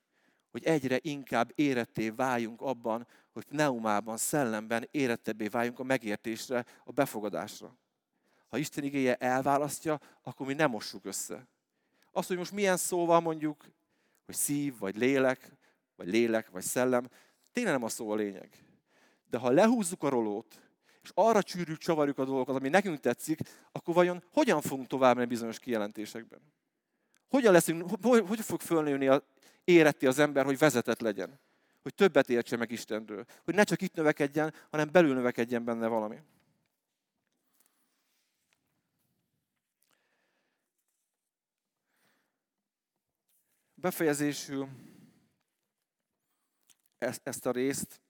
hogy 0.51 0.65
egyre 0.65 0.99
inkább 1.01 1.51
éretté 1.55 2.09
váljunk 2.09 2.61
abban, 2.61 3.07
hogy 3.31 3.43
pneumában, 3.43 4.17
szellemben 4.17 4.87
érettebbé 4.91 5.47
váljunk 5.47 5.79
a 5.79 5.83
megértésre, 5.83 6.65
a 6.85 6.91
befogadásra. 6.91 7.77
Ha 8.47 8.57
Isten 8.57 8.83
igéje 8.83 9.15
elválasztja, 9.15 9.99
akkor 10.23 10.47
mi 10.47 10.53
nem 10.53 10.69
mossuk 10.69 11.05
össze. 11.05 11.47
Azt, 12.11 12.27
hogy 12.27 12.37
most 12.37 12.51
milyen 12.51 12.77
szóval 12.77 13.19
mondjuk, 13.19 13.65
hogy 14.25 14.35
szív, 14.35 14.77
vagy 14.77 14.97
lélek, 14.97 15.56
vagy 15.97 16.07
lélek, 16.07 16.49
vagy 16.49 16.63
szellem, 16.63 17.07
tényleg 17.51 17.73
nem 17.73 17.83
a 17.83 17.89
szó 17.89 18.09
a 18.09 18.15
lényeg. 18.15 18.49
De 19.29 19.37
ha 19.37 19.49
lehúzzuk 19.49 20.03
a 20.03 20.09
rolót, 20.09 20.61
és 21.03 21.11
arra 21.13 21.43
csűrjük, 21.43 21.77
csavarjuk 21.77 22.17
a 22.17 22.25
dolgokat, 22.25 22.55
ami 22.55 22.69
nekünk 22.69 22.99
tetszik, 22.99 23.39
akkor 23.71 23.93
vajon 23.93 24.23
hogyan 24.31 24.61
fogunk 24.61 24.87
tovább 24.87 25.15
menni 25.15 25.27
bizonyos 25.27 25.59
kijelentésekben? 25.59 26.39
Hogyan 27.27 27.53
leszünk, 27.53 27.89
hogy, 28.01 28.23
hogy 28.27 28.39
fog 28.39 28.61
fölnőni 28.61 29.07
a 29.07 29.23
éretti 29.63 30.07
az 30.07 30.19
ember, 30.19 30.45
hogy 30.45 30.57
vezetett 30.57 30.99
legyen. 30.99 31.39
Hogy 31.81 31.93
többet 31.93 32.29
értse 32.29 32.57
meg 32.57 32.71
Istenről. 32.71 33.25
Hogy 33.43 33.55
ne 33.55 33.63
csak 33.63 33.81
itt 33.81 33.93
növekedjen, 33.93 34.53
hanem 34.69 34.91
belül 34.91 35.13
növekedjen 35.13 35.63
benne 35.63 35.87
valami. 35.87 36.17
Befejezésül 43.75 44.67
ezt 46.97 47.45
a 47.45 47.51
részt 47.51 48.01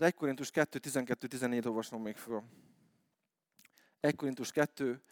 az 0.00 0.04
1 0.04 0.14
Korintus 0.14 0.50
2, 0.50 0.78
12-14 0.82 1.66
olvasom 1.66 2.02
még 2.02 2.16
föl. 2.16 2.42
1 4.00 4.16
Korintus 4.16 4.52
2, 4.52 5.02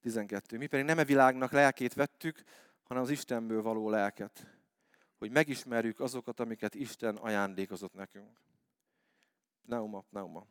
12. 0.00 0.58
Mi 0.58 0.66
pedig 0.66 0.84
nem 0.86 0.98
e 0.98 1.04
világnak 1.04 1.52
lelkét 1.52 1.94
vettük, 1.94 2.42
hanem 2.82 3.02
az 3.02 3.10
Istenből 3.10 3.62
való 3.62 3.90
lelket, 3.90 4.46
hogy 5.18 5.30
megismerjük 5.30 6.00
azokat, 6.00 6.40
amiket 6.40 6.74
Isten 6.74 7.16
ajándékozott 7.16 7.94
nekünk. 7.94 8.40
Pneuma, 9.66 10.00
pneuma. 10.00 10.46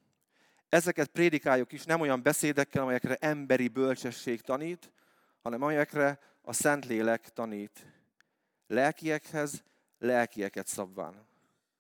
Ezeket 0.70 1.08
prédikáljuk 1.08 1.72
is 1.72 1.86
nem 1.86 2.02
olyan 2.02 2.22
beszédekkel, 2.22 2.82
amelyekre 2.82 3.16
emberi 3.16 3.68
bölcsesség 3.68 4.42
tanít, 4.42 4.92
hanem 5.42 5.62
amelyekre 5.62 6.20
a 6.42 6.54
Szentlélek 6.54 7.30
tanít. 7.30 7.86
Lelkiekhez, 8.74 9.64
lelkieket 9.98 10.68
szabván. 10.68 11.28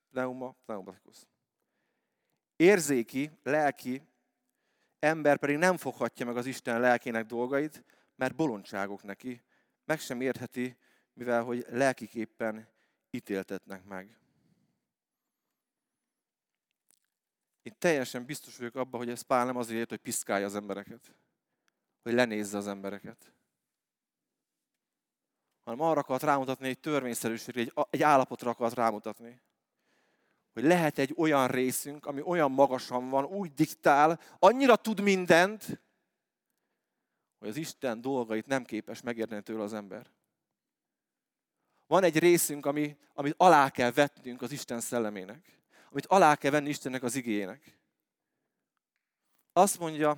Pneuma, 0.09 0.55
pneumatikus. 0.65 1.17
Érzéki, 2.55 3.31
lelki 3.43 4.01
ember 4.99 5.37
pedig 5.37 5.57
nem 5.57 5.77
foghatja 5.77 6.25
meg 6.25 6.37
az 6.37 6.45
Isten 6.45 6.79
lelkének 6.79 7.25
dolgait, 7.25 7.83
mert 8.15 8.35
bolondságok 8.35 9.03
neki, 9.03 9.43
meg 9.85 9.99
sem 9.99 10.21
értheti, 10.21 10.77
mivel 11.13 11.43
hogy 11.43 11.65
lelkiképpen 11.69 12.67
ítéltetnek 13.09 13.83
meg. 13.83 14.17
Én 17.61 17.75
teljesen 17.77 18.25
biztos 18.25 18.57
vagyok 18.57 18.75
abban, 18.75 18.99
hogy 18.99 19.09
ez 19.09 19.21
Pál 19.21 19.45
nem 19.45 19.57
azért, 19.57 19.89
hogy 19.89 19.99
piszkálja 19.99 20.45
az 20.45 20.55
embereket, 20.55 21.15
hogy 22.01 22.13
lenézze 22.13 22.57
az 22.57 22.67
embereket, 22.67 23.33
hanem 25.63 25.81
arra 25.81 25.99
akart 25.99 26.23
rámutatni 26.23 26.67
egy 26.67 26.79
törvényszerűségre, 26.79 27.61
egy, 27.61 27.73
egy 27.89 28.03
állapotra 28.03 28.49
akart 28.49 28.75
rámutatni 28.75 29.41
hogy 30.53 30.63
lehet 30.63 30.97
egy 30.97 31.13
olyan 31.17 31.47
részünk, 31.47 32.05
ami 32.05 32.21
olyan 32.21 32.51
magasan 32.51 33.09
van, 33.09 33.25
úgy 33.25 33.53
diktál, 33.53 34.19
annyira 34.39 34.75
tud 34.75 34.99
mindent, 35.01 35.81
hogy 37.39 37.49
az 37.49 37.55
Isten 37.55 38.01
dolgait 38.01 38.45
nem 38.45 38.63
képes 38.63 39.01
megérteni 39.01 39.41
tőle 39.41 39.63
az 39.63 39.73
ember. 39.73 40.09
Van 41.87 42.03
egy 42.03 42.19
részünk, 42.19 42.65
ami, 42.65 42.97
amit 43.13 43.33
alá 43.37 43.69
kell 43.69 43.91
vetnünk 43.91 44.41
az 44.41 44.51
Isten 44.51 44.79
szellemének. 44.79 45.61
Amit 45.91 46.05
alá 46.05 46.35
kell 46.35 46.51
venni 46.51 46.69
Istennek 46.69 47.03
az 47.03 47.15
igényének. 47.15 47.79
Azt 49.53 49.79
mondja, 49.79 50.17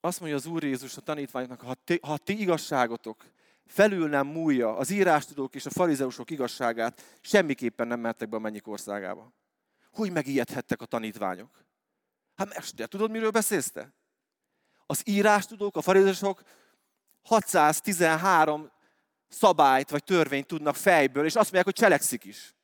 azt 0.00 0.20
mondja 0.20 0.38
az 0.38 0.46
Úr 0.46 0.62
Jézus 0.64 0.96
a 0.96 1.00
tanítványoknak, 1.00 1.60
ha 1.60 1.74
ti, 1.84 1.98
ha 2.02 2.18
ti 2.18 2.40
igazságotok 2.40 3.24
felül 3.66 4.08
nem 4.08 4.26
múlja 4.26 4.76
az 4.76 4.90
írástudók 4.90 5.54
és 5.54 5.66
a 5.66 5.70
farizeusok 5.70 6.30
igazságát, 6.30 7.18
semmiképpen 7.20 7.86
nem 7.86 8.00
mertek 8.00 8.28
be 8.28 8.36
a 8.36 8.40
mennyik 8.40 8.66
országába. 8.66 9.32
Hogy 9.92 10.12
megijedhettek 10.12 10.80
a 10.80 10.86
tanítványok? 10.86 11.64
Hát 12.34 12.54
mester, 12.54 12.88
tudod, 12.88 13.10
miről 13.10 13.30
beszélsz 13.30 13.70
te? 13.70 13.92
Az 14.86 15.02
írástudók, 15.04 15.76
a 15.76 15.82
farizeusok 15.82 16.42
613 17.22 18.70
szabályt 19.28 19.90
vagy 19.90 20.04
törvényt 20.04 20.46
tudnak 20.46 20.76
fejből, 20.76 21.24
és 21.24 21.34
azt 21.34 21.42
mondják, 21.42 21.64
hogy 21.64 21.74
cselekszik 21.74 22.24
is. 22.24 22.54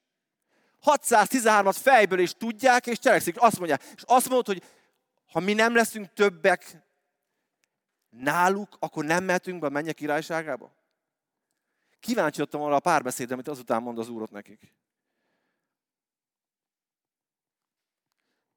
613-at 0.84 1.76
fejből 1.80 2.18
is 2.18 2.32
tudják, 2.32 2.86
és 2.86 2.98
cselekszik. 2.98 3.40
Azt 3.40 3.58
mondják. 3.58 3.82
És 3.96 4.02
azt 4.06 4.28
mondod, 4.28 4.46
hogy 4.46 4.62
ha 5.32 5.40
mi 5.40 5.52
nem 5.52 5.74
leszünk 5.74 6.12
többek 6.12 6.83
náluk, 8.16 8.76
akkor 8.78 9.04
nem 9.04 9.24
mehetünk 9.24 9.60
be 9.60 9.66
a 9.66 9.70
mennyek 9.70 9.94
királyságába? 9.94 10.72
Kíváncsi 12.00 12.38
voltam 12.38 12.60
arra 12.60 12.74
a 12.74 12.80
párbeszédre, 12.80 13.34
amit 13.34 13.48
azután 13.48 13.82
mond 13.82 13.98
az 13.98 14.08
Úrot 14.08 14.30
nekik. 14.30 14.74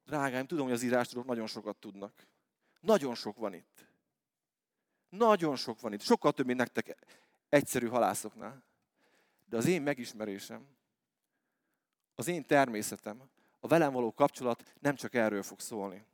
Drágáim, 0.05 0.45
tudom, 0.45 0.65
hogy 0.65 0.73
az 0.73 0.83
írástudók 0.83 1.25
nagyon 1.25 1.47
sokat 1.47 1.77
tudnak. 1.77 2.27
Nagyon 2.79 3.15
sok 3.15 3.37
van 3.37 3.53
itt. 3.53 3.87
Nagyon 5.09 5.55
sok 5.55 5.79
van 5.79 5.93
itt. 5.93 6.01
Sokkal 6.01 6.33
több, 6.33 6.45
mint 6.45 6.57
nektek 6.57 6.97
egyszerű 7.49 7.87
halászoknál. 7.87 8.63
De 9.45 9.57
az 9.57 9.65
én 9.65 9.81
megismerésem, 9.81 10.67
az 12.15 12.27
én 12.27 12.45
természetem, 12.45 13.29
a 13.59 13.67
velem 13.67 13.93
való 13.93 14.13
kapcsolat 14.13 14.73
nem 14.79 14.95
csak 14.95 15.13
erről 15.13 15.43
fog 15.43 15.59
szólni. 15.59 16.05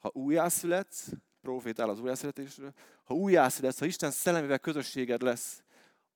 Ha 0.00 0.10
újjászületsz, 0.12 1.08
profétál 1.40 1.88
az 1.88 2.00
újjászületésről, 2.00 2.72
ha 3.04 3.14
újjászületsz, 3.14 3.78
ha 3.78 3.84
Isten 3.84 4.10
szellemével 4.10 4.58
közösséged 4.58 5.22
lesz, 5.22 5.62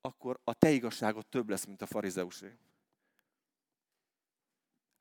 akkor 0.01 0.39
a 0.43 0.53
te 0.53 0.69
igazságod 0.69 1.25
több 1.25 1.49
lesz, 1.49 1.65
mint 1.65 1.81
a 1.81 1.85
farizeusé. 1.85 2.57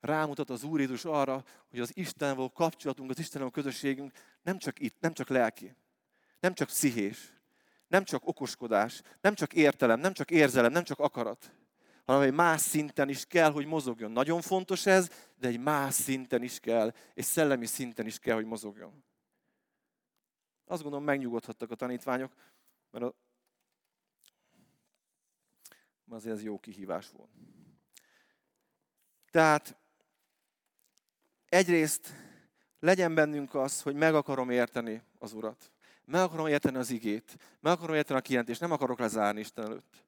Rámutat 0.00 0.50
az 0.50 0.64
Úr 0.64 0.80
Jézus 0.80 1.04
arra, 1.04 1.44
hogy 1.70 1.80
az 1.80 1.96
Isten 1.96 2.36
való 2.36 2.50
kapcsolatunk, 2.50 3.10
az 3.10 3.18
Isten 3.18 3.40
való 3.40 3.50
közösségünk 3.50 4.12
nem 4.42 4.58
csak 4.58 4.78
itt, 4.80 5.00
nem 5.00 5.12
csak 5.12 5.28
lelki, 5.28 5.76
nem 6.40 6.54
csak 6.54 6.68
pszichés, 6.68 7.32
nem 7.88 8.04
csak 8.04 8.26
okoskodás, 8.26 9.02
nem 9.20 9.34
csak 9.34 9.52
értelem, 9.52 10.00
nem 10.00 10.12
csak 10.12 10.30
érzelem, 10.30 10.72
nem 10.72 10.84
csak 10.84 10.98
akarat, 10.98 11.52
hanem 12.04 12.22
egy 12.22 12.32
más 12.32 12.60
szinten 12.60 13.08
is 13.08 13.26
kell, 13.26 13.50
hogy 13.52 13.66
mozogjon. 13.66 14.10
Nagyon 14.10 14.40
fontos 14.40 14.86
ez, 14.86 15.10
de 15.38 15.48
egy 15.48 15.60
más 15.60 15.94
szinten 15.94 16.42
is 16.42 16.60
kell, 16.60 16.94
és 17.14 17.24
szellemi 17.24 17.66
szinten 17.66 18.06
is 18.06 18.18
kell, 18.18 18.34
hogy 18.34 18.44
mozogjon. 18.44 19.04
Azt 20.64 20.82
gondolom, 20.82 21.04
megnyugodhattak 21.04 21.70
a 21.70 21.74
tanítványok, 21.74 22.32
mert 22.90 23.04
a... 23.04 23.14
azért 26.08 26.34
ez 26.34 26.42
jó 26.42 26.58
kihívás 26.58 27.10
volt. 27.10 27.30
Tehát 29.30 29.76
egyrészt 31.48 32.12
legyen 32.80 33.14
bennünk 33.14 33.54
az, 33.54 33.82
hogy 33.82 33.94
meg 33.94 34.14
akarom 34.14 34.50
érteni 34.50 35.02
az 35.18 35.32
Urat. 35.32 35.72
Meg 36.04 36.20
akarom 36.20 36.46
érteni 36.46 36.76
az 36.76 36.90
igét. 36.90 37.36
Meg 37.60 37.72
akarom 37.72 37.94
érteni 37.94 38.18
a 38.18 38.22
kijelentést. 38.22 38.60
Nem 38.60 38.72
akarok 38.72 38.98
lezárni 38.98 39.40
Isten 39.40 39.64
előtt. 39.64 40.03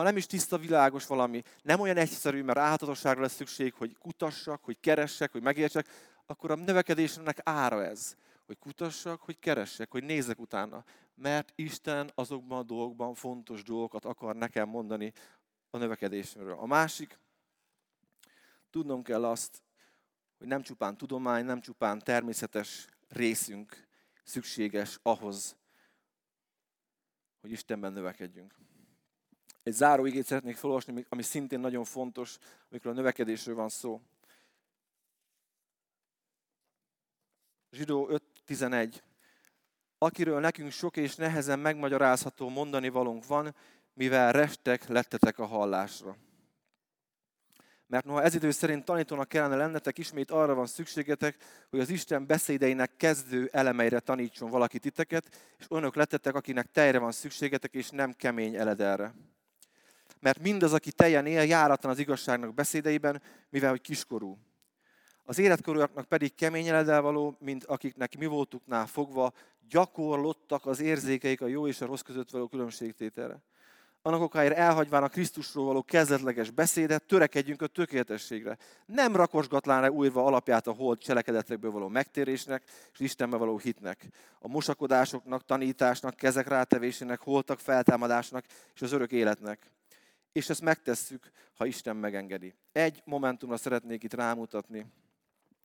Ha 0.00 0.06
nem 0.06 0.16
is 0.16 0.26
tiszta, 0.26 0.58
világos 0.58 1.06
valami, 1.06 1.42
nem 1.62 1.80
olyan 1.80 1.96
egyszerű, 1.96 2.42
mert 2.42 2.58
álhatatosságra 2.58 3.20
lesz 3.20 3.34
szükség, 3.34 3.74
hogy 3.74 3.96
kutassak, 3.98 4.64
hogy 4.64 4.80
keressek, 4.80 5.32
hogy 5.32 5.42
megértsek, 5.42 5.88
akkor 6.26 6.50
a 6.50 6.54
növekedésnek 6.54 7.40
ára 7.44 7.84
ez. 7.84 8.16
Hogy 8.46 8.58
kutassak, 8.58 9.20
hogy 9.20 9.38
keressek, 9.38 9.90
hogy 9.90 10.04
nézzek 10.04 10.40
utána. 10.40 10.84
Mert 11.14 11.52
Isten 11.54 12.10
azokban 12.14 12.58
a 12.58 12.62
dolgokban 12.62 13.14
fontos 13.14 13.62
dolgokat 13.62 14.04
akar 14.04 14.36
nekem 14.36 14.68
mondani 14.68 15.12
a 15.70 15.78
növekedésről. 15.78 16.52
A 16.52 16.66
másik, 16.66 17.18
tudnom 18.70 19.02
kell 19.02 19.24
azt, 19.24 19.62
hogy 20.38 20.46
nem 20.46 20.62
csupán 20.62 20.96
tudomány, 20.96 21.44
nem 21.44 21.60
csupán 21.60 21.98
természetes 21.98 22.86
részünk 23.08 23.88
szükséges 24.24 24.98
ahhoz, 25.02 25.56
hogy 27.40 27.50
Istenben 27.50 27.92
növekedjünk. 27.92 28.54
Egy 29.70 29.76
záró 29.76 30.06
igét 30.06 30.26
szeretnék 30.26 30.56
felolvasni, 30.56 31.06
ami 31.08 31.22
szintén 31.22 31.60
nagyon 31.60 31.84
fontos, 31.84 32.38
amikor 32.70 32.90
a 32.90 32.94
növekedésről 32.94 33.54
van 33.54 33.68
szó. 33.68 34.00
Zsidó 37.70 38.08
5.11. 38.46 38.94
Akiről 39.98 40.40
nekünk 40.40 40.70
sok 40.70 40.96
és 40.96 41.14
nehezen 41.14 41.58
megmagyarázható 41.58 42.48
mondani 42.48 42.88
valunk 42.88 43.26
van, 43.26 43.54
mivel 43.92 44.32
restek 44.32 44.88
lettetek 44.88 45.38
a 45.38 45.46
hallásra. 45.46 46.16
Mert 47.86 48.04
noha 48.04 48.22
ez 48.22 48.34
idő 48.34 48.50
szerint 48.50 48.84
tanítónak 48.84 49.28
kellene 49.28 49.56
lennetek, 49.56 49.98
ismét 49.98 50.30
arra 50.30 50.54
van 50.54 50.66
szükségetek, 50.66 51.36
hogy 51.68 51.80
az 51.80 51.90
Isten 51.90 52.26
beszédeinek 52.26 52.96
kezdő 52.96 53.48
elemeire 53.52 54.00
tanítson 54.00 54.50
valaki 54.50 54.78
titeket, 54.78 55.54
és 55.58 55.66
önök 55.68 55.94
lettetek, 55.94 56.34
akinek 56.34 56.70
tejre 56.72 56.98
van 56.98 57.12
szükségetek, 57.12 57.74
és 57.74 57.90
nem 57.90 58.12
kemény 58.12 58.54
eledelre. 58.54 59.14
Mert 60.20 60.38
mindaz, 60.38 60.72
aki 60.72 60.92
teljen 60.92 61.26
él, 61.26 61.42
járatlan 61.42 61.92
az 61.92 61.98
igazságnak 61.98 62.54
beszédeiben, 62.54 63.22
mivel 63.50 63.70
hogy 63.70 63.80
kiskorú. 63.80 64.38
Az 65.24 65.38
életkorúaknak 65.38 66.06
pedig 66.06 66.34
kemény 66.34 66.66
eledel 66.66 67.00
való, 67.00 67.36
mint 67.38 67.64
akiknek 67.64 68.18
mi 68.18 68.26
voltuknál 68.26 68.86
fogva, 68.86 69.32
gyakorlottak 69.68 70.66
az 70.66 70.80
érzékeik 70.80 71.40
a 71.40 71.46
jó 71.46 71.66
és 71.66 71.80
a 71.80 71.86
rossz 71.86 72.00
között 72.00 72.30
való 72.30 72.46
különbségtételre 72.46 73.42
annak 74.02 74.20
okáért 74.20 74.56
elhagyván 74.56 75.02
a 75.02 75.08
Krisztusról 75.08 75.64
való 75.64 75.82
kezdetleges 75.82 76.50
beszédet, 76.50 77.06
törekedjünk 77.06 77.62
a 77.62 77.66
tökéletességre. 77.66 78.56
Nem 78.86 79.16
rakosgatlán 79.16 79.80
le 79.80 79.90
újra 79.90 80.24
alapját 80.24 80.66
a 80.66 80.72
hold 80.72 80.98
cselekedetekből 80.98 81.70
való 81.70 81.88
megtérésnek 81.88 82.62
és 82.92 83.00
Istenbe 83.00 83.36
való 83.36 83.58
hitnek. 83.58 84.06
A 84.38 84.48
mosakodásoknak, 84.48 85.44
tanításnak, 85.44 86.14
kezek 86.14 86.48
rátevésének, 86.48 87.20
holtak 87.20 87.58
feltámadásnak 87.58 88.44
és 88.74 88.82
az 88.82 88.92
örök 88.92 89.12
életnek. 89.12 89.70
És 90.32 90.48
ezt 90.48 90.60
megtesszük, 90.60 91.30
ha 91.54 91.66
Isten 91.66 91.96
megengedi. 91.96 92.54
Egy 92.72 93.02
momentumra 93.04 93.56
szeretnék 93.56 94.02
itt 94.02 94.14
rámutatni. 94.14 94.86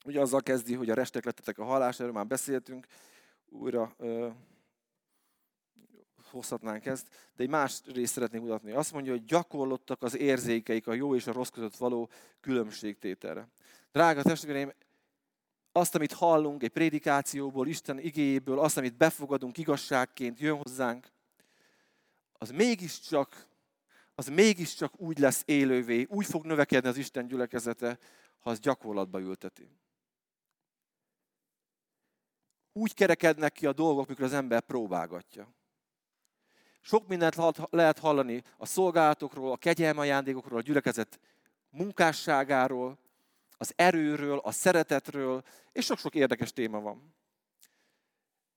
Ugye 0.05 0.21
azzal 0.21 0.41
kezdi, 0.41 0.73
hogy 0.73 0.89
a 0.89 0.93
restek 0.93 1.25
lettetek 1.25 1.57
a 1.57 1.63
halás, 1.63 1.99
erről 1.99 2.11
már 2.11 2.27
beszéltünk. 2.27 2.85
Újra 3.49 3.95
hozhatnánk 6.29 6.85
ezt, 6.85 7.07
de 7.35 7.43
egy 7.43 7.49
más 7.49 7.81
részt 7.85 8.13
szeretnék 8.13 8.41
mutatni. 8.41 8.71
Azt 8.71 8.93
mondja, 8.93 9.11
hogy 9.11 9.25
gyakorlottak 9.25 10.03
az 10.03 10.17
érzékeik 10.17 10.87
a 10.87 10.93
jó 10.93 11.15
és 11.15 11.27
a 11.27 11.31
rossz 11.31 11.49
között 11.49 11.75
való 11.75 12.09
különbségtételre. 12.39 13.47
Drága 13.91 14.21
testvéreim, 14.21 14.73
azt, 15.71 15.95
amit 15.95 16.11
hallunk 16.11 16.63
egy 16.63 16.69
prédikációból, 16.69 17.67
Isten 17.67 17.99
igéjéből, 17.99 18.59
azt, 18.59 18.77
amit 18.77 18.97
befogadunk 18.97 19.57
igazságként, 19.57 20.39
jön 20.39 20.57
hozzánk, 20.57 21.07
az 22.33 22.49
mégiscsak, 22.49 23.47
az 24.15 24.27
mégiscsak 24.27 24.99
úgy 24.99 25.19
lesz 25.19 25.43
élővé, 25.45 26.05
úgy 26.09 26.25
fog 26.25 26.45
növekedni 26.45 26.89
az 26.89 26.97
Isten 26.97 27.27
gyülekezete, 27.27 27.97
ha 28.39 28.49
az 28.49 28.59
gyakorlatba 28.59 29.19
ülteti. 29.19 29.69
Úgy 32.73 32.93
kerekednek 32.93 33.51
ki 33.51 33.65
a 33.65 33.73
dolgok, 33.73 34.07
mikor 34.07 34.23
az 34.23 34.33
ember 34.33 34.61
próbálgatja. 34.61 35.53
Sok 36.81 37.07
mindent 37.07 37.35
lehet 37.69 37.99
hallani 37.99 38.43
a 38.57 38.65
szolgálatokról, 38.65 39.51
a 39.51 39.57
kegyelme 39.57 39.99
ajándékokról, 39.99 40.59
a 40.59 40.61
gyülekezet 40.61 41.19
munkásságáról, 41.69 42.99
az 43.57 43.73
erőről, 43.75 44.37
a 44.37 44.51
szeretetről, 44.51 45.43
és 45.71 45.85
sok-sok 45.85 46.15
érdekes 46.15 46.53
téma 46.53 46.79
van. 46.79 47.15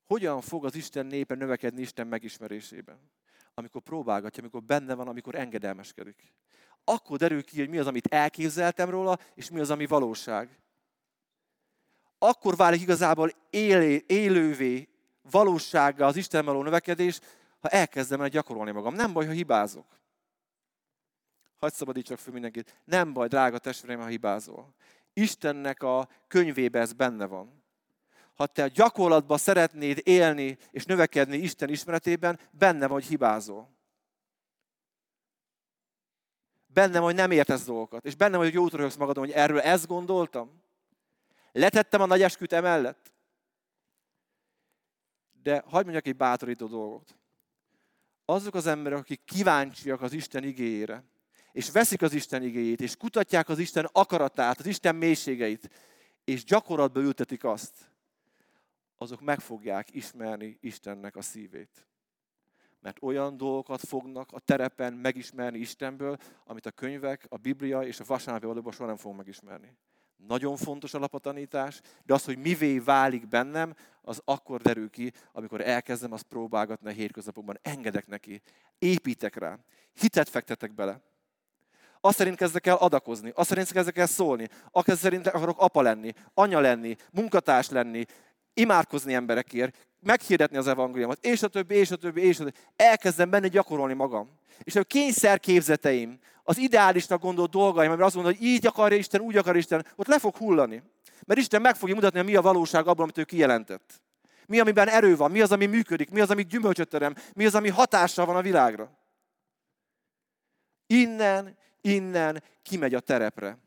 Hogyan 0.07 0.41
fog 0.41 0.65
az 0.65 0.75
Isten 0.75 1.07
népe 1.07 1.35
növekedni 1.35 1.81
Isten 1.81 2.07
megismerésében? 2.07 3.11
Amikor 3.59 3.83
próbálgatja, 3.83 4.43
amikor 4.43 4.63
benne 4.63 4.95
van, 4.95 5.09
amikor 5.09 5.35
engedelmeskedik. 5.35 6.33
Akkor 6.85 7.19
derül 7.19 7.45
ki, 7.45 7.59
hogy 7.59 7.69
mi 7.69 7.79
az, 7.79 7.87
amit 7.87 8.07
elképzeltem 8.07 8.91
róla, 8.91 9.19
és 9.35 9.51
mi 9.51 9.61
az, 9.61 9.71
ami 9.71 9.87
valóság. 9.87 10.59
Akkor 12.19 12.57
válik 12.57 12.81
igazából 12.81 13.33
élé, 13.51 14.05
élővé, 14.07 14.89
valósággá 15.31 16.07
az 16.07 16.17
Isten 16.17 16.45
való 16.45 16.63
növekedés, 16.63 17.21
ha 17.61 17.69
elkezdem 17.69 18.21
el 18.21 18.29
gyakorolni 18.29 18.71
magam. 18.71 18.95
Nem 18.95 19.13
baj, 19.13 19.27
ha 19.27 19.33
hibázok. 19.33 20.01
Hagy 21.59 21.73
szabadítsak 21.73 22.19
fel 22.19 22.33
mindenkit. 22.33 22.81
Nem 22.85 23.13
baj, 23.13 23.29
drága 23.29 23.59
testvérem, 23.59 24.01
ha 24.01 24.07
hibázol. 24.07 24.75
Istennek 25.13 25.83
a 25.83 26.09
könyvébe 26.27 26.81
ez 26.81 26.93
benne 26.93 27.27
van. 27.27 27.58
Ha 28.39 28.47
te 28.47 28.63
a 28.63 28.69
gyakorlatban 28.69 29.39
szeretnéd 29.39 30.01
élni 30.03 30.59
és 30.71 30.85
növekedni 30.85 31.37
Isten 31.37 31.69
ismeretében, 31.69 32.41
benne 32.51 32.87
vagy, 32.87 33.01
hogy 33.01 33.11
hibázol. 33.11 33.71
Benne 36.67 36.99
hogy 36.99 37.15
nem 37.15 37.31
értesz 37.31 37.65
dolgokat. 37.65 38.05
És 38.05 38.15
benne 38.15 38.37
vagy, 38.37 38.47
hogy 38.47 38.55
jót 38.55 38.73
röhögsz 38.73 38.97
magadon, 38.97 39.25
hogy 39.25 39.33
erről 39.33 39.61
ezt 39.61 39.87
gondoltam. 39.87 40.63
Letettem 41.53 42.01
a 42.01 42.07
nagy 42.07 42.23
esküt 42.23 42.53
emellett. 42.53 43.13
De 45.43 45.63
hagyd 45.67 45.85
mondjak 45.85 46.07
egy 46.07 46.17
bátorító 46.17 46.67
dolgot 46.67 47.19
azok 48.31 48.55
az 48.55 48.67
emberek, 48.67 48.99
akik 48.99 49.21
kíváncsiak 49.25 50.03
az 50.03 50.13
Isten 50.13 50.45
igéjére, 50.45 51.05
és 51.53 51.71
veszik 51.71 52.03
az 52.03 52.13
Isten 52.13 52.43
igéjét, 52.43 52.81
és 52.81 52.97
kutatják 52.97 53.49
az 53.49 53.59
Isten 53.59 53.89
akaratát, 53.93 54.59
az 54.59 54.67
Isten 54.67 54.97
mélységeit, 54.97 55.71
és 56.25 56.45
gyakorlatba 56.45 57.01
ültetik 57.01 57.45
azt, 57.45 57.91
azok 58.99 59.21
meg 59.21 59.41
fogják 59.41 59.95
ismerni 59.95 60.59
Istennek 60.61 61.17
a 61.17 61.23
szívét. 61.23 61.87
Mert 62.81 63.03
olyan 63.03 63.37
dolgokat 63.37 63.81
fognak 63.81 64.33
a 64.33 64.41
terepen 64.41 64.93
megismerni 64.93 65.59
Istenből, 65.59 66.17
amit 66.45 66.67
a 66.67 66.71
könyvek, 66.71 67.27
a 67.29 67.37
Biblia 67.37 67.83
és 67.83 68.01
a 68.01 68.05
vasárnapi 68.07 68.47
valóban 68.47 68.73
soha 68.73 68.87
nem 68.87 68.97
fognak 68.97 69.19
megismerni. 69.19 69.77
Nagyon 70.27 70.57
fontos 70.57 70.95
alapatanítás, 70.95 71.81
de 72.05 72.15
az, 72.15 72.25
hogy 72.25 72.39
mivé 72.39 72.79
válik 72.79 73.29
bennem, 73.29 73.75
az 74.03 74.21
akkor 74.25 74.61
derül 74.61 74.91
ki, 74.91 75.13
amikor 75.33 75.61
elkezdem 75.61 76.13
azt 76.13 76.23
próbálgatni 76.23 76.89
a 76.89 76.93
hétköznapokban. 76.93 77.59
Engedek 77.63 78.07
neki, 78.07 78.43
építek 78.79 79.37
rá, 79.37 79.59
hitet 79.93 80.29
fektetek 80.29 80.75
bele. 80.75 81.01
Azt 82.01 82.17
szerint 82.17 82.37
kezdek 82.37 82.67
el 82.67 82.77
adakozni, 82.77 83.33
azt 83.35 83.49
szerint 83.49 83.73
kezdek 83.73 83.99
el 83.99 84.07
szólni, 84.07 84.49
azt 84.71 84.97
szerint 84.97 85.27
akarok 85.27 85.61
apa 85.61 85.83
lenni, 85.83 86.13
anya 86.35 86.61
lenni, 86.61 86.97
munkatárs 87.13 87.69
lenni, 87.69 88.05
imádkozni 88.59 89.15
emberekért, 89.15 89.77
meghirdetni 90.01 90.57
az 90.57 90.67
evangéliumot, 90.67 91.25
és 91.25 91.43
a 91.43 91.49
többi, 91.49 91.75
és 91.75 91.91
a 91.91 91.97
többi, 91.97 92.21
és 92.21 92.41
a 92.41 92.45
többi. 92.45 92.57
Elkezdem 92.77 93.31
benne 93.31 93.49
gyakorolni 93.49 93.95
magam. 93.95 94.31
És 94.63 94.77
a 94.77 94.85
kényszerképzeteim, 94.85 96.19
az 96.43 96.59
ideálisnak 96.59 97.21
gondolt 97.21 97.51
dolgaim, 97.51 97.91
mert 97.91 98.03
azt 98.03 98.15
mondod, 98.15 98.37
hogy 98.37 98.45
így 98.45 98.67
akarja 98.67 98.99
Isten, 98.99 99.21
úgy 99.21 99.37
akar 99.37 99.57
Isten, 99.57 99.87
ott 99.97 100.07
le 100.07 100.19
fog 100.19 100.37
hullani. 100.37 100.83
Mert 101.27 101.41
Isten 101.41 101.61
meg 101.61 101.77
fogja 101.77 101.95
mutatni, 101.95 102.23
mi 102.23 102.35
a 102.35 102.43
valóság 102.43 102.87
abban, 102.87 103.03
amit 103.03 103.19
ő 103.19 103.25
kijelentett. 103.25 104.03
Mi, 104.47 104.61
amiben 104.61 104.89
erő 104.89 105.17
van, 105.17 105.31
mi 105.31 105.41
az, 105.41 105.53
ami 105.53 105.67
működik, 105.67 106.11
mi 106.11 106.21
az, 106.21 106.31
ami 106.31 106.43
gyümölcsöt 106.43 106.89
terem, 106.89 107.15
mi 107.35 107.47
az, 107.47 107.55
ami 107.55 107.69
hatással 107.69 108.27
van 108.27 108.37
a 108.37 108.43
világra. 108.43 108.99
Innen, 110.87 111.57
innen 111.81 112.43
kimegy 112.63 112.95
a 112.95 113.01
terepre. 113.01 113.59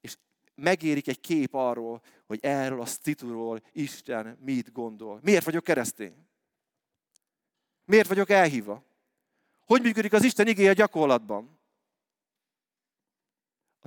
És 0.00 0.16
megérik 0.54 1.08
egy 1.08 1.20
kép 1.20 1.54
arról, 1.54 2.02
hogy 2.26 2.38
erről 2.42 2.80
a 2.80 2.86
tituról 3.02 3.62
Isten 3.72 4.38
mit 4.40 4.72
gondol. 4.72 5.20
Miért 5.22 5.44
vagyok 5.44 5.64
keresztény? 5.64 6.26
Miért 7.84 8.08
vagyok 8.08 8.30
elhívva? 8.30 8.82
Hogy 9.66 9.82
működik 9.82 10.12
az 10.12 10.24
Isten 10.24 10.46
igéje 10.46 10.72
gyakorlatban? 10.72 11.54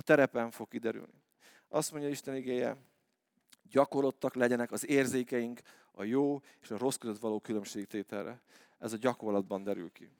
terepen 0.08 0.50
fog 0.50 0.68
kiderülni. 0.68 1.22
Azt 1.68 1.90
mondja 1.92 2.10
Isten 2.10 2.36
igéje, 2.36 2.76
gyakorlottak 3.62 4.34
legyenek 4.34 4.72
az 4.72 4.86
érzékeink 4.86 5.60
a 5.92 6.02
jó 6.04 6.40
és 6.60 6.70
a 6.70 6.78
rossz 6.78 6.96
között 6.96 7.20
való 7.20 7.40
különbségtételre. 7.40 8.40
Ez 8.78 8.92
a 8.92 8.96
gyakorlatban 8.96 9.62
derül 9.62 9.92
ki. 9.92 10.10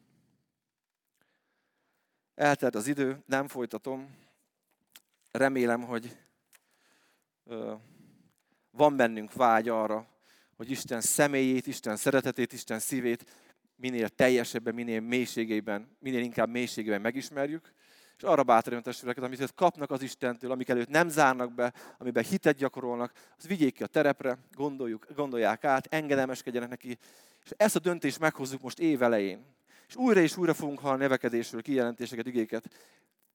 Eltelt 2.34 2.74
az 2.74 2.86
idő, 2.86 3.22
nem 3.26 3.48
folytatom. 3.48 4.16
Remélem, 5.30 5.82
hogy 5.82 6.16
van 8.70 8.96
bennünk 8.96 9.32
vágy 9.32 9.68
arra, 9.68 10.06
hogy 10.56 10.70
Isten 10.70 11.00
személyét, 11.00 11.66
Isten 11.66 11.96
szeretetét, 11.96 12.52
Isten 12.52 12.78
szívét 12.78 13.24
minél 13.76 14.08
teljesebben, 14.08 14.74
minél 14.74 15.00
mélységében, 15.00 15.96
minél 15.98 16.22
inkább 16.22 16.48
mélységében 16.48 17.00
megismerjük, 17.00 17.72
és 18.16 18.24
arra 18.24 18.42
bátorítom 18.42 18.82
testvéreket, 18.82 19.24
amit 19.24 19.54
kapnak 19.54 19.90
az 19.90 20.02
Istentől, 20.02 20.50
amik 20.50 20.68
előtt 20.68 20.88
nem 20.88 21.08
zárnak 21.08 21.54
be, 21.54 21.72
amiben 21.98 22.24
hitet 22.24 22.56
gyakorolnak, 22.56 23.12
az 23.38 23.46
vigyék 23.46 23.74
ki 23.74 23.82
a 23.82 23.86
terepre, 23.86 24.38
gondoljuk, 24.54 25.06
gondolják 25.14 25.64
át, 25.64 25.86
engedelmeskedjenek 25.86 26.68
neki, 26.68 26.98
és 27.44 27.50
ezt 27.56 27.76
a 27.76 27.78
döntést 27.78 28.18
meghozzuk 28.18 28.62
most 28.62 28.78
évelején. 28.78 29.44
És 29.88 29.96
újra 29.96 30.20
és 30.20 30.36
újra 30.36 30.54
fogunk 30.54 30.78
hallani 30.78 31.02
nevekedésről, 31.02 31.62
kijelentéseket, 31.62 32.26
igéket. 32.26 32.68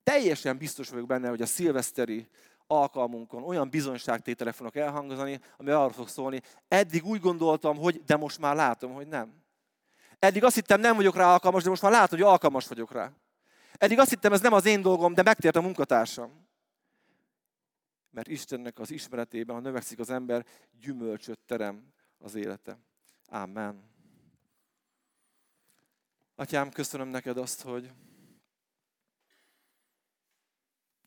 Teljesen 0.04 0.58
biztos 0.58 0.90
vagyok 0.90 1.08
benne, 1.08 1.30
hogy 1.30 1.42
a 1.42 1.46
szilveszteri 1.46 2.28
alkalmunkon 2.68 3.43
olyan 3.43 3.70
bizonyságtételek 3.70 4.53
fognak 4.53 4.76
elhangzani, 4.76 5.39
ami 5.57 5.70
arról 5.70 5.91
fog 5.91 6.07
szólni, 6.07 6.41
eddig 6.68 7.05
úgy 7.05 7.20
gondoltam, 7.20 7.78
hogy, 7.78 8.03
de 8.03 8.16
most 8.16 8.39
már 8.39 8.55
látom, 8.55 8.93
hogy 8.93 9.07
nem. 9.07 9.43
Eddig 10.20 10.43
azt 10.43 10.55
hittem, 10.55 10.80
nem 10.80 10.95
vagyok 10.95 11.16
rá 11.16 11.32
alkalmas, 11.32 11.64
de 11.64 11.70
most 11.70 11.82
már 11.82 11.91
látom, 11.91 12.20
hogy 12.20 12.28
alkalmas 12.28 12.68
vagyok 12.68 12.91
rá. 12.91 13.11
Eddig 13.74 13.99
azt 13.99 14.09
hittem, 14.09 14.34
ez 14.34 14.41
nem 14.41 14.53
az 14.53 14.66
én 14.66 14.82
dolgom, 14.82 15.14
de 15.14 15.24
megtért 15.24 15.55
a 15.55 15.61
munkatársam. 15.61 16.47
Mert 18.09 18.28
Istennek 18.28 18.80
az 18.80 18.91
ismeretében, 18.91 19.55
ha 19.55 19.61
növekszik 19.61 19.99
az 19.99 20.09
ember, 20.09 20.45
gyümölcsöt 20.80 21.39
terem 21.45 21.93
az 22.18 22.36
élete. 22.36 22.78
Amen. 23.28 23.91
Atyám, 26.36 26.70
köszönöm 26.70 27.07
neked 27.07 27.38
azt, 27.38 27.61
hogy 27.61 27.91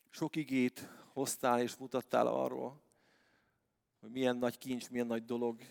sok 0.09 0.35
igét 0.35 0.89
hoztál 1.17 1.61
és 1.61 1.75
mutattál 1.75 2.27
arról, 2.27 2.81
hogy 3.99 4.09
milyen 4.09 4.37
nagy 4.37 4.57
kincs, 4.57 4.89
milyen 4.89 5.07
nagy 5.07 5.25
dolog 5.25 5.61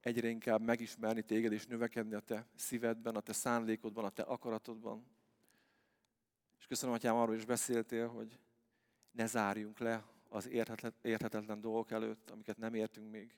egyre 0.00 0.28
inkább 0.28 0.60
megismerni 0.60 1.22
téged 1.22 1.52
és 1.52 1.66
növekedni 1.66 2.14
a 2.14 2.20
te 2.20 2.46
szívedben, 2.56 3.16
a 3.16 3.20
te 3.20 3.32
szándékodban, 3.32 4.04
a 4.04 4.10
te 4.10 4.22
akaratodban. 4.22 5.06
És 6.58 6.66
köszönöm, 6.66 6.94
Atyám, 6.94 7.16
arról 7.16 7.34
is 7.34 7.44
beszéltél, 7.44 8.08
hogy 8.08 8.38
ne 9.10 9.26
zárjunk 9.26 9.78
le 9.78 10.04
az 10.28 10.48
érthetetlen 11.02 11.60
dolgok 11.60 11.90
előtt, 11.90 12.30
amiket 12.30 12.58
nem 12.58 12.74
értünk 12.74 13.10
még. 13.10 13.34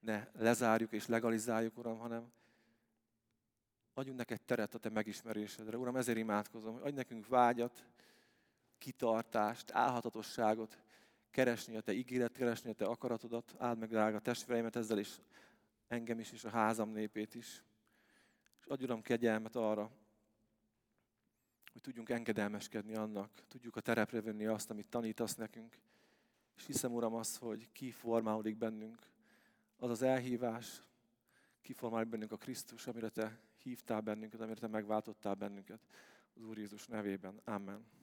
Ne 0.00 0.28
lezárjuk 0.32 0.92
és 0.92 1.06
legalizáljuk, 1.06 1.78
Uram, 1.78 1.98
hanem 1.98 2.32
adjunk 3.94 4.18
neked 4.18 4.40
teret 4.40 4.74
a 4.74 4.78
te 4.78 4.88
megismerésedre. 4.88 5.76
Uram, 5.76 5.96
ezért 5.96 6.18
imádkozom, 6.18 6.72
hogy 6.72 6.82
adj 6.82 6.94
nekünk 6.94 7.26
vágyat, 7.26 7.84
kitartást, 8.78 9.70
álhatatosságot, 9.72 10.78
keresni 11.30 11.76
a 11.76 11.80
te 11.80 11.92
ígéret, 11.92 12.32
keresni 12.32 12.70
a 12.70 12.74
te 12.74 12.84
akaratodat, 12.84 13.54
áld 13.58 13.78
meg 13.78 13.88
drága 13.88 14.20
testvéreimet 14.20 14.76
ezzel 14.76 14.98
is, 14.98 15.20
engem 15.88 16.18
is, 16.18 16.32
és 16.32 16.44
a 16.44 16.50
házam 16.50 16.90
népét 16.90 17.34
is. 17.34 17.64
És 18.60 18.66
adj 18.66 18.84
Uram 18.84 19.02
kegyelmet 19.02 19.56
arra, 19.56 19.90
hogy 21.72 21.80
tudjunk 21.80 22.08
engedelmeskedni 22.08 22.94
annak, 22.94 23.30
tudjuk 23.48 23.76
a 23.76 23.80
terepre 23.80 24.20
venni 24.20 24.46
azt, 24.46 24.70
amit 24.70 24.86
tanítasz 24.86 25.34
nekünk. 25.34 25.78
És 26.56 26.66
hiszem, 26.66 26.92
Uram, 26.92 27.14
az, 27.14 27.36
hogy 27.36 27.72
ki 27.72 27.90
formálódik 27.90 28.56
bennünk, 28.56 29.06
az 29.76 29.90
az 29.90 30.02
elhívás, 30.02 30.82
ki 31.60 31.72
formálódik 31.72 32.10
bennünk 32.10 32.32
a 32.32 32.36
Krisztus, 32.36 32.86
amire 32.86 33.08
Te 33.08 33.40
hívtál 33.62 34.00
bennünket, 34.00 34.40
amire 34.40 34.60
Te 34.60 34.66
megváltottál 34.66 35.34
bennünket. 35.34 35.80
Az 36.34 36.42
Úr 36.42 36.58
Jézus 36.58 36.86
nevében. 36.86 37.40
Amen. 37.44 37.97